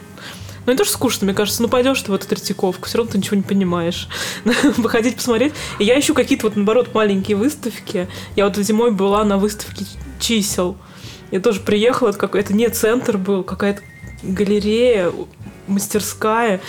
Ну, 0.66 0.74
не 0.74 0.78
то, 0.78 0.84
что 0.84 0.96
скучно, 0.96 1.24
мне 1.24 1.34
кажется, 1.34 1.62
ну, 1.62 1.70
пойдешь 1.70 2.02
ты 2.02 2.12
в 2.12 2.14
эту 2.14 2.28
Третьяковку, 2.28 2.86
все 2.86 2.98
равно 2.98 3.14
ты 3.14 3.20
ничего 3.20 3.38
не 3.38 3.44
понимаешь. 3.44 4.10
Выходить, 4.76 5.16
посмотреть. 5.16 5.54
И 5.80 5.86
я 5.86 5.98
ищу 5.98 6.14
какие-то 6.14 6.48
вот, 6.48 6.58
наоборот, 6.58 6.94
маленькие 6.94 7.38
выставки. 7.38 8.10
Я 8.36 8.50
вот 8.50 8.58
зимой 8.58 8.92
была 8.92 9.24
на 9.24 9.38
выставке 9.38 9.86
чисел. 10.20 10.76
Я 11.32 11.40
тоже 11.40 11.62
приехала, 11.62 12.10
это, 12.10 12.18
как, 12.18 12.36
это 12.36 12.54
не 12.54 12.68
центр 12.68 13.18
был, 13.18 13.46
какая-то 13.46 13.80
галерея, 14.24 15.14
мастерская. 15.68 16.60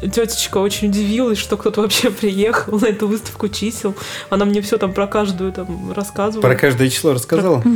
Тетечка 0.00 0.58
очень 0.58 0.88
удивилась, 0.88 1.38
что 1.38 1.56
кто-то 1.56 1.82
вообще 1.82 2.10
приехал 2.10 2.78
на 2.78 2.86
эту 2.86 3.06
выставку 3.06 3.48
чисел. 3.48 3.94
Она 4.30 4.44
мне 4.44 4.60
все 4.62 4.78
там 4.78 4.92
про 4.92 5.06
каждую 5.06 5.52
там 5.52 5.92
рассказывала. 5.92 6.42
Про 6.42 6.54
каждое 6.56 6.88
число 6.88 7.12
рассказала? 7.12 7.60
Про... 7.60 7.70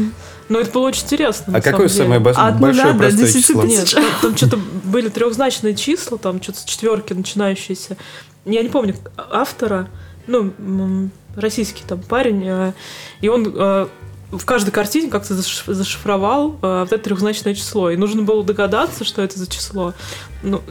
Ну, 0.49 0.59
это 0.59 0.71
было 0.71 0.89
очень 0.89 1.05
интересно. 1.05 1.57
А 1.57 1.61
какое 1.61 1.89
деле. 1.89 2.03
самое 2.03 2.21
бос... 2.21 2.37
От 2.37 2.59
большое 2.61 2.93
до 2.93 2.99
простое 2.99 3.27
10 3.27 3.47
число? 3.47 3.65
Нет, 3.65 3.91
там, 3.95 4.05
там 4.21 4.37
что-то 4.37 4.59
были 4.85 5.09
трехзначные 5.09 5.75
числа, 5.75 6.19
там 6.19 6.43
что-то 6.43 6.61
с 6.61 6.65
четверки 6.65 7.13
начинающиеся. 7.13 7.97
Я 8.45 8.63
не 8.63 8.69
помню 8.69 8.95
автора, 9.17 9.89
ну, 10.27 11.11
российский 11.37 11.83
там 11.87 12.01
парень, 12.01 12.43
э, 12.47 12.73
и 13.21 13.29
он 13.29 13.53
э, 13.55 13.87
в 14.31 14.45
каждой 14.45 14.71
картине 14.71 15.11
как-то 15.11 15.35
зашифровал 15.35 16.59
э, 16.63 16.81
вот 16.81 16.93
это 16.93 17.05
трехзначное 17.05 17.55
число. 17.55 17.91
И 17.91 17.97
нужно 17.97 18.23
было 18.23 18.45
догадаться, 18.45 19.05
что 19.05 19.23
это 19.23 19.39
за 19.39 19.47
число. 19.47 19.95
Ну, 20.43 20.63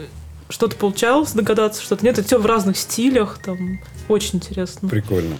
что-то 0.53 0.75
получалось 0.75 1.31
догадаться, 1.31 1.81
что-то 1.81 2.05
нет. 2.05 2.19
Это 2.19 2.27
все 2.27 2.39
в 2.39 2.45
разных 2.45 2.77
стилях, 2.77 3.39
там 3.43 3.79
очень 4.07 4.35
интересно. 4.35 4.87
Прикольно. 4.87 5.37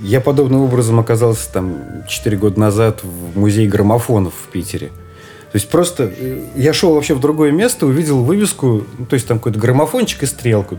Я 0.00 0.20
подобным 0.20 0.60
образом 0.60 1.00
оказался 1.00 1.52
там 1.52 2.04
4 2.08 2.36
года 2.36 2.60
назад 2.60 3.00
в 3.02 3.36
музее 3.36 3.68
граммофонов 3.68 4.32
в 4.32 4.46
Питере. 4.46 4.88
То 5.50 5.56
есть 5.56 5.68
просто 5.68 6.12
э, 6.16 6.44
я 6.54 6.72
шел 6.72 6.94
вообще 6.94 7.14
в 7.14 7.20
другое 7.20 7.50
место, 7.50 7.86
увидел 7.86 8.22
вывеску, 8.22 8.84
ну, 8.96 9.06
то 9.06 9.14
есть 9.14 9.26
там 9.26 9.38
какой-то 9.38 9.58
граммофончик 9.58 10.22
и 10.22 10.26
стрелку. 10.26 10.78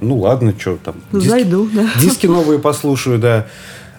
Ну 0.00 0.18
ладно, 0.18 0.54
что 0.56 0.76
там. 0.76 0.94
Диски, 1.10 1.28
Зайду, 1.28 1.68
да. 1.72 1.88
Диски 2.00 2.28
новые 2.28 2.60
послушаю, 2.60 3.18
да. 3.18 3.48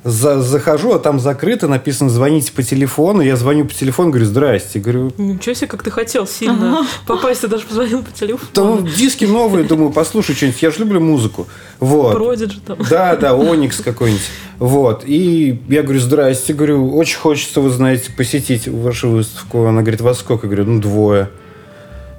За, 0.06 0.39
захожу, 0.39 0.93
а 0.93 0.99
там 0.99 1.20
закрыто, 1.20 1.68
написано 1.68 2.12
«звоните 2.12 2.51
по 2.51 2.62
телефону». 2.62 3.22
Я 3.22 3.36
звоню 3.36 3.66
по 3.66 3.74
телефону, 3.74 4.12
говорю 4.12 4.28
«здрасте». 4.28 4.78
Говорю, 4.78 5.12
Ничего 5.18 5.56
себе, 5.56 5.66
как 5.66 5.82
ты 5.82 5.89
хотел 5.89 6.28
сильно 6.28 6.78
ага. 6.78 6.88
попасть, 7.08 7.41
ты 7.41 7.47
даже 7.47 7.66
позвонил 7.66 8.03
по 8.03 8.12
телефону. 8.12 8.51
Там 8.53 8.86
диски 8.86 9.26
новые, 9.26 9.66
думаю, 9.66 9.91
послушай 9.91 10.36
что-нибудь. 10.36 10.62
Я 10.62 10.70
же 10.70 10.82
люблю 10.82 10.99
музыку. 10.99 11.47
Вот. 11.80 12.14
Продиджи 12.14 12.60
там. 12.60 12.78
Да, 12.88 13.16
да, 13.16 13.34
Оникс 13.34 13.82
какой-нибудь. 13.82 14.22
Вот. 14.60 15.01
И 15.08 15.60
я 15.70 15.82
говорю, 15.82 15.99
здрасте. 15.99 16.53
Говорю, 16.53 16.95
очень 16.95 17.18
хочется, 17.18 17.60
вы 17.60 17.72
знаете, 17.72 18.12
посетить 18.12 18.68
вашу 18.68 19.10
выставку. 19.10 19.66
Она 19.66 19.82
говорит, 19.82 20.01
вас 20.01 20.20
сколько? 20.20 20.45
Я 20.45 20.53
говорю, 20.53 20.72
ну, 20.72 20.82
двое. 20.82 21.32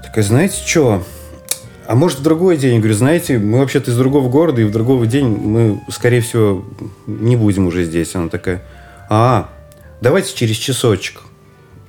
Такая, 0.03 0.25
знаете 0.25 0.57
что? 0.67 1.05
А 1.87 1.95
может, 1.95 2.19
в 2.19 2.23
другой 2.23 2.57
день? 2.57 2.75
Я 2.75 2.79
говорю, 2.79 2.95
знаете, 2.95 3.39
мы 3.39 3.59
вообще-то 3.59 3.91
из 3.91 3.97
другого 3.97 4.29
города, 4.29 4.61
и 4.61 4.65
в 4.65 4.73
другой 4.73 5.07
день 5.07 5.27
мы, 5.27 5.81
скорее 5.89 6.21
всего, 6.21 6.65
не 7.07 7.37
будем 7.37 7.67
уже 7.67 7.85
здесь. 7.85 8.15
Она 8.15 8.29
такая, 8.29 8.63
а, 9.09 9.51
давайте 10.01 10.35
через 10.35 10.57
часочек. 10.57 11.23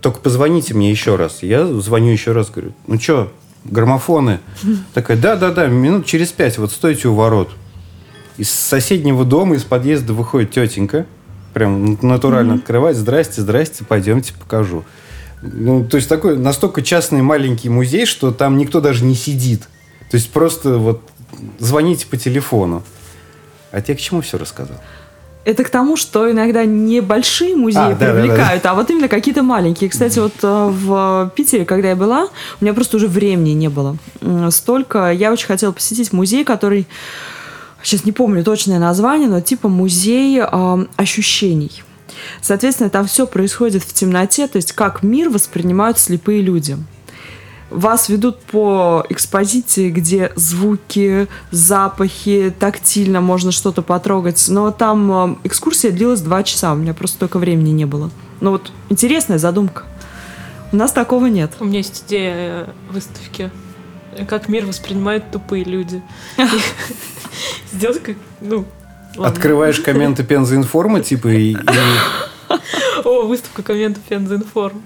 Только 0.02 0.20
позвоните 0.20 0.74
мне 0.74 0.92
еще 0.92 1.16
раз. 1.16 1.42
Я 1.42 1.66
звоню 1.66 2.12
еще 2.12 2.32
раз, 2.32 2.50
говорю, 2.50 2.74
ну 2.86 3.00
что, 3.00 3.32
граммофоны? 3.66 4.40
Такая, 4.94 5.18
да-да-да, 5.18 5.68
минут 5.68 6.06
через 6.06 6.30
пять, 6.30 6.58
вот 6.58 6.72
стойте 6.72 7.08
у 7.08 7.16
ворот. 7.16 7.50
Из 8.38 8.52
соседнего 8.52 9.26
дома, 9.26 9.56
из 9.56 9.64
подъезда 9.64 10.14
выходит 10.14 10.52
тетенька, 10.52 11.08
прям 11.54 11.98
натурально 12.04 12.54
mm-hmm. 12.54 12.60
открывать, 12.60 12.96
здрасте, 12.98 13.42
здрасте, 13.42 13.84
пойдемте 13.84 14.34
покажу. 14.34 14.86
Ну, 15.42 15.84
то 15.84 15.98
есть 15.98 16.08
такой 16.08 16.38
настолько 16.38 16.84
частный 16.84 17.24
маленький 17.24 17.70
музей, 17.70 18.06
что 18.06 18.32
там 18.32 18.58
никто 18.58 18.80
даже 18.80 19.04
не 19.04 19.16
сидит. 19.16 19.68
То 20.10 20.16
есть 20.16 20.32
просто 20.32 20.78
вот 20.78 21.02
звоните 21.60 22.08
по 22.08 22.18
телефону. 22.18 22.84
А 23.72 23.82
тебе 23.82 23.98
к 23.98 24.00
чему 24.00 24.22
все 24.22 24.38
рассказал? 24.38 24.78
Это 25.44 25.64
к 25.64 25.70
тому, 25.70 25.96
что 25.96 26.30
иногда 26.30 26.66
небольшие 26.66 27.56
музеи 27.56 27.94
а, 27.94 27.96
привлекают, 27.96 28.38
да, 28.38 28.56
да, 28.56 28.60
да. 28.64 28.72
а 28.72 28.76
вот 28.76 28.90
именно 28.90 29.08
какие-то 29.08 29.44
маленькие. 29.44 29.90
Кстати, 29.90 30.20
вот 30.20 30.34
э, 30.42 30.68
в 30.70 31.32
Питере, 31.36 31.64
когда 31.64 31.90
я 31.90 31.96
была, 31.96 32.26
у 32.60 32.66
меня 32.66 32.74
просто 32.74 32.98
уже 32.98 33.08
времени 33.08 33.52
не 33.52 33.70
было. 33.70 33.96
Столько. 34.50 35.10
Я 35.12 35.32
очень 35.32 35.48
хотела 35.48 35.72
посетить 35.72 36.12
музей, 36.12 36.44
который 36.44 36.86
сейчас 37.82 38.04
не 38.04 38.12
помню 38.12 38.44
точное 38.44 38.78
название, 38.78 39.30
но 39.30 39.40
типа 39.40 39.70
музей 39.70 40.42
э, 40.42 40.86
ощущений. 40.98 41.84
Соответственно, 42.42 42.90
там 42.90 43.06
все 43.06 43.26
происходит 43.26 43.84
в 43.84 43.94
темноте, 43.94 44.48
то 44.48 44.58
есть 44.58 44.74
как 44.74 45.02
мир 45.02 45.30
воспринимают 45.30 45.98
слепые 45.98 46.42
люди 46.42 46.78
вас 47.70 48.10
ведут 48.10 48.40
по 48.42 49.06
экспозиции, 49.10 49.90
где 49.90 50.32
звуки, 50.36 51.28
запахи, 51.52 52.54
тактильно 52.58 53.22
можно 53.22 53.52
что-то 53.52 53.82
потрогать. 53.82 54.44
Но 54.48 54.72
там 54.72 55.12
э, 55.34 55.36
экскурсия 55.44 55.92
длилась 55.92 56.22
два 56.22 56.44
часа, 56.44 56.74
у 56.74 56.76
меня 56.76 56.94
просто 56.94 57.18
столько 57.18 57.40
времени 57.40 57.72
не 57.72 57.86
было. 57.86 58.10
Но 58.40 58.52
вот 58.52 58.72
интересная 58.90 59.38
задумка. 59.38 59.84
У 60.72 60.76
нас 60.76 60.92
такого 60.92 61.28
нет. 61.28 61.54
У 61.60 61.66
меня 61.66 61.80
есть 61.80 62.04
идея 62.08 62.34
э, 62.36 62.68
выставки. 62.92 63.52
Как 64.28 64.48
мир 64.50 64.66
воспринимают 64.66 65.32
тупые 65.32 65.64
люди. 65.64 66.02
Сделать 67.74 68.02
как, 68.02 68.16
ну, 68.42 68.66
Открываешь 69.18 69.80
комменты 69.80 70.24
Пенза 70.24 70.56
Информа, 70.56 71.02
типа, 71.02 71.30
и... 71.30 71.56
О, 73.04 73.24
выставка 73.24 73.64
комментов 73.64 74.04
Пенза 74.04 74.36
Информ 74.36 74.82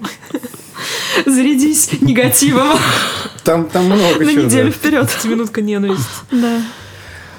зарядись 1.26 1.90
негативом. 2.00 2.78
Там, 3.44 3.66
там 3.66 3.86
много 3.86 4.24
На 4.24 4.30
чего. 4.30 4.42
На 4.42 4.44
неделю 4.46 4.70
да. 4.70 4.72
вперед. 4.72 5.08
Минутка 5.24 5.62
ненависти. 5.62 6.06
Да. 6.30 6.62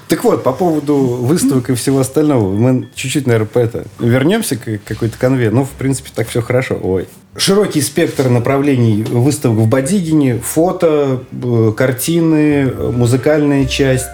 Так 0.08 0.22
вот, 0.22 0.44
по 0.44 0.52
поводу 0.52 0.96
выставок 0.96 1.70
и 1.70 1.74
всего 1.74 2.00
остального, 2.00 2.52
мы 2.52 2.88
чуть-чуть, 2.94 3.26
наверное, 3.26 3.48
по 3.48 3.58
это 3.58 3.86
вернемся 3.98 4.56
к 4.56 4.80
какой-то 4.84 5.16
конве. 5.18 5.50
Ну, 5.50 5.64
в 5.64 5.70
принципе, 5.70 6.10
так 6.14 6.28
все 6.28 6.42
хорошо. 6.42 6.78
Ой. 6.82 7.08
Широкий 7.36 7.80
спектр 7.80 8.28
направлений 8.28 9.02
выставок 9.02 9.58
в 9.58 9.66
Бадигине, 9.66 10.38
фото, 10.38 11.24
э, 11.32 11.72
картины, 11.76 12.70
музыкальная 12.92 13.64
часть. 13.64 14.06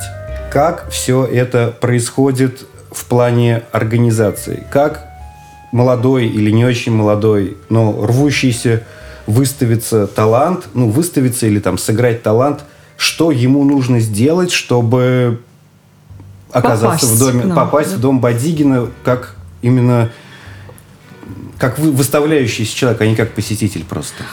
Как 0.53 0.89
все 0.91 1.25
это 1.25 1.77
происходит 1.81 2.67
в 2.91 3.05
плане 3.07 3.65
организации? 3.73 4.65
Как 4.71 5.10
молодой 5.73 6.27
или 6.27 6.51
не 6.51 6.65
очень 6.65 6.93
молодой, 6.93 7.57
но 7.69 7.93
рвущийся 8.07 8.85
выставиться 9.27 10.07
талант, 10.07 10.69
ну, 10.75 10.89
выставиться 10.89 11.47
или 11.47 11.61
там 11.61 11.79
сыграть 11.79 12.23
талант, 12.23 12.65
что 12.97 13.31
ему 13.31 13.65
нужно 13.65 14.01
сделать, 14.01 14.51
чтобы 14.51 15.41
оказаться 16.51 17.07
попасть, 17.07 17.13
в 17.13 17.19
доме, 17.19 17.45
ну, 17.45 17.55
попасть 17.55 17.91
да. 17.91 17.97
в 17.97 18.01
дом 18.01 18.21
Бадигина 18.21 18.89
как 19.05 19.37
именно 19.63 20.11
как 21.59 21.79
выставляющийся 21.79 22.75
человек, 22.75 23.01
а 23.03 23.07
не 23.07 23.15
как 23.15 23.33
посетитель 23.33 23.85
просто. 23.85 24.25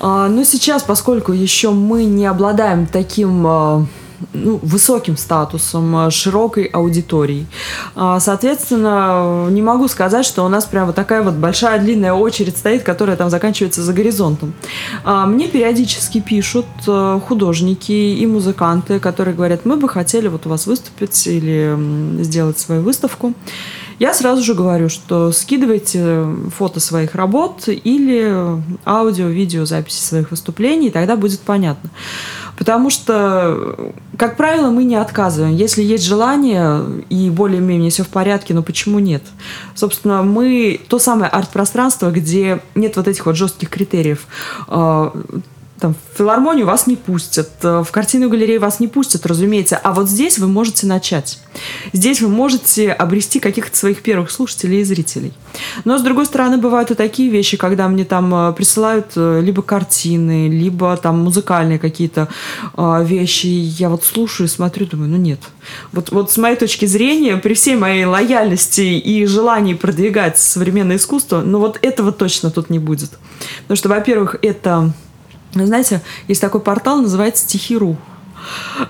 А, 0.00 0.28
ну, 0.28 0.44
сейчас, 0.44 0.82
поскольку 0.82 1.32
еще 1.32 1.70
мы 1.70 2.04
не 2.04 2.24
обладаем 2.24 2.86
таким 2.86 3.46
а, 3.46 3.86
ну, 4.32 4.58
высоким 4.62 5.16
статусом, 5.16 6.06
э, 6.06 6.10
широкой 6.10 6.64
аудиторией. 6.64 7.46
А, 7.94 8.20
соответственно, 8.20 9.48
не 9.50 9.62
могу 9.62 9.88
сказать, 9.88 10.24
что 10.24 10.44
у 10.44 10.48
нас 10.48 10.64
прям 10.64 10.86
вот 10.86 10.94
такая 10.94 11.22
вот 11.22 11.34
большая 11.34 11.80
длинная 11.80 12.12
очередь 12.12 12.56
стоит, 12.56 12.82
которая 12.82 13.16
там 13.16 13.30
заканчивается 13.30 13.82
за 13.82 13.92
горизонтом. 13.92 14.52
А, 15.04 15.26
мне 15.26 15.48
периодически 15.48 16.20
пишут 16.20 16.66
э, 16.86 17.20
художники 17.26 17.92
и 17.92 18.26
музыканты, 18.26 19.00
которые 19.00 19.34
говорят, 19.34 19.64
мы 19.64 19.76
бы 19.76 19.88
хотели 19.88 20.28
вот 20.28 20.46
у 20.46 20.50
вас 20.50 20.66
выступить 20.66 21.26
или 21.26 21.76
сделать 22.22 22.58
свою 22.58 22.82
выставку. 22.82 23.34
Я 24.00 24.14
сразу 24.14 24.42
же 24.42 24.54
говорю, 24.54 24.88
что 24.88 25.30
скидывайте 25.30 26.24
фото 26.56 26.80
своих 26.80 27.14
работ 27.14 27.68
или 27.68 28.34
аудио, 28.86 29.26
видео, 29.26 29.66
записи 29.66 30.00
своих 30.00 30.30
выступлений, 30.30 30.86
и 30.86 30.90
тогда 30.90 31.16
будет 31.16 31.40
понятно. 31.40 31.90
Потому 32.60 32.90
что, 32.90 33.90
как 34.18 34.36
правило, 34.36 34.68
мы 34.68 34.84
не 34.84 34.96
отказываем. 34.96 35.56
Если 35.56 35.82
есть 35.82 36.04
желание 36.04 36.82
и 37.08 37.30
более-менее 37.30 37.90
все 37.90 38.02
в 38.02 38.08
порядке, 38.08 38.52
но 38.52 38.62
почему 38.62 38.98
нет? 38.98 39.22
Собственно, 39.74 40.22
мы 40.22 40.78
то 40.88 40.98
самое 40.98 41.30
арт-пространство, 41.30 42.10
где 42.10 42.60
нет 42.74 42.98
вот 42.98 43.08
этих 43.08 43.24
вот 43.24 43.34
жестких 43.34 43.70
критериев 43.70 44.26
а, 44.68 45.10
там, 45.80 45.94
в 45.94 46.18
филармонию 46.18 46.66
вас 46.66 46.86
не 46.86 46.96
пустят, 46.96 47.50
э, 47.62 47.82
в 47.82 47.90
картинную 47.90 48.30
галерею 48.30 48.60
вас 48.60 48.80
не 48.80 48.88
пустят, 48.88 49.26
разумеется, 49.26 49.76
а 49.76 49.92
вот 49.92 50.08
здесь 50.08 50.38
вы 50.38 50.46
можете 50.46 50.86
начать. 50.86 51.38
Здесь 51.92 52.20
вы 52.20 52.28
можете 52.28 52.92
обрести 52.92 53.40
каких-то 53.40 53.76
своих 53.76 54.02
первых 54.02 54.30
слушателей 54.30 54.80
и 54.80 54.84
зрителей. 54.84 55.32
Но, 55.84 55.98
с 55.98 56.02
другой 56.02 56.26
стороны, 56.26 56.58
бывают 56.58 56.90
и 56.90 56.94
такие 56.94 57.30
вещи, 57.30 57.56
когда 57.56 57.88
мне 57.88 58.04
там 58.04 58.32
э, 58.34 58.52
присылают 58.52 59.12
э, 59.16 59.40
либо 59.42 59.62
картины, 59.62 60.48
либо 60.48 60.96
там 60.96 61.20
музыкальные 61.20 61.78
какие-то 61.78 62.28
вещи, 62.76 63.46
я 63.46 63.88
вот 63.88 64.04
слушаю 64.04 64.48
смотрю, 64.48 64.86
думаю, 64.86 65.10
ну 65.10 65.16
нет. 65.16 65.40
Вот, 65.92 66.10
вот 66.10 66.30
с 66.30 66.36
моей 66.36 66.56
точки 66.56 66.86
зрения, 66.86 67.36
при 67.36 67.54
всей 67.54 67.76
моей 67.76 68.04
лояльности 68.04 68.80
и 68.80 69.24
желании 69.26 69.74
продвигать 69.74 70.38
современное 70.38 70.96
искусство, 70.96 71.40
ну 71.40 71.58
вот 71.58 71.78
этого 71.82 72.12
точно 72.12 72.50
тут 72.50 72.70
не 72.70 72.78
будет. 72.78 73.10
Потому 73.62 73.76
что, 73.76 73.88
во-первых, 73.88 74.36
это 74.42 74.92
знаете, 75.54 76.00
есть 76.28 76.40
такой 76.40 76.60
портал, 76.60 77.00
называется 77.00 77.44
Стихиру. 77.44 77.96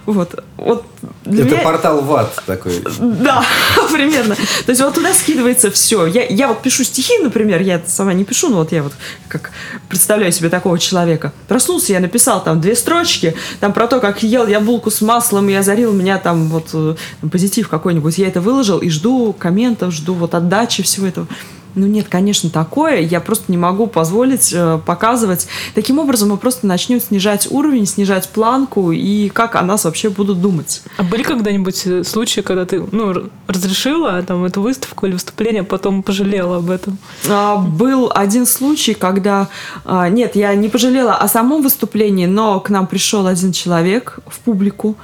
Вот. 0.07 0.45
вот 0.57 0.87
Это 1.25 1.43
меня... 1.43 1.59
портал 1.59 2.03
ВАД 2.03 2.43
такой. 2.47 2.83
Да, 2.99 3.45
примерно. 3.93 4.35
То 4.35 4.71
есть 4.71 4.81
вот 4.81 4.95
туда 4.95 5.13
скидывается 5.13 5.71
все. 5.71 6.07
Я, 6.07 6.25
я 6.27 6.49
вот 6.49 6.63
пишу 6.63 6.85
стихи, 6.85 7.19
например, 7.19 7.61
я 7.61 7.81
сама 7.87 8.13
не 8.13 8.25
пишу, 8.25 8.49
но 8.49 8.59
вот 8.59 8.73
я 8.73 8.83
вот 8.83 8.93
как 9.29 9.51
представляю 9.89 10.33
себе 10.33 10.49
такого 10.49 10.79
человека. 10.79 11.33
Проснулся, 11.49 11.93
я 11.93 12.01
написал 12.01 12.43
там 12.43 12.61
две 12.61 12.75
строчки, 12.75 13.35
там 13.61 13.73
про 13.73 13.87
то, 13.87 14.01
как 14.01 14.23
ел 14.23 14.47
я 14.47 14.61
булку 14.61 14.91
с 14.91 15.01
маслом 15.01 15.49
и 15.49 15.55
озарил 15.55 15.93
меня 15.93 16.19
там 16.19 16.49
вот 16.49 16.71
э, 16.73 16.95
позитив 17.31 17.69
какой-нибудь. 17.69 18.19
Я 18.19 18.29
это 18.29 18.41
выложил 18.41 18.79
и 18.79 18.89
жду 18.89 19.33
комментов, 19.33 19.93
жду 19.93 20.15
вот 20.15 20.35
отдачи 20.35 20.83
всего 20.83 21.07
этого. 21.07 21.27
Ну 21.75 21.87
нет, 21.87 22.09
конечно, 22.09 22.51
такое. 22.51 23.01
Я 23.01 23.21
просто 23.21 23.45
не 23.49 23.57
могу 23.57 23.87
позволить 23.87 24.53
э, 24.53 24.79
показывать. 24.85 25.47
Таким 25.75 25.99
образом 25.99 26.31
мы 26.31 26.37
просто 26.37 26.67
начнем 26.67 27.01
снижать 27.01 27.47
уровень, 27.51 27.87
снижать 27.87 28.29
планку 28.29 28.93
и 28.93 29.29
как 29.29 29.55
о 29.55 29.63
нас 29.63 29.85
вообще 29.85 30.11
будут 30.11 30.41
думать. 30.41 30.83
А 30.97 31.03
были 31.03 31.23
когда-нибудь 31.23 31.87
э, 31.87 32.05
случаи, 32.05 32.41
когда 32.41 32.65
ты 32.67 32.85
ну, 32.91 33.31
разрешила 33.47 34.23
там 34.23 34.45
эту 34.45 34.63
выставку 34.63 35.07
или 35.07 35.13
выступление, 35.13 35.63
а 35.63 35.65
потом 35.65 36.03
пожалела 36.03 36.57
об 36.57 36.71
этом? 36.71 36.99
А, 37.29 37.57
был 37.57 38.11
один 38.15 38.47
случай, 38.47 38.95
когда... 38.95 39.49
А, 39.85 40.09
нет, 40.09 40.35
я 40.37 40.55
не 40.55 40.69
пожалела 40.69 41.15
о 41.15 41.29
самом 41.29 41.63
выступлении, 41.63 42.27
но 42.27 42.59
к 42.61 42.71
нам 42.71 42.87
пришел 42.87 43.27
один 43.27 43.53
человек 43.53 44.19
в 44.27 44.41
публику. 44.41 44.97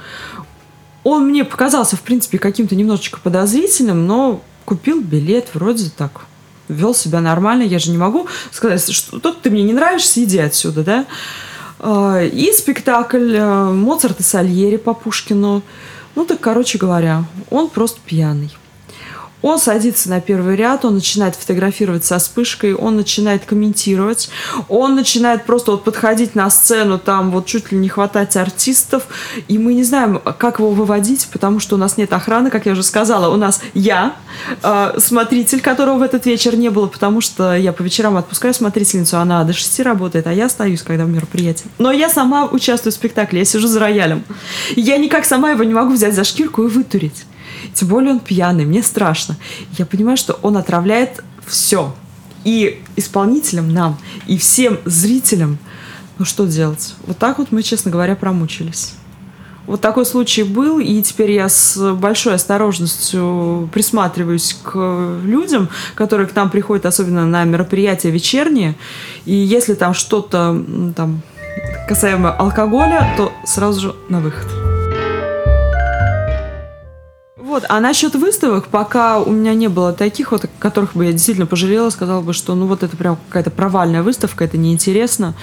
Он 1.03 1.29
мне 1.29 1.45
показался, 1.45 1.95
в 1.95 2.01
принципе, 2.01 2.37
каким-то 2.37 2.75
немножечко 2.75 3.19
подозрительным, 3.23 4.05
но 4.05 4.41
купил 4.65 4.99
билет 5.01 5.47
вроде 5.53 5.89
так 5.89 6.26
вел 6.67 6.93
себя 6.93 7.21
нормально, 7.21 7.63
я 7.63 7.79
же 7.79 7.91
не 7.91 7.97
могу 7.97 8.27
сказать, 8.51 8.91
что 8.91 9.19
тут 9.19 9.41
ты 9.41 9.49
мне 9.49 9.63
не 9.63 9.73
нравишься, 9.73 10.23
иди 10.23 10.39
отсюда, 10.39 10.83
да. 10.83 11.05
А, 11.79 12.21
и 12.21 12.51
спектакль 12.51 13.35
э, 13.35 13.65
Моцарт 13.71 14.19
и 14.19 14.23
Сальери 14.23 14.77
по 14.77 14.93
Пушкину. 14.93 15.61
Ну 16.15 16.25
так, 16.25 16.39
короче 16.39 16.77
говоря, 16.77 17.25
он 17.51 17.69
просто 17.69 17.99
пьяный. 18.03 18.51
Он 19.41 19.59
садится 19.59 20.09
на 20.09 20.19
первый 20.19 20.55
ряд, 20.55 20.83
он 20.83 20.95
начинает 20.95 21.35
фотографировать 21.35 22.03
со 22.03 22.17
вспышкой, 22.17 22.73
он 22.73 22.95
начинает 22.95 23.45
комментировать, 23.45 24.29
он 24.67 24.95
начинает 24.95 25.45
просто 25.45 25.71
вот 25.71 25.83
подходить 25.83 26.33
на 26.33 26.49
сцену, 26.49 26.97
там 26.97 27.29
вот 27.29 27.45
чуть 27.45 27.71
ли 27.71 27.77
не 27.77 27.87
хватать 27.87 28.35
артистов, 28.35 29.03
и 29.47 29.59
мы 29.59 29.75
не 29.75 29.83
знаем, 29.83 30.19
как 30.39 30.59
его 30.59 30.71
выводить, 30.71 31.27
потому 31.31 31.59
что 31.59 31.75
у 31.75 31.77
нас 31.77 31.97
нет 31.97 32.13
охраны, 32.13 32.49
как 32.49 32.65
я 32.65 32.71
уже 32.71 32.81
сказала, 32.83 33.31
у 33.33 33.37
нас 33.37 33.61
я, 33.75 34.15
э, 34.63 34.93
смотритель, 34.97 35.61
которого 35.61 35.99
в 35.99 36.01
этот 36.01 36.25
вечер 36.25 36.55
не 36.55 36.69
было, 36.69 36.87
потому 36.87 37.21
что 37.21 37.55
я 37.55 37.73
по 37.73 37.83
вечерам 37.83 38.17
отпускаю 38.17 38.55
смотрительницу, 38.55 39.17
она 39.17 39.43
до 39.43 39.53
шести 39.53 39.83
работает, 39.83 40.25
а 40.25 40.33
я 40.33 40.47
остаюсь, 40.47 40.81
когда 40.81 41.05
в 41.05 41.09
мероприятии. 41.09 41.65
Но 41.77 41.91
я 41.91 42.09
сама 42.09 42.45
участвую 42.45 42.91
в 42.91 42.95
спектакле, 42.95 43.39
я 43.39 43.45
сижу 43.45 43.67
за 43.67 43.79
роялем. 43.79 44.23
Я 44.75 44.97
никак 44.97 45.25
сама 45.25 45.51
его 45.51 45.63
не 45.63 45.73
могу 45.73 45.93
взять 45.93 46.15
за 46.15 46.23
шкирку 46.23 46.63
и 46.63 46.67
вытурить. 46.67 47.25
Тем 47.73 47.87
более 47.87 48.11
он 48.11 48.19
пьяный, 48.19 48.65
мне 48.65 48.83
страшно. 48.83 49.37
Я 49.77 49.85
понимаю, 49.85 50.17
что 50.17 50.33
он 50.41 50.57
отравляет 50.57 51.23
все. 51.45 51.93
И 52.43 52.81
исполнителям 52.95 53.73
нам, 53.73 53.97
и 54.25 54.37
всем 54.37 54.79
зрителям. 54.85 55.57
Ну 56.17 56.25
что 56.25 56.45
делать? 56.45 56.95
Вот 57.05 57.17
так 57.17 57.37
вот 57.39 57.51
мы, 57.51 57.61
честно 57.61 57.91
говоря, 57.91 58.15
промучились. 58.15 58.93
Вот 59.67 59.81
такой 59.81 60.05
случай 60.05 60.43
был, 60.43 60.79
и 60.79 61.01
теперь 61.01 61.31
я 61.31 61.49
с 61.49 61.93
большой 61.93 62.35
осторожностью 62.35 63.69
присматриваюсь 63.73 64.57
к 64.63 65.19
людям, 65.25 65.67
которые 65.93 66.25
к 66.27 66.35
нам 66.35 66.49
приходят, 66.49 66.85
особенно 66.85 67.25
на 67.25 67.43
мероприятия 67.43 68.09
вечерние. 68.09 68.75
И 69.25 69.35
если 69.35 69.73
там 69.73 69.93
что-то 69.93 70.63
там, 70.95 71.21
касаемо 71.89 72.31
алкоголя, 72.31 73.13
то 73.17 73.33
сразу 73.45 73.81
же 73.81 73.95
на 74.07 74.21
выход. 74.21 74.56
Вот, 77.57 77.65
а 77.69 77.79
насчет 77.79 78.13
выставок, 78.13 78.67
пока 78.67 79.19
у 79.19 79.31
меня 79.31 79.55
не 79.55 79.67
было 79.67 79.91
таких, 79.91 80.31
вот, 80.31 80.45
которых 80.59 80.93
бы 80.93 81.05
я 81.05 81.11
действительно 81.11 81.47
пожалела, 81.47 81.89
сказала 81.89 82.21
бы, 82.21 82.31
что 82.31 82.53
ну 82.53 82.67
вот 82.67 82.83
это 82.83 82.95
прям 82.95 83.17
какая-то 83.29 83.49
провальная 83.49 84.03
выставка, 84.03 84.43
это 84.43 84.59
неинтересно. 84.59 85.33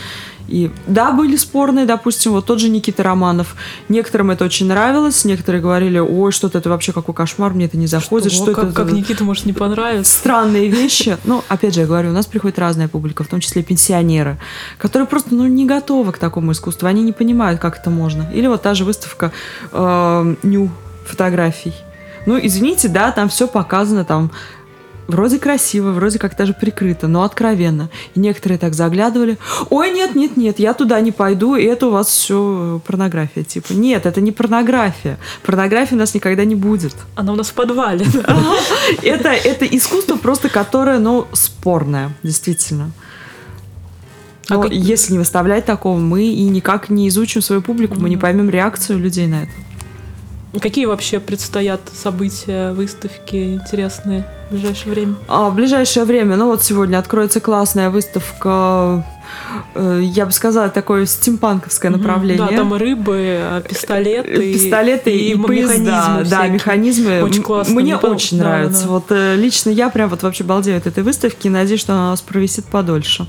И 0.46 0.70
да, 0.86 1.10
были 1.10 1.34
спорные, 1.34 1.86
допустим, 1.86 2.30
вот 2.30 2.46
тот 2.46 2.60
же 2.60 2.68
Никита 2.68 3.02
Романов. 3.02 3.56
Некоторым 3.88 4.30
это 4.30 4.44
очень 4.44 4.68
нравилось, 4.68 5.24
некоторые 5.24 5.60
говорили, 5.60 5.98
ой, 5.98 6.30
что-то 6.30 6.58
это 6.58 6.70
вообще 6.70 6.92
какой 6.92 7.16
кошмар, 7.16 7.52
мне 7.52 7.64
это 7.64 7.76
не 7.76 7.88
заходит. 7.88 8.30
Что, 8.30 8.44
что 8.44 8.54
как, 8.54 8.64
это? 8.66 8.74
как 8.74 8.92
Никита 8.92 9.24
может 9.24 9.44
не 9.44 9.52
понравиться? 9.52 10.12
Странные 10.12 10.68
вещи. 10.68 11.18
Ну, 11.24 11.42
опять 11.48 11.74
же, 11.74 11.80
я 11.80 11.86
говорю, 11.88 12.10
у 12.10 12.12
нас 12.12 12.26
приходит 12.26 12.60
разная 12.60 12.86
публика, 12.86 13.24
в 13.24 13.26
том 13.26 13.40
числе 13.40 13.64
пенсионеры, 13.64 14.38
которые 14.78 15.08
просто 15.08 15.34
ну, 15.34 15.48
не 15.48 15.66
готовы 15.66 16.12
к 16.12 16.18
такому 16.18 16.52
искусству, 16.52 16.86
они 16.86 17.02
не 17.02 17.12
понимают, 17.12 17.60
как 17.60 17.78
это 17.78 17.90
можно. 17.90 18.30
Или 18.32 18.46
вот 18.46 18.62
та 18.62 18.74
же 18.74 18.84
выставка 18.84 19.32
э, 19.72 20.36
ню 20.44 20.70
фотографий 21.04 21.74
ну, 22.26 22.38
извините, 22.40 22.88
да, 22.88 23.10
там 23.12 23.28
все 23.28 23.46
показано, 23.46 24.04
там 24.04 24.30
вроде 25.06 25.38
красиво, 25.38 25.92
вроде 25.92 26.18
как 26.18 26.36
даже 26.36 26.54
прикрыто, 26.54 27.08
но 27.08 27.22
откровенно. 27.22 27.90
И 28.14 28.20
некоторые 28.20 28.58
так 28.58 28.74
заглядывали. 28.74 29.38
Ой, 29.70 29.90
нет, 29.90 30.14
нет, 30.14 30.36
нет, 30.36 30.58
я 30.58 30.74
туда 30.74 31.00
не 31.00 31.12
пойду, 31.12 31.56
и 31.56 31.64
это 31.64 31.88
у 31.88 31.90
вас 31.90 32.08
все 32.08 32.80
порнография. 32.86 33.44
Типа, 33.44 33.72
нет, 33.72 34.06
это 34.06 34.20
не 34.20 34.32
порнография. 34.32 35.18
Порнографии 35.42 35.94
у 35.94 35.98
нас 35.98 36.14
никогда 36.14 36.44
не 36.44 36.54
будет. 36.54 36.94
Она 37.14 37.32
у 37.32 37.36
нас 37.36 37.48
в 37.48 37.54
подвале. 37.54 38.06
Это, 39.02 39.30
это 39.30 39.64
искусство 39.64 40.16
просто, 40.16 40.48
которое, 40.48 40.98
ну, 40.98 41.26
спорное, 41.32 42.14
действительно. 42.22 42.90
А 44.48 44.54
Но 44.54 44.60
а 44.60 44.62
как... 44.64 44.72
если 44.72 45.12
не 45.12 45.18
выставлять 45.18 45.64
такого, 45.64 45.98
мы 45.98 46.24
и 46.24 46.44
никак 46.44 46.90
не 46.90 47.08
изучим 47.08 47.42
свою 47.42 47.62
публику, 47.62 47.96
мы 47.98 48.08
не 48.08 48.16
поймем 48.16 48.50
реакцию 48.50 48.98
людей 48.98 49.26
на 49.26 49.44
это. 49.44 49.52
Какие 50.60 50.86
вообще 50.86 51.20
предстоят 51.20 51.80
события, 51.92 52.72
выставки 52.72 53.54
интересные 53.54 54.26
в 54.48 54.52
ближайшее 54.52 54.92
время? 54.92 55.14
А, 55.26 55.50
в 55.50 55.54
ближайшее 55.54 56.04
время, 56.04 56.36
ну 56.36 56.46
вот 56.46 56.62
сегодня 56.62 56.98
откроется 56.98 57.40
классная 57.40 57.90
выставка 57.90 59.04
э, 59.74 60.00
я 60.02 60.26
бы 60.26 60.32
сказала, 60.32 60.68
такое 60.68 61.06
стимпанковское 61.06 61.90
направление. 61.90 62.46
Да, 62.48 62.56
там 62.56 62.72
рыбы, 62.74 63.38
а, 63.40 63.62
пистолеты. 63.62 64.28
Э, 64.28 64.52
пистолеты 64.52 65.10
и, 65.10 65.30
и, 65.30 65.32
и 65.32 65.36
поезда. 65.36 66.22
Да, 66.28 66.46
механизмы. 66.46 67.22
Очень 67.22 67.42
классно. 67.42 67.74
Мне, 67.74 67.96
мне 67.96 67.96
очень 67.96 68.38
да, 68.38 68.44
нравится. 68.44 68.84
Да. 68.84 68.90
Вот 68.90 69.04
э, 69.10 69.34
лично 69.36 69.70
я 69.70 69.90
прям 69.90 70.08
вот 70.08 70.22
вообще 70.22 70.44
балдею 70.44 70.78
от 70.78 70.86
этой 70.86 71.02
выставки 71.02 71.48
надеюсь, 71.48 71.80
что 71.80 71.94
она 71.94 72.08
у 72.08 72.10
нас 72.10 72.22
провисит 72.22 72.64
подольше. 72.66 73.26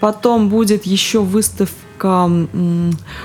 Потом 0.00 0.48
будет 0.50 0.84
еще 0.84 1.20
выставка, 1.20 2.30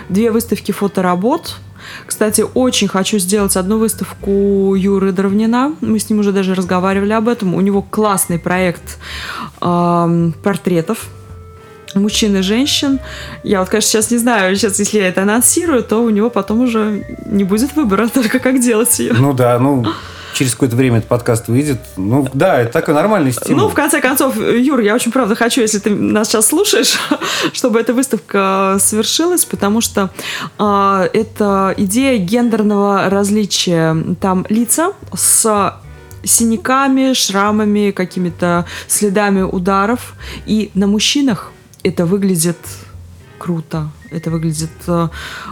две 0.09 0.31
выставки 0.31 0.71
фоторабот 0.71 1.57
кстати, 2.05 2.45
очень 2.53 2.88
хочу 2.88 3.19
сделать 3.19 3.55
одну 3.57 3.77
выставку 3.77 4.75
Юры 4.75 5.11
Дровнина. 5.11 5.75
Мы 5.81 5.99
с 5.99 6.09
ним 6.09 6.19
уже 6.19 6.31
даже 6.31 6.55
разговаривали 6.55 7.13
об 7.13 7.27
этом. 7.27 7.55
У 7.55 7.61
него 7.61 7.81
классный 7.81 8.39
проект 8.39 8.97
э, 9.61 10.31
портретов 10.43 11.09
мужчин 11.95 12.36
и 12.36 12.41
женщин. 12.41 12.99
Я 13.43 13.59
вот, 13.59 13.69
конечно, 13.69 13.89
сейчас 13.89 14.11
не 14.11 14.17
знаю, 14.17 14.55
сейчас, 14.55 14.79
если 14.79 14.99
я 14.99 15.07
это 15.07 15.23
анонсирую, 15.23 15.83
то 15.83 16.03
у 16.03 16.09
него 16.09 16.29
потом 16.29 16.61
уже 16.61 17.05
не 17.25 17.43
будет 17.43 17.75
выбора, 17.75 18.07
только 18.13 18.39
как 18.39 18.59
делать 18.59 18.99
ее. 18.99 19.13
Ну 19.13 19.33
да, 19.33 19.57
ну 19.59 19.86
через 20.36 20.51
какое-то 20.51 20.75
время 20.75 20.97
этот 20.97 21.09
подкаст 21.09 21.47
выйдет. 21.47 21.79
Ну, 21.95 22.27
да, 22.33 22.61
это 22.61 22.73
такой 22.73 22.93
нормальный 22.93 23.31
стиль. 23.31 23.55
Ну, 23.55 23.69
в 23.69 23.73
конце 23.73 24.01
концов, 24.01 24.36
Юр, 24.38 24.81
я 24.81 24.93
очень, 24.93 25.11
правда, 25.11 25.36
хочу, 25.36 25.61
если 25.61 25.79
ты 25.79 25.89
нас 25.89 26.27
сейчас 26.27 26.47
слушаешь, 26.47 26.99
чтобы 27.53 27.79
эта 27.79 27.93
выставка 27.93 28.77
совершилась, 28.79 29.45
потому 29.45 29.81
что 29.81 30.09
э, 30.59 31.09
это 31.13 31.73
идея 31.77 32.17
гендерного 32.17 33.09
различия. 33.09 33.95
Там 34.19 34.45
лица 34.49 34.91
с 35.13 35.73
синяками, 36.23 37.13
шрамами, 37.13 37.91
какими-то 37.91 38.65
следами 38.88 39.41
ударов. 39.41 40.15
И 40.45 40.69
на 40.73 40.88
мужчинах 40.88 41.51
это 41.83 42.05
выглядит 42.05 42.57
круто. 43.38 43.89
Это 44.11 44.31
выглядит 44.31 44.71
э, 44.88 45.07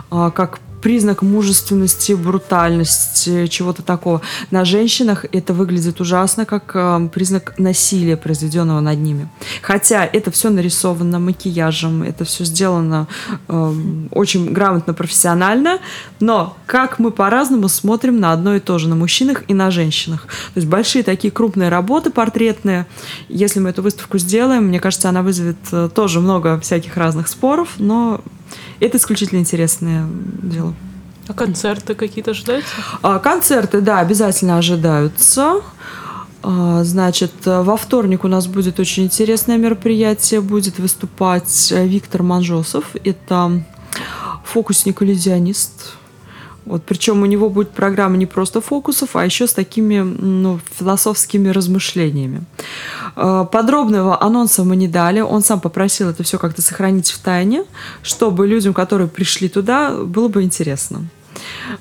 как 0.09 0.59
признак 0.83 1.21
мужественности, 1.21 2.11
брутальности, 2.11 3.47
чего-то 3.47 3.81
такого. 3.83 4.21
На 4.51 4.65
женщинах 4.65 5.25
это 5.31 5.53
выглядит 5.53 6.01
ужасно, 6.01 6.45
как 6.45 6.71
э, 6.75 7.09
признак 7.13 7.53
насилия, 7.57 8.17
произведенного 8.17 8.81
над 8.81 8.99
ними. 8.99 9.29
Хотя 9.61 10.05
это 10.05 10.29
все 10.29 10.49
нарисовано 10.49 11.19
макияжем, 11.19 12.03
это 12.03 12.25
все 12.25 12.43
сделано 12.43 13.07
э, 13.47 13.73
очень 14.11 14.51
грамотно, 14.51 14.93
профессионально, 14.93 15.79
но 16.19 16.57
как 16.65 16.99
мы 16.99 17.11
по-разному 17.11 17.69
смотрим 17.69 18.19
на 18.19 18.33
одно 18.33 18.55
и 18.55 18.59
то 18.59 18.77
же, 18.77 18.89
на 18.89 18.95
мужчинах 18.95 19.43
и 19.47 19.53
на 19.53 19.71
женщинах. 19.71 20.23
То 20.53 20.57
есть 20.59 20.67
большие 20.67 21.03
такие 21.03 21.31
крупные 21.31 21.69
работы 21.69 22.09
портретные. 22.09 22.87
Если 23.29 23.61
мы 23.61 23.69
эту 23.69 23.83
выставку 23.83 24.17
сделаем, 24.17 24.65
мне 24.65 24.81
кажется, 24.81 25.07
она 25.07 25.21
вызовет 25.21 25.57
э, 25.71 25.89
тоже 25.95 26.19
много 26.19 26.59
всяких 26.59 26.97
разных 26.97 27.29
споров, 27.29 27.69
но 27.77 28.19
это 28.79 28.97
исключительно 28.97 29.39
интересное 29.39 30.07
дело. 30.41 30.73
А 31.27 31.33
концерты 31.33 31.95
какие-то 31.95 32.31
ожидаются? 32.31 32.73
А, 33.01 33.19
концерты, 33.19 33.81
да, 33.81 33.99
обязательно 33.99 34.57
ожидаются. 34.57 35.61
А, 36.41 36.83
значит, 36.83 37.33
во 37.45 37.77
вторник 37.77 38.25
у 38.25 38.27
нас 38.27 38.47
будет 38.47 38.79
очень 38.79 39.05
интересное 39.05 39.57
мероприятие. 39.57 40.41
Будет 40.41 40.79
выступать 40.79 41.71
Виктор 41.71 42.23
Манжосов. 42.23 42.95
Это 43.03 43.63
фокусник-иллюзионист 44.43 45.93
вот, 46.65 46.83
причем 46.83 47.21
у 47.21 47.25
него 47.25 47.49
будет 47.49 47.71
программа 47.71 48.17
не 48.17 48.25
просто 48.25 48.61
фокусов, 48.61 49.15
а 49.15 49.25
еще 49.25 49.47
с 49.47 49.53
такими 49.53 49.99
ну, 49.99 50.59
философскими 50.77 51.49
размышлениями. 51.49 52.43
Э, 53.15 53.45
подробного 53.51 54.21
анонса 54.21 54.63
мы 54.63 54.75
не 54.75 54.87
дали. 54.87 55.19
Он 55.19 55.41
сам 55.41 55.59
попросил 55.59 56.09
это 56.09 56.23
все 56.23 56.37
как-то 56.37 56.61
сохранить 56.61 57.11
в 57.11 57.19
тайне, 57.19 57.65
чтобы 58.01 58.47
людям, 58.47 58.73
которые 58.73 59.07
пришли 59.07 59.49
туда, 59.49 59.91
было 59.91 60.29
бы 60.29 60.43
интересно. 60.43 61.05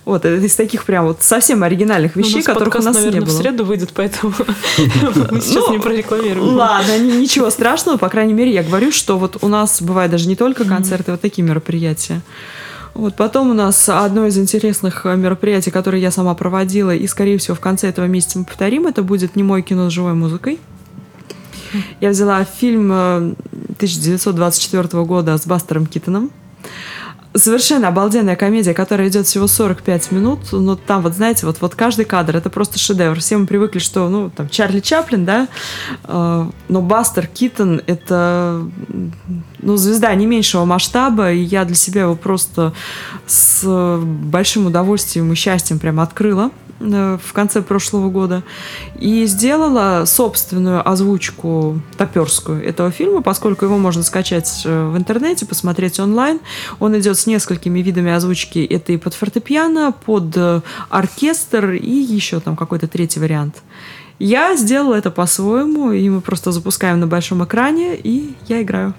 Вот, 0.05 0.25
это 0.25 0.45
из 0.45 0.55
таких 0.57 0.85
прям 0.85 1.07
вот 1.07 1.23
совсем 1.23 1.63
оригинальных 1.63 2.17
ну, 2.17 2.23
вещей, 2.23 2.39
ну, 2.39 2.43
которых 2.43 2.73
подкаст, 2.75 2.85
у 2.85 2.89
нас 2.89 2.97
наверное, 2.97 3.21
не 3.21 3.27
было. 3.27 3.35
в 3.35 3.39
среду 3.39 3.65
выйдет, 3.65 3.91
поэтому 3.95 4.33
мы 5.31 5.41
сейчас 5.41 5.69
не 5.69 5.79
прорекламируем. 5.79 6.55
Ладно, 6.57 6.99
ничего 6.99 7.51
страшного, 7.51 7.99
по 7.99 8.09
крайней 8.09 8.33
мере, 8.33 8.53
я 8.53 8.63
говорю, 8.63 8.91
что 8.91 9.19
вот 9.19 9.39
у 9.43 9.49
нас 9.49 9.81
бывает 9.83 10.11
даже 10.11 10.27
не 10.27 10.37
только 10.37 10.65
концерты, 10.65 11.13
вот 11.13 11.21
такие 11.21 11.47
мероприятия. 11.47 12.23
Вот 12.95 13.17
потом 13.17 13.51
у 13.51 13.55
нас 13.55 13.89
одно 13.89 14.27
из 14.27 14.37
интересных 14.37 15.07
э, 15.07 15.17
мероприятий, 15.17 15.71
которое 15.71 16.01
я 16.01 16.11
сама 16.11 16.35
проводила, 16.35 16.95
и, 16.95 17.07
скорее 17.07 17.39
всего, 17.39 17.55
в 17.55 17.61
конце 17.61 17.89
этого 17.89 18.05
месяца 18.07 18.39
мы 18.39 18.45
повторим, 18.45 18.87
это 18.87 19.03
будет 19.03 19.35
не 19.35 19.43
мой 19.43 19.63
кино 19.63 19.89
с 19.89 19.93
живой 19.93 20.15
музыкой. 20.15 20.61
Я 22.01 22.11
взяла 22.11 22.45
фильм 22.45 22.91
1924 22.93 24.89
э, 24.93 25.05
года 25.05 25.39
с 25.39 25.47
Бастером 25.47 25.87
Китоном. 25.87 26.31
Совершенно 27.35 27.89
обалденная 27.89 28.37
комедия, 28.37 28.75
которая 28.75 29.09
идет 29.09 29.27
всего 29.27 29.47
45 29.47 30.13
минут, 30.13 30.41
но 30.53 30.77
там 30.77 31.03
вот, 31.03 31.15
знаете, 31.15 31.47
вот, 31.47 31.59
вот 31.61 31.75
каждый 31.75 32.05
кадр, 32.05 32.37
это 32.37 32.51
просто 32.51 32.79
шедевр. 32.79 33.19
Все 33.21 33.39
мы 33.39 33.47
привыкли, 33.47 33.79
что, 33.79 34.09
ну, 34.09 34.31
там, 34.31 34.49
Чарли 34.51 34.81
Чаплин, 34.81 35.25
да, 35.25 35.49
э, 36.05 36.47
но 36.69 36.83
Бастер 36.83 37.27
Китон— 37.27 37.81
это 37.87 38.63
ну, 39.61 39.77
звезда 39.77 40.15
не 40.15 40.27
меньшего 40.27 40.65
масштаба, 40.65 41.33
и 41.33 41.39
я 41.39 41.65
для 41.65 41.77
себя 41.77 42.03
его 42.03 42.17
просто 42.17 42.75
с 43.27 43.65
большим 44.03 44.67
удовольствием 44.67 45.33
и 45.33 45.35
счастьем 45.35 45.79
прям 45.79 46.01
открыла 46.01 46.51
в 46.83 47.33
конце 47.33 47.63
прошлого 47.63 48.11
года 48.11 48.43
и 48.99 49.27
сделала 49.27 50.05
собственную 50.05 50.87
озвучку 50.89 51.81
топерскую 51.97 52.65
этого 52.65 52.91
фильма, 52.91 53.23
поскольку 53.23 53.65
его 53.65 53.79
можно 53.79 54.03
скачать 54.03 54.63
э, 54.65 54.89
в 54.89 54.97
интернете, 54.97 55.47
посмотреть 55.47 56.01
онлайн. 56.01 56.41
Он 56.81 56.99
идет 56.99 57.19
с 57.19 57.27
несколькими 57.27 57.81
видами 57.81 58.13
озвучки. 58.13 58.59
Это 58.65 58.93
и 58.93 58.97
под 58.97 59.15
фортепиано, 59.15 59.93
под 59.93 60.37
э, 60.37 60.61
оркестр 60.89 61.73
и 61.73 61.91
еще 61.91 62.41
там 62.41 62.57
какой-то 62.57 62.89
третий 62.89 63.21
вариант. 63.21 63.63
Я 64.19 64.57
сделала 64.57 64.95
это 64.95 65.11
по-своему, 65.11 65.93
и 65.93 66.09
мы 66.09 66.21
просто 66.21 66.53
запускаем 66.53 67.01
на 67.01 67.07
большом 67.07 67.45
экране, 67.45 67.97
и 67.97 68.35
я 68.47 68.63
играю. 68.63 68.95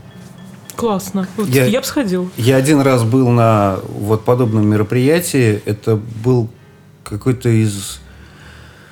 Классно. 0.75 1.27
Вот 1.37 1.47
я, 1.49 1.65
я 1.65 1.79
бы 1.79 1.85
сходил. 1.85 2.29
Я 2.35 2.57
один 2.57 2.81
раз 2.81 3.03
был 3.03 3.29
на 3.29 3.77
вот 3.87 4.25
подобном 4.25 4.67
мероприятии. 4.67 5.61
Это 5.65 5.99
был 6.23 6.49
какой-то 7.03 7.49
из 7.49 7.99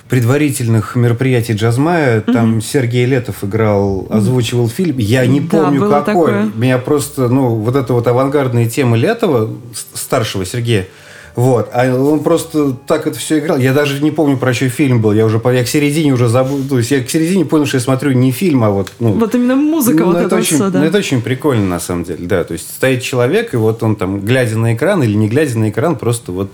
предварительных 0.10 0.98
мероприятий 0.98 1.54
Джазмая. 1.54 2.20
Угу. 2.20 2.34
Там 2.34 2.62
Сергей 2.62 3.06
Летов 3.06 3.44
играл, 3.44 4.08
озвучивал 4.10 4.68
фильм. 4.68 4.98
Я 4.98 5.26
не 5.26 5.40
да, 5.40 5.48
помню 5.58 5.82
какой. 5.90 6.04
Такое. 6.04 6.52
Меня 6.56 6.78
просто, 6.80 7.30
ну, 7.30 7.56
вот 7.56 7.76
эта 7.76 7.94
вот 7.94 8.06
авангардная 8.08 8.68
тема 8.70 8.98
Летова, 8.98 9.50
старшего 9.94 10.46
Сергея, 10.46 10.88
вот. 11.36 11.70
А 11.74 11.96
он 11.96 12.24
просто 12.24 12.74
так 12.74 13.08
это 13.08 13.18
все 13.18 13.40
играл. 13.40 13.58
Я 13.58 13.74
даже 13.74 14.04
не 14.04 14.12
помню, 14.12 14.38
про 14.38 14.54
что 14.54 14.68
фильм 14.70 15.02
был. 15.02 15.14
Я 15.14 15.26
уже 15.26 15.42
я 15.46 15.64
к 15.64 15.68
середине 15.68 16.12
уже 16.12 16.28
забыл. 16.28 16.62
То 16.68 16.78
есть 16.78 16.92
я 16.92 17.02
к 17.04 17.10
середине 17.10 17.46
понял, 17.46 17.66
что 17.66 17.78
я 17.78 17.82
смотрю 17.82 18.12
не 18.12 18.32
фильм, 18.32 18.64
а 18.64 18.70
вот... 18.70 18.92
Ну, 19.00 19.14
вот 19.14 19.34
именно 19.34 19.56
музыка 19.56 20.04
ну, 20.04 20.08
вот 20.08 20.18
это 20.18 20.36
очень, 20.36 20.58
все, 20.58 20.70
да. 20.70 20.80
Ну, 20.80 20.86
это 20.86 20.98
очень 20.98 21.22
прикольно, 21.22 21.66
на 21.66 21.80
самом 21.80 22.04
деле, 22.04 22.28
да. 22.28 22.44
То 22.44 22.54
есть 22.54 22.70
стоит 22.70 23.02
человек, 23.02 23.54
и 23.54 23.58
вот 23.58 23.82
он 23.82 23.96
там, 23.96 24.20
глядя 24.20 24.58
на 24.58 24.74
экран 24.74 25.04
или 25.04 25.14
не 25.14 25.30
глядя 25.30 25.58
на 25.58 25.70
экран, 25.70 25.96
просто 25.96 26.32
вот 26.32 26.54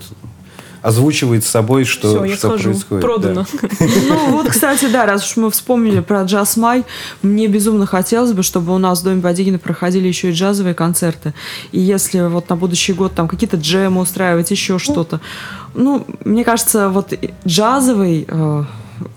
озвучивает 0.82 1.44
с 1.44 1.48
собой, 1.48 1.84
что, 1.84 2.24
Все, 2.24 2.36
что 2.36 2.50
происходит. 2.58 3.04
Продано. 3.04 3.46
Да. 3.52 3.68
Ну 4.08 4.32
вот, 4.32 4.48
кстати, 4.48 4.86
да, 4.86 5.06
раз 5.06 5.24
уж 5.24 5.36
мы 5.36 5.50
вспомнили 5.50 6.00
про 6.00 6.22
джаз 6.22 6.56
май, 6.56 6.84
мне 7.22 7.46
безумно 7.46 7.86
хотелось 7.86 8.32
бы, 8.32 8.42
чтобы 8.42 8.74
у 8.74 8.78
нас 8.78 9.00
в 9.00 9.04
Доме 9.04 9.20
Бодигина 9.20 9.58
проходили 9.58 10.08
еще 10.08 10.30
и 10.30 10.32
джазовые 10.32 10.74
концерты. 10.74 11.34
И 11.72 11.80
если 11.80 12.20
вот 12.20 12.48
на 12.48 12.56
будущий 12.56 12.92
год 12.92 13.14
там 13.14 13.28
какие-то 13.28 13.56
джемы 13.56 14.00
устраивать, 14.00 14.50
еще 14.50 14.78
что-то. 14.78 15.20
Ну, 15.74 16.06
мне 16.24 16.44
кажется, 16.44 16.88
вот 16.88 17.12
джазовый 17.46 18.26
э, 18.28 18.64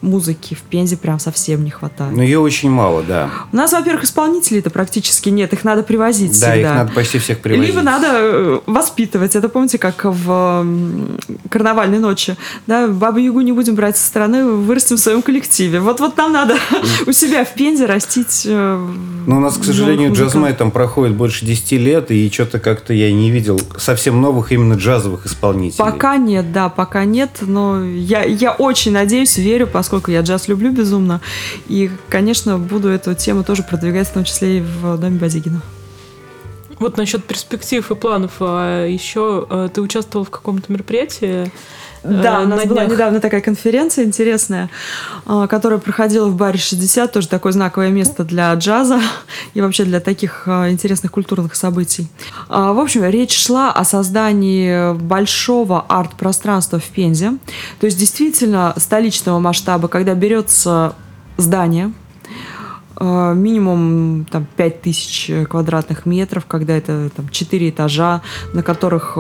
музыки 0.02 0.54
в 0.56 0.62
Пензе 0.62 0.98
прям 0.98 1.20
совсем 1.20 1.64
не 1.64 1.70
хватает. 1.72 2.16
Ну, 2.16 2.22
ее 2.22 2.40
очень 2.40 2.70
мало, 2.70 3.04
да. 3.04 3.30
У 3.52 3.56
нас, 3.56 3.72
во-первых, 3.74 4.04
исполнителей-то 4.04 4.70
практически 4.70 5.30
нет, 5.30 5.54
их 5.54 5.64
надо 5.64 5.84
привозить 5.84 6.32
Да, 6.40 6.52
всегда. 6.52 6.56
их 6.56 6.76
надо 6.76 6.92
почти 6.94 7.18
всех 7.20 7.40
привозить. 7.40 7.68
Либо 7.70 7.82
надо 7.82 8.08
э, 8.12 8.60
воспитывать. 8.66 9.36
Это 9.36 9.50
помните, 9.50 9.78
как 9.78 10.04
в 10.04 10.66
карнавальной 11.50 12.00
ночи, 12.00 12.36
да, 12.68 12.88
Бабу 12.88 13.20
Ягу 13.20 13.42
не 13.42 13.52
будем 13.52 13.76
брать 13.76 13.98
со 13.98 14.06
стороны, 14.06 14.46
вырастим 14.46 14.98
в 14.98 15.00
своем 15.00 15.22
коллективе. 15.22 15.80
Вот, 15.80 16.00
вот 16.00 16.18
нам 16.18 16.32
надо 16.32 16.56
у 17.08 17.12
себя 17.12 17.46
в 17.46 17.54
Пензе 17.54 17.86
растить 17.86 18.44
э, 18.46 18.88
Ну, 19.28 19.38
у 19.38 19.40
нас, 19.40 19.58
к 19.58 19.64
сожалению, 19.64 20.14
джазмай 20.14 20.54
там 20.54 20.72
проходит 20.72 21.16
больше 21.16 21.46
10 21.46 21.72
лет, 21.74 22.12
и 22.12 22.30
что-то 22.32 22.60
как-то 22.60 22.94
я 22.94 23.12
не 23.12 23.32
видел 23.32 23.60
совсем 23.78 24.22
новых 24.22 24.52
именно 24.52 24.74
джазовых 24.74 25.26
исполнителей. 25.26 25.78
Пока 25.78 26.18
нет, 26.18 26.52
да, 26.52 26.70
пока 26.70 27.06
нет, 27.06 27.38
но 27.42 27.84
я, 27.84 28.24
я 28.24 28.52
очень 28.52 28.92
надеюсь, 28.92 29.38
верю, 29.38 29.68
поскольку 29.72 30.12
я 30.12 30.22
джаз 30.22 30.48
люблю 30.48 30.72
безумно. 30.72 31.22
И, 31.68 31.90
конечно, 32.10 32.58
буду 32.58 32.90
эту 32.90 33.14
тему 33.14 33.44
тоже 33.44 33.64
продвигать, 33.64 34.08
в 34.08 34.14
том 34.14 34.24
числе 34.24 34.60
и 34.60 34.62
в 34.62 34.98
Доме 34.98 35.20
Базигина. 35.20 35.62
Вот 36.80 36.98
насчет 36.98 37.24
перспектив 37.24 37.92
и 37.92 37.96
планов. 37.96 38.34
А 38.40 38.88
еще 38.88 39.46
а, 39.50 39.70
ты 39.70 39.82
участвовал 39.82 40.26
в 40.26 40.32
каком-то 40.32 40.72
мероприятии? 40.72 41.52
Да, 42.04 42.42
э, 42.42 42.46
у 42.46 42.48
нас 42.48 42.64
на 42.64 42.66
была 42.68 42.82
днях. 42.82 42.94
недавно 42.94 43.20
такая 43.20 43.42
конференция 43.42 44.06
интересная, 44.06 44.70
а, 45.26 45.48
которая 45.48 45.80
проходила 45.80 46.28
в 46.28 46.36
баре 46.36 46.58
60, 46.58 47.12
тоже 47.12 47.28
такое 47.28 47.52
знаковое 47.52 47.90
место 47.90 48.24
для 48.24 48.54
джаза 48.54 49.00
и 49.54 49.62
вообще 49.62 49.84
для 49.84 50.00
таких 50.00 50.44
а, 50.48 50.70
интересных 50.70 51.12
культурных 51.12 51.56
событий. 51.56 52.08
А, 52.50 52.74
В 52.74 52.80
общем, 52.80 53.04
речь 53.06 53.38
шла 53.38 53.72
о 53.72 53.84
создании 53.84 54.94
большого 54.94 55.86
арт-пространства 55.88 56.80
в 56.80 56.86
Пензе, 56.86 57.34
то 57.80 57.86
есть 57.86 57.98
действительно 57.98 58.74
столичного 58.78 59.40
масштаба, 59.40 59.88
когда 59.88 60.14
берется 60.16 60.96
здание, 61.38 61.94
минимум 63.00 64.26
там, 64.30 64.46
5000 64.58 65.48
квадратных 65.50 66.06
метров, 66.06 66.46
когда 66.46 66.78
это 66.78 67.10
там, 67.16 67.30
4 67.30 67.70
этажа, 67.70 68.22
на 68.54 68.62
которых 68.62 69.18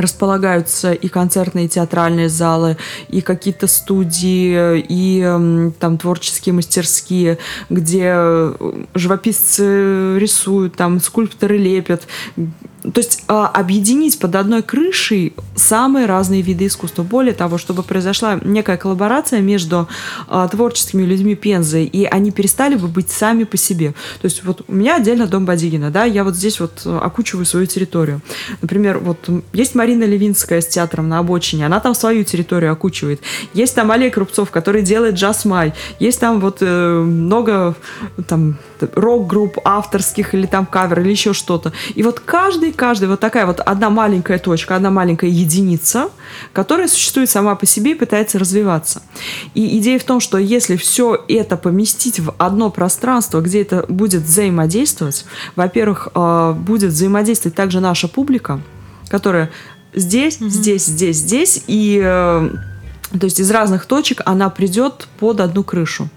располагаются 0.00 0.92
и 0.92 1.08
концертные, 1.08 1.66
и 1.66 1.68
театральные 1.68 2.28
залы, 2.28 2.76
и 3.08 3.20
какие-то 3.20 3.66
студии, 3.66 4.84
и 4.88 5.72
там 5.78 5.98
творческие 5.98 6.52
мастерские, 6.52 7.38
где 7.70 8.12
э, 8.14 8.54
живописцы 8.94 10.18
рисуют, 10.18 10.76
там 10.76 11.00
скульпторы 11.00 11.58
лепят. 11.58 12.02
То 12.82 13.00
есть 13.00 13.24
а, 13.26 13.48
объединить 13.48 14.18
под 14.18 14.36
одной 14.36 14.62
крышей 14.62 15.34
самые 15.56 16.06
разные 16.06 16.42
виды 16.42 16.66
искусства. 16.66 17.02
Более 17.02 17.34
того, 17.34 17.58
чтобы 17.58 17.82
произошла 17.82 18.38
некая 18.44 18.76
коллаборация 18.76 19.40
между 19.40 19.88
а, 20.28 20.46
творческими 20.48 21.02
людьми 21.02 21.34
Пензы, 21.34 21.84
и 21.84 22.04
они 22.04 22.30
перестали 22.30 22.76
бы 22.76 22.88
быть 22.88 23.10
сами 23.10 23.44
по 23.44 23.56
себе. 23.56 23.94
То 24.20 24.26
есть 24.26 24.44
вот 24.44 24.64
у 24.68 24.74
меня 24.74 24.96
отдельно 24.96 25.26
дом 25.26 25.44
Бодигина, 25.44 25.90
да, 25.90 26.04
я 26.04 26.24
вот 26.24 26.36
здесь 26.36 26.60
вот 26.60 26.86
окучиваю 26.86 27.46
свою 27.46 27.66
территорию. 27.66 28.20
Например, 28.62 28.98
вот 28.98 29.28
есть 29.52 29.74
Марина 29.74 30.04
Левинская 30.04 30.60
с 30.60 30.66
театром 30.68 31.08
на 31.08 31.18
обочине, 31.18 31.66
она 31.66 31.80
там 31.80 31.94
свою 31.94 32.24
территорию 32.24 32.72
окучивает. 32.72 33.20
Есть 33.54 33.74
там 33.74 33.90
Олег 33.90 34.16
Рубцов, 34.16 34.50
который 34.50 34.82
делает 34.82 35.16
джаз 35.16 35.44
май. 35.44 35.74
Есть 35.98 36.20
там 36.20 36.40
вот 36.40 36.58
э, 36.60 37.00
много 37.00 37.74
там 38.26 38.58
рок-групп 38.82 39.58
авторских 39.64 40.34
или 40.34 40.46
там 40.46 40.66
кавер 40.66 41.00
или 41.00 41.10
еще 41.10 41.32
что-то. 41.32 41.72
И 41.94 42.02
вот 42.02 42.20
каждый, 42.20 42.72
каждый 42.72 43.08
вот 43.08 43.20
такая 43.20 43.46
вот 43.46 43.60
одна 43.60 43.90
маленькая 43.90 44.38
точка, 44.38 44.76
одна 44.76 44.90
маленькая 44.90 45.30
единица, 45.30 46.10
которая 46.52 46.88
существует 46.88 47.30
сама 47.30 47.54
по 47.54 47.66
себе 47.66 47.92
и 47.92 47.94
пытается 47.94 48.38
развиваться. 48.38 49.02
И 49.54 49.78
идея 49.78 49.98
в 49.98 50.04
том, 50.04 50.20
что 50.20 50.38
если 50.38 50.76
все 50.76 51.24
это 51.28 51.56
поместить 51.56 52.20
в 52.20 52.34
одно 52.38 52.70
пространство, 52.70 53.40
где 53.40 53.62
это 53.62 53.84
будет 53.88 54.22
взаимодействовать, 54.22 55.24
во-первых, 55.56 56.08
э, 56.14 56.54
будет 56.56 56.90
взаимодействовать 56.92 57.56
также 57.56 57.80
наша 57.80 58.08
публика, 58.08 58.60
которая 59.08 59.50
здесь, 59.94 60.38
mm-hmm. 60.38 60.48
здесь, 60.48 60.86
здесь, 60.86 61.16
здесь, 61.16 61.64
и 61.66 62.00
э, 62.02 62.50
то 63.10 63.24
есть 63.24 63.40
из 63.40 63.50
разных 63.50 63.86
точек 63.86 64.20
она 64.24 64.50
придет 64.50 65.08
под 65.18 65.40
одну 65.40 65.64
крышу. 65.64 66.08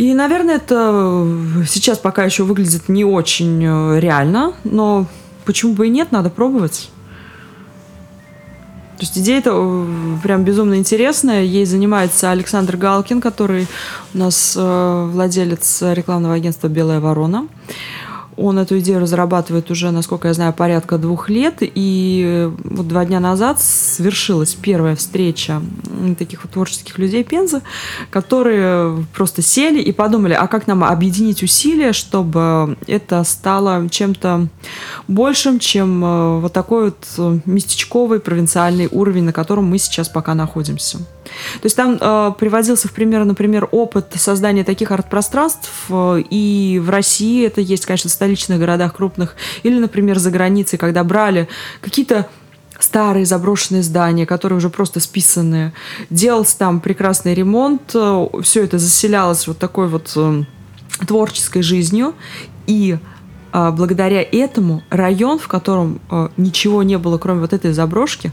И, 0.00 0.14
наверное, 0.14 0.56
это 0.56 1.26
сейчас 1.68 1.98
пока 1.98 2.24
еще 2.24 2.44
выглядит 2.44 2.88
не 2.88 3.04
очень 3.04 3.62
э, 3.62 4.00
реально, 4.00 4.54
но 4.64 5.04
почему 5.44 5.74
бы 5.74 5.88
и 5.88 5.90
нет, 5.90 6.10
надо 6.10 6.30
пробовать. 6.30 6.88
То 8.96 9.02
есть 9.02 9.18
идея 9.18 9.40
это 9.40 9.50
прям 10.22 10.42
безумно 10.42 10.76
интересная. 10.76 11.42
Ей 11.42 11.66
занимается 11.66 12.30
Александр 12.30 12.78
Галкин, 12.78 13.20
который 13.20 13.66
у 14.14 14.18
нас 14.18 14.54
э, 14.56 15.08
владелец 15.12 15.82
рекламного 15.82 16.34
агентства 16.34 16.68
«Белая 16.68 17.00
ворона». 17.00 17.46
Он 18.42 18.58
эту 18.58 18.78
идею 18.78 19.00
разрабатывает 19.00 19.70
уже, 19.70 19.90
насколько 19.90 20.28
я 20.28 20.34
знаю, 20.34 20.54
порядка 20.54 20.96
двух 20.96 21.28
лет. 21.28 21.56
И 21.60 22.50
вот 22.64 22.88
два 22.88 23.04
дня 23.04 23.20
назад 23.20 23.60
свершилась 23.60 24.54
первая 24.54 24.96
встреча 24.96 25.60
таких 26.18 26.42
вот 26.42 26.52
творческих 26.52 26.98
людей 26.98 27.22
Пензы, 27.22 27.60
которые 28.10 29.04
просто 29.14 29.42
сели 29.42 29.82
и 29.82 29.92
подумали, 29.92 30.32
а 30.32 30.46
как 30.46 30.66
нам 30.66 30.82
объединить 30.82 31.42
усилия, 31.42 31.92
чтобы 31.92 32.78
это 32.86 33.22
стало 33.24 33.90
чем-то 33.90 34.48
большим, 35.06 35.58
чем 35.58 36.02
э, 36.02 36.40
вот 36.40 36.52
такой 36.54 36.84
вот 36.86 37.42
местечковый 37.44 38.20
провинциальный 38.20 38.88
уровень, 38.90 39.24
на 39.24 39.34
котором 39.34 39.66
мы 39.66 39.76
сейчас 39.76 40.08
пока 40.08 40.34
находимся. 40.34 40.98
То 41.60 41.66
есть 41.66 41.76
там 41.76 41.98
э, 42.00 42.32
приводился 42.38 42.88
в 42.88 42.92
пример, 42.92 43.24
например, 43.24 43.68
опыт 43.70 44.12
создания 44.16 44.64
таких 44.64 44.90
арт-пространств 44.90 45.70
э, 45.88 46.22
и 46.30 46.80
в 46.82 46.90
России 46.90 47.46
это 47.46 47.60
есть, 47.60 47.86
конечно, 47.86 48.10
в 48.10 48.12
столичных 48.12 48.58
городах 48.58 48.94
крупных, 48.96 49.36
или, 49.62 49.78
например, 49.78 50.18
за 50.18 50.30
границей, 50.30 50.78
когда 50.78 51.04
брали 51.04 51.48
какие-то 51.80 52.28
старые 52.78 53.26
заброшенные 53.26 53.82
здания, 53.82 54.26
которые 54.26 54.56
уже 54.56 54.70
просто 54.70 55.00
списанные. 55.00 55.72
Делался 56.08 56.58
там 56.58 56.80
прекрасный 56.80 57.34
ремонт, 57.34 57.92
э, 57.94 58.26
все 58.42 58.64
это 58.64 58.78
заселялось 58.78 59.46
вот 59.46 59.58
такой 59.58 59.88
вот 59.88 60.12
э, 60.16 60.44
творческой 61.06 61.62
жизнью, 61.62 62.14
и 62.66 62.98
э, 63.52 63.70
благодаря 63.70 64.22
этому 64.22 64.82
район, 64.90 65.38
в 65.38 65.48
котором 65.48 66.00
э, 66.10 66.28
ничего 66.36 66.82
не 66.82 66.98
было, 66.98 67.18
кроме 67.18 67.40
вот 67.40 67.52
этой 67.52 67.72
заброшки, 67.72 68.32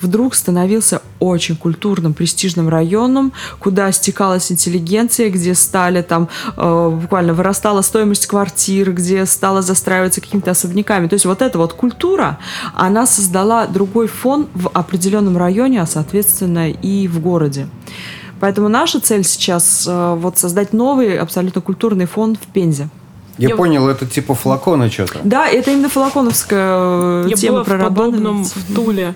вдруг 0.00 0.34
становился 0.34 1.02
очень 1.20 1.56
культурным, 1.56 2.14
престижным 2.14 2.68
районом, 2.68 3.32
куда 3.58 3.90
стекалась 3.92 4.50
интеллигенция, 4.52 5.30
где 5.30 5.54
стали 5.54 6.02
там 6.02 6.28
э, 6.56 6.98
буквально 7.00 7.34
вырастала 7.34 7.82
стоимость 7.82 8.26
квартир, 8.26 8.92
где 8.92 9.24
стала 9.26 9.62
застраиваться 9.62 10.20
какими-то 10.20 10.50
особняками. 10.50 11.08
То 11.08 11.14
есть 11.14 11.24
вот 11.24 11.42
эта 11.42 11.58
вот 11.58 11.72
культура, 11.72 12.38
она 12.74 13.06
создала 13.06 13.66
другой 13.66 14.08
фон 14.08 14.48
в 14.54 14.68
определенном 14.68 15.36
районе, 15.36 15.80
а 15.80 15.86
соответственно 15.86 16.70
и 16.70 17.08
в 17.08 17.20
городе. 17.20 17.68
Поэтому 18.40 18.68
наша 18.68 19.00
цель 19.00 19.24
сейчас 19.24 19.86
э, 19.88 20.14
вот 20.18 20.38
создать 20.38 20.72
новый 20.72 21.18
абсолютно 21.18 21.60
культурный 21.60 22.06
фон 22.06 22.36
в 22.36 22.52
Пензе. 22.52 22.88
Я, 23.38 23.48
Я- 23.48 23.56
понял, 23.56 23.88
это 23.88 24.06
типа 24.06 24.34
флакона 24.34 24.90
что-то. 24.90 25.20
Да, 25.24 25.48
это 25.48 25.70
именно 25.72 25.88
флаконовская 25.88 27.24
э, 27.24 27.26
Я 27.30 27.36
тема 27.36 27.64
была 27.64 27.76
в 27.78 27.82
подобном 27.88 28.44
в 28.44 28.74
Туле. 28.74 29.14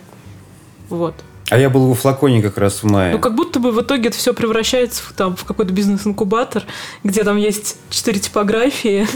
Вот. 0.88 1.14
А 1.50 1.58
я 1.58 1.70
был 1.70 1.86
во 1.88 1.94
флаконе 1.94 2.42
как 2.42 2.58
раз 2.58 2.82
в 2.82 2.84
мае. 2.84 3.12
Ну, 3.12 3.18
как 3.18 3.34
будто 3.34 3.58
бы 3.58 3.72
в 3.72 3.80
итоге 3.80 4.08
это 4.08 4.18
все 4.18 4.34
превращается 4.34 5.02
в, 5.02 5.12
там, 5.14 5.34
в 5.34 5.44
какой-то 5.44 5.72
бизнес-инкубатор, 5.72 6.64
где 7.04 7.24
там 7.24 7.36
есть 7.38 7.76
четыре 7.88 8.20
типографии, 8.20 9.06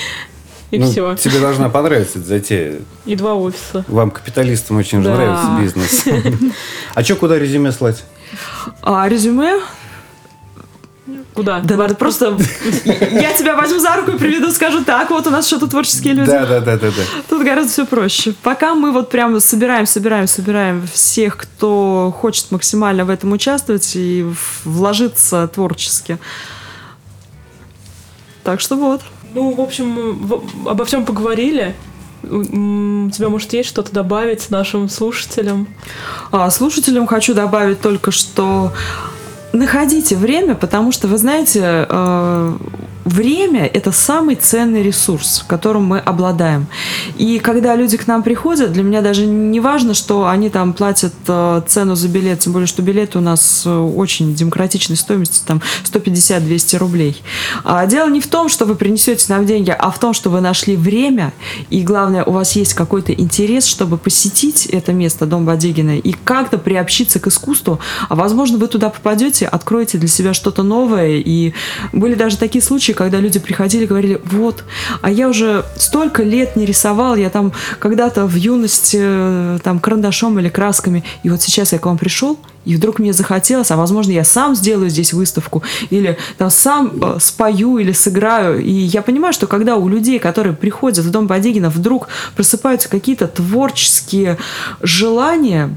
и 0.70 0.78
Ну, 0.78 0.86
все. 0.90 1.16
Тебе 1.16 1.40
должна 1.40 1.68
понравиться 1.68 2.18
эта 2.20 2.28
затея. 2.28 2.80
И 3.06 3.16
два 3.16 3.34
офиса. 3.34 3.84
Вам, 3.88 4.12
капиталистам, 4.12 4.76
очень 4.76 5.02
же 5.02 5.08
Да. 5.08 5.16
нравится 5.16 5.58
бизнес. 5.60 6.04
А 6.94 7.02
что, 7.02 7.16
куда 7.16 7.38
резюме 7.38 7.72
слать? 7.72 8.04
А 8.82 9.08
резюме? 9.08 9.60
Куда? 11.34 11.58
Да 11.60 11.76
надо 11.76 11.96
просто... 11.96 12.38
Я 12.84 13.32
тебя 13.36 13.56
возьму 13.56 13.80
за 13.80 13.96
руку 13.96 14.12
и 14.12 14.18
приведу, 14.18 14.52
скажу, 14.52 14.84
так, 14.84 15.10
вот 15.10 15.26
у 15.26 15.30
нас 15.30 15.48
что-то 15.48 15.66
творческие 15.66 16.14
люди. 16.14 16.30
Да, 16.30 16.46
да, 16.46 16.60
да, 16.60 16.76
да, 16.76 16.86
да. 16.88 17.02
Тут 17.28 17.42
гораздо 17.42 17.72
все 17.72 17.86
проще. 17.86 18.34
Пока 18.42 18.74
мы 18.76 18.92
вот 18.92 19.10
прям 19.10 19.40
собираем, 19.40 19.84
собираем, 19.86 20.28
собираем 20.28 20.86
всех, 20.86 21.36
кто 21.36 22.14
хочет 22.16 22.52
максимально 22.52 23.04
в 23.04 23.10
этом 23.10 23.32
участвовать 23.32 23.96
и 23.96 24.24
вложиться 24.64 25.48
творчески. 25.48 26.18
Так 28.44 28.60
что 28.60 28.76
вот. 28.76 29.00
Ну, 29.34 29.52
в 29.54 29.60
общем, 29.60 30.40
обо 30.66 30.84
всем 30.84 31.04
поговорили. 31.04 31.74
У 32.22 33.10
тебя, 33.10 33.28
может, 33.28 33.52
есть 33.52 33.68
что-то 33.68 33.92
добавить 33.92 34.50
нашим 34.50 34.88
слушателям? 34.88 35.66
А 36.30 36.48
слушателям 36.50 37.08
хочу 37.08 37.34
добавить 37.34 37.80
только, 37.80 38.12
что 38.12 38.72
находите 39.54 40.16
время, 40.16 40.54
потому 40.54 40.92
что, 40.92 41.08
вы 41.08 41.18
знаете, 41.18 41.86
э, 41.88 42.56
время– 43.04 43.66
это 43.74 43.92
самый 43.92 44.34
ценный 44.36 44.82
ресурс, 44.82 45.44
которым 45.46 45.84
мы 45.84 45.98
обладаем. 45.98 46.66
И 47.16 47.38
когда 47.38 47.76
люди 47.76 47.96
к 47.96 48.06
нам 48.06 48.22
приходят, 48.22 48.72
для 48.72 48.82
меня 48.82 49.02
даже 49.02 49.26
не 49.26 49.60
важно, 49.60 49.94
что 49.94 50.26
они 50.26 50.50
там 50.50 50.72
платят 50.72 51.14
э, 51.28 51.62
цену 51.66 51.94
за 51.94 52.08
билет, 52.08 52.40
тем 52.40 52.52
более, 52.52 52.66
что 52.66 52.82
билеты 52.82 53.18
у 53.18 53.20
нас 53.20 53.62
э, 53.66 53.76
очень 53.76 54.34
демократичной 54.34 54.96
стоимости, 54.96 55.42
там 55.46 55.60
150-200 55.84 56.78
рублей. 56.78 57.22
А 57.64 57.86
дело 57.86 58.08
не 58.08 58.20
в 58.20 58.26
том, 58.26 58.48
что 58.48 58.64
вы 58.64 58.74
принесете 58.74 59.26
нам 59.28 59.46
деньги, 59.46 59.74
а 59.76 59.90
в 59.90 59.98
том, 59.98 60.14
что 60.14 60.30
вы 60.30 60.40
нашли 60.40 60.76
время, 60.76 61.32
и 61.70 61.82
главное, 61.82 62.24
у 62.24 62.32
вас 62.32 62.52
есть 62.56 62.74
какой-то 62.74 63.12
интерес, 63.12 63.66
чтобы 63.66 63.98
посетить 63.98 64.66
это 64.66 64.92
место, 64.92 65.26
Дом 65.26 65.44
Бадигина, 65.44 65.98
и 65.98 66.12
как-то 66.12 66.58
приобщиться 66.58 67.20
к 67.20 67.26
искусству. 67.26 67.78
А 68.08 68.14
возможно, 68.14 68.58
вы 68.58 68.68
туда 68.68 68.88
попадете, 68.90 69.46
откроете 69.46 69.98
для 69.98 70.08
себя 70.08 70.34
что-то 70.34 70.62
новое. 70.62 71.22
И 71.24 71.52
были 71.92 72.14
даже 72.14 72.36
такие 72.36 72.62
случаи, 72.62 72.92
когда 72.94 73.20
люди 73.20 73.38
приходили 73.38 73.84
и 73.84 73.86
говорили, 73.86 74.20
вот, 74.24 74.64
а 75.02 75.10
я 75.10 75.28
уже 75.28 75.64
столько 75.76 76.22
лет 76.22 76.56
не 76.56 76.66
рисовал, 76.66 77.16
я 77.16 77.30
там 77.30 77.52
когда-то 77.78 78.26
в 78.26 78.34
юности 78.34 78.98
э, 79.00 79.58
там 79.62 79.78
карандашом 79.78 80.38
или 80.38 80.48
красками, 80.48 81.04
и 81.22 81.30
вот 81.30 81.42
сейчас 81.42 81.72
я 81.72 81.78
к 81.78 81.86
вам 81.86 81.98
пришел, 81.98 82.38
и 82.64 82.76
вдруг 82.76 82.98
мне 82.98 83.12
захотелось, 83.12 83.70
а 83.70 83.76
возможно, 83.76 84.12
я 84.12 84.24
сам 84.24 84.54
сделаю 84.54 84.90
здесь 84.90 85.12
выставку, 85.12 85.62
или 85.90 86.16
там 86.38 86.50
сам 86.50 86.92
э, 87.02 87.18
спою 87.20 87.78
или 87.78 87.92
сыграю. 87.92 88.62
И 88.62 88.70
я 88.70 89.02
понимаю, 89.02 89.32
что 89.32 89.46
когда 89.46 89.76
у 89.76 89.88
людей, 89.88 90.18
которые 90.18 90.54
приходят 90.54 91.04
в 91.04 91.10
дом 91.10 91.26
Бодигина, 91.26 91.70
вдруг 91.70 92.08
просыпаются 92.36 92.88
какие-то 92.88 93.28
творческие 93.28 94.38
желания, 94.80 95.76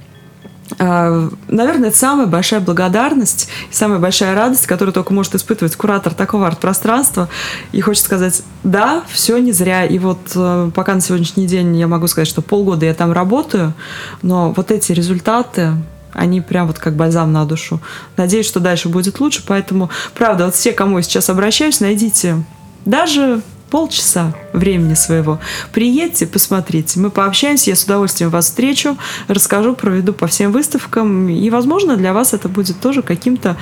Наверное, 0.80 1.90
это 1.90 1.98
самая 1.98 2.28
большая 2.28 2.60
благодарность, 2.60 3.48
и 3.72 3.74
самая 3.74 4.00
большая 4.00 4.36
радость, 4.36 4.68
которую 4.68 4.94
только 4.94 5.14
может 5.14 5.34
испытывать 5.36 5.76
куратор 5.76 6.14
такого 6.14 6.48
арт-пространства. 6.48 7.30
И 7.72 7.82
хочется 7.82 8.06
сказать, 8.06 8.44
да, 8.64 9.04
все 9.08 9.38
не 9.38 9.54
зря. 9.54 9.86
И 9.86 9.98
вот 9.98 10.20
э, 10.36 10.72
пока 10.76 10.94
на 10.94 11.02
сегодняшний 11.02 11.48
день 11.48 11.76
я 11.78 11.88
могу 11.88 12.08
сказать, 12.08 12.28
что 12.28 12.42
полгода 12.42 12.86
я 12.86 12.94
там 12.94 13.14
работаю, 13.14 13.74
но 14.22 14.52
вот 14.52 14.72
эти 14.72 14.92
результаты, 14.92 15.72
они 16.14 16.42
прям 16.42 16.68
вот 16.68 16.80
как 16.80 16.96
бальзам 16.96 17.32
на 17.32 17.46
душу. 17.46 17.80
Надеюсь, 18.18 18.48
что 18.48 18.60
дальше 18.60 18.90
будет 18.90 19.20
лучше, 19.20 19.44
поэтому, 19.48 19.90
правда, 20.14 20.46
вот 20.46 20.56
все, 20.56 20.74
кому 20.74 20.98
я 20.98 21.04
сейчас 21.04 21.30
обращаюсь, 21.30 21.80
найдите 21.80 22.44
даже 22.86 23.42
полчаса 23.70 24.34
времени 24.54 24.94
своего. 24.94 25.40
Приедьте, 25.72 26.26
посмотрите. 26.28 27.00
Мы 27.00 27.10
пообщаемся, 27.10 27.70
я 27.70 27.76
с 27.76 27.84
удовольствием 27.84 28.30
вас 28.30 28.46
встречу, 28.46 28.98
расскажу, 29.28 29.76
проведу 29.76 30.14
по 30.14 30.28
всем 30.28 30.52
выставкам. 30.52 31.30
И, 31.30 31.50
возможно, 31.50 31.98
для 31.98 32.14
вас 32.14 32.34
это 32.34 32.50
будет 32.50 32.80
тоже 32.80 33.02
каким-то 33.02 33.58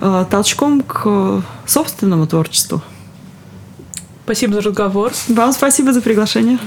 э, 0.00 0.24
толчком 0.30 0.82
к 0.82 1.02
э, 1.04 1.40
собственному 1.66 2.26
творчеству. 2.26 2.82
Спасибо 4.24 4.54
за 4.54 4.60
разговор. 4.60 5.12
Вам 5.28 5.52
спасибо 5.52 5.92
за 5.92 6.02
приглашение. 6.02 6.58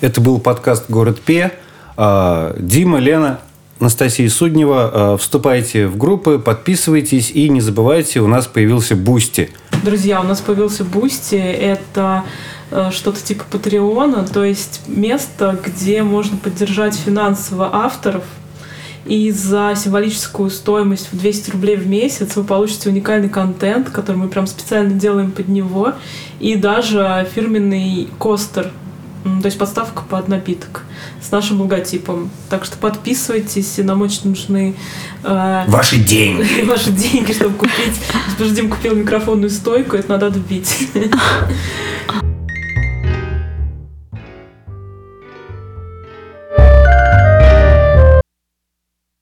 Это 0.00 0.20
был 0.20 0.38
подкаст 0.38 0.86
«Город 0.88 1.20
Пе». 1.20 1.52
А, 1.96 2.56
Дима, 2.58 2.98
Лена, 2.98 3.40
Анастасия 3.78 4.28
Суднева. 4.28 4.90
А, 4.92 5.16
Вступайте 5.16 5.86
в 5.86 5.96
группы, 5.96 6.38
подписывайтесь 6.38 7.30
и 7.30 7.48
не 7.48 7.60
забывайте, 7.60 8.20
у 8.20 8.28
нас 8.28 8.46
появился 8.46 8.96
Boosty. 8.96 9.50
Друзья, 9.82 10.20
у 10.20 10.24
нас 10.24 10.40
появился 10.40 10.84
Boosty. 10.84 11.34
Это 11.34 12.22
э, 12.70 12.90
что-то 12.92 13.20
типа 13.20 13.42
Патреона, 13.50 14.24
то 14.24 14.44
есть 14.44 14.82
место, 14.86 15.58
где 15.66 16.04
можно 16.04 16.36
поддержать 16.36 16.94
финансово 16.94 17.68
авторов. 17.74 18.22
И 19.06 19.32
за 19.32 19.74
символическую 19.74 20.50
стоимость 20.50 21.12
в 21.12 21.18
200 21.18 21.50
рублей 21.50 21.74
в 21.74 21.88
месяц 21.88 22.36
вы 22.36 22.44
получите 22.44 22.90
уникальный 22.90 23.28
контент, 23.28 23.90
который 23.90 24.18
мы 24.18 24.28
прям 24.28 24.46
специально 24.46 24.92
делаем 24.92 25.32
под 25.32 25.48
него. 25.48 25.94
И 26.38 26.54
даже 26.54 27.28
фирменный 27.34 28.08
костер, 28.20 28.70
то 29.22 29.46
есть 29.46 29.58
подставка 29.58 30.02
под 30.02 30.28
напиток 30.28 30.82
с 31.20 31.30
нашим 31.30 31.60
логотипом. 31.60 32.30
Так 32.48 32.64
что 32.64 32.76
подписывайтесь, 32.76 33.78
и 33.78 33.82
нам 33.82 34.02
очень 34.02 34.30
нужны 34.30 34.74
э, 35.22 35.64
Ваши 35.68 35.96
деньги. 35.96 36.62
ваши 36.66 36.90
деньги, 36.90 37.32
чтобы 37.32 37.56
купить. 37.56 38.00
Господин 38.38 38.68
купил 38.68 38.96
микрофонную 38.96 39.50
стойку, 39.50 39.96
это 39.96 40.10
надо 40.10 40.26
отбить. 40.26 40.88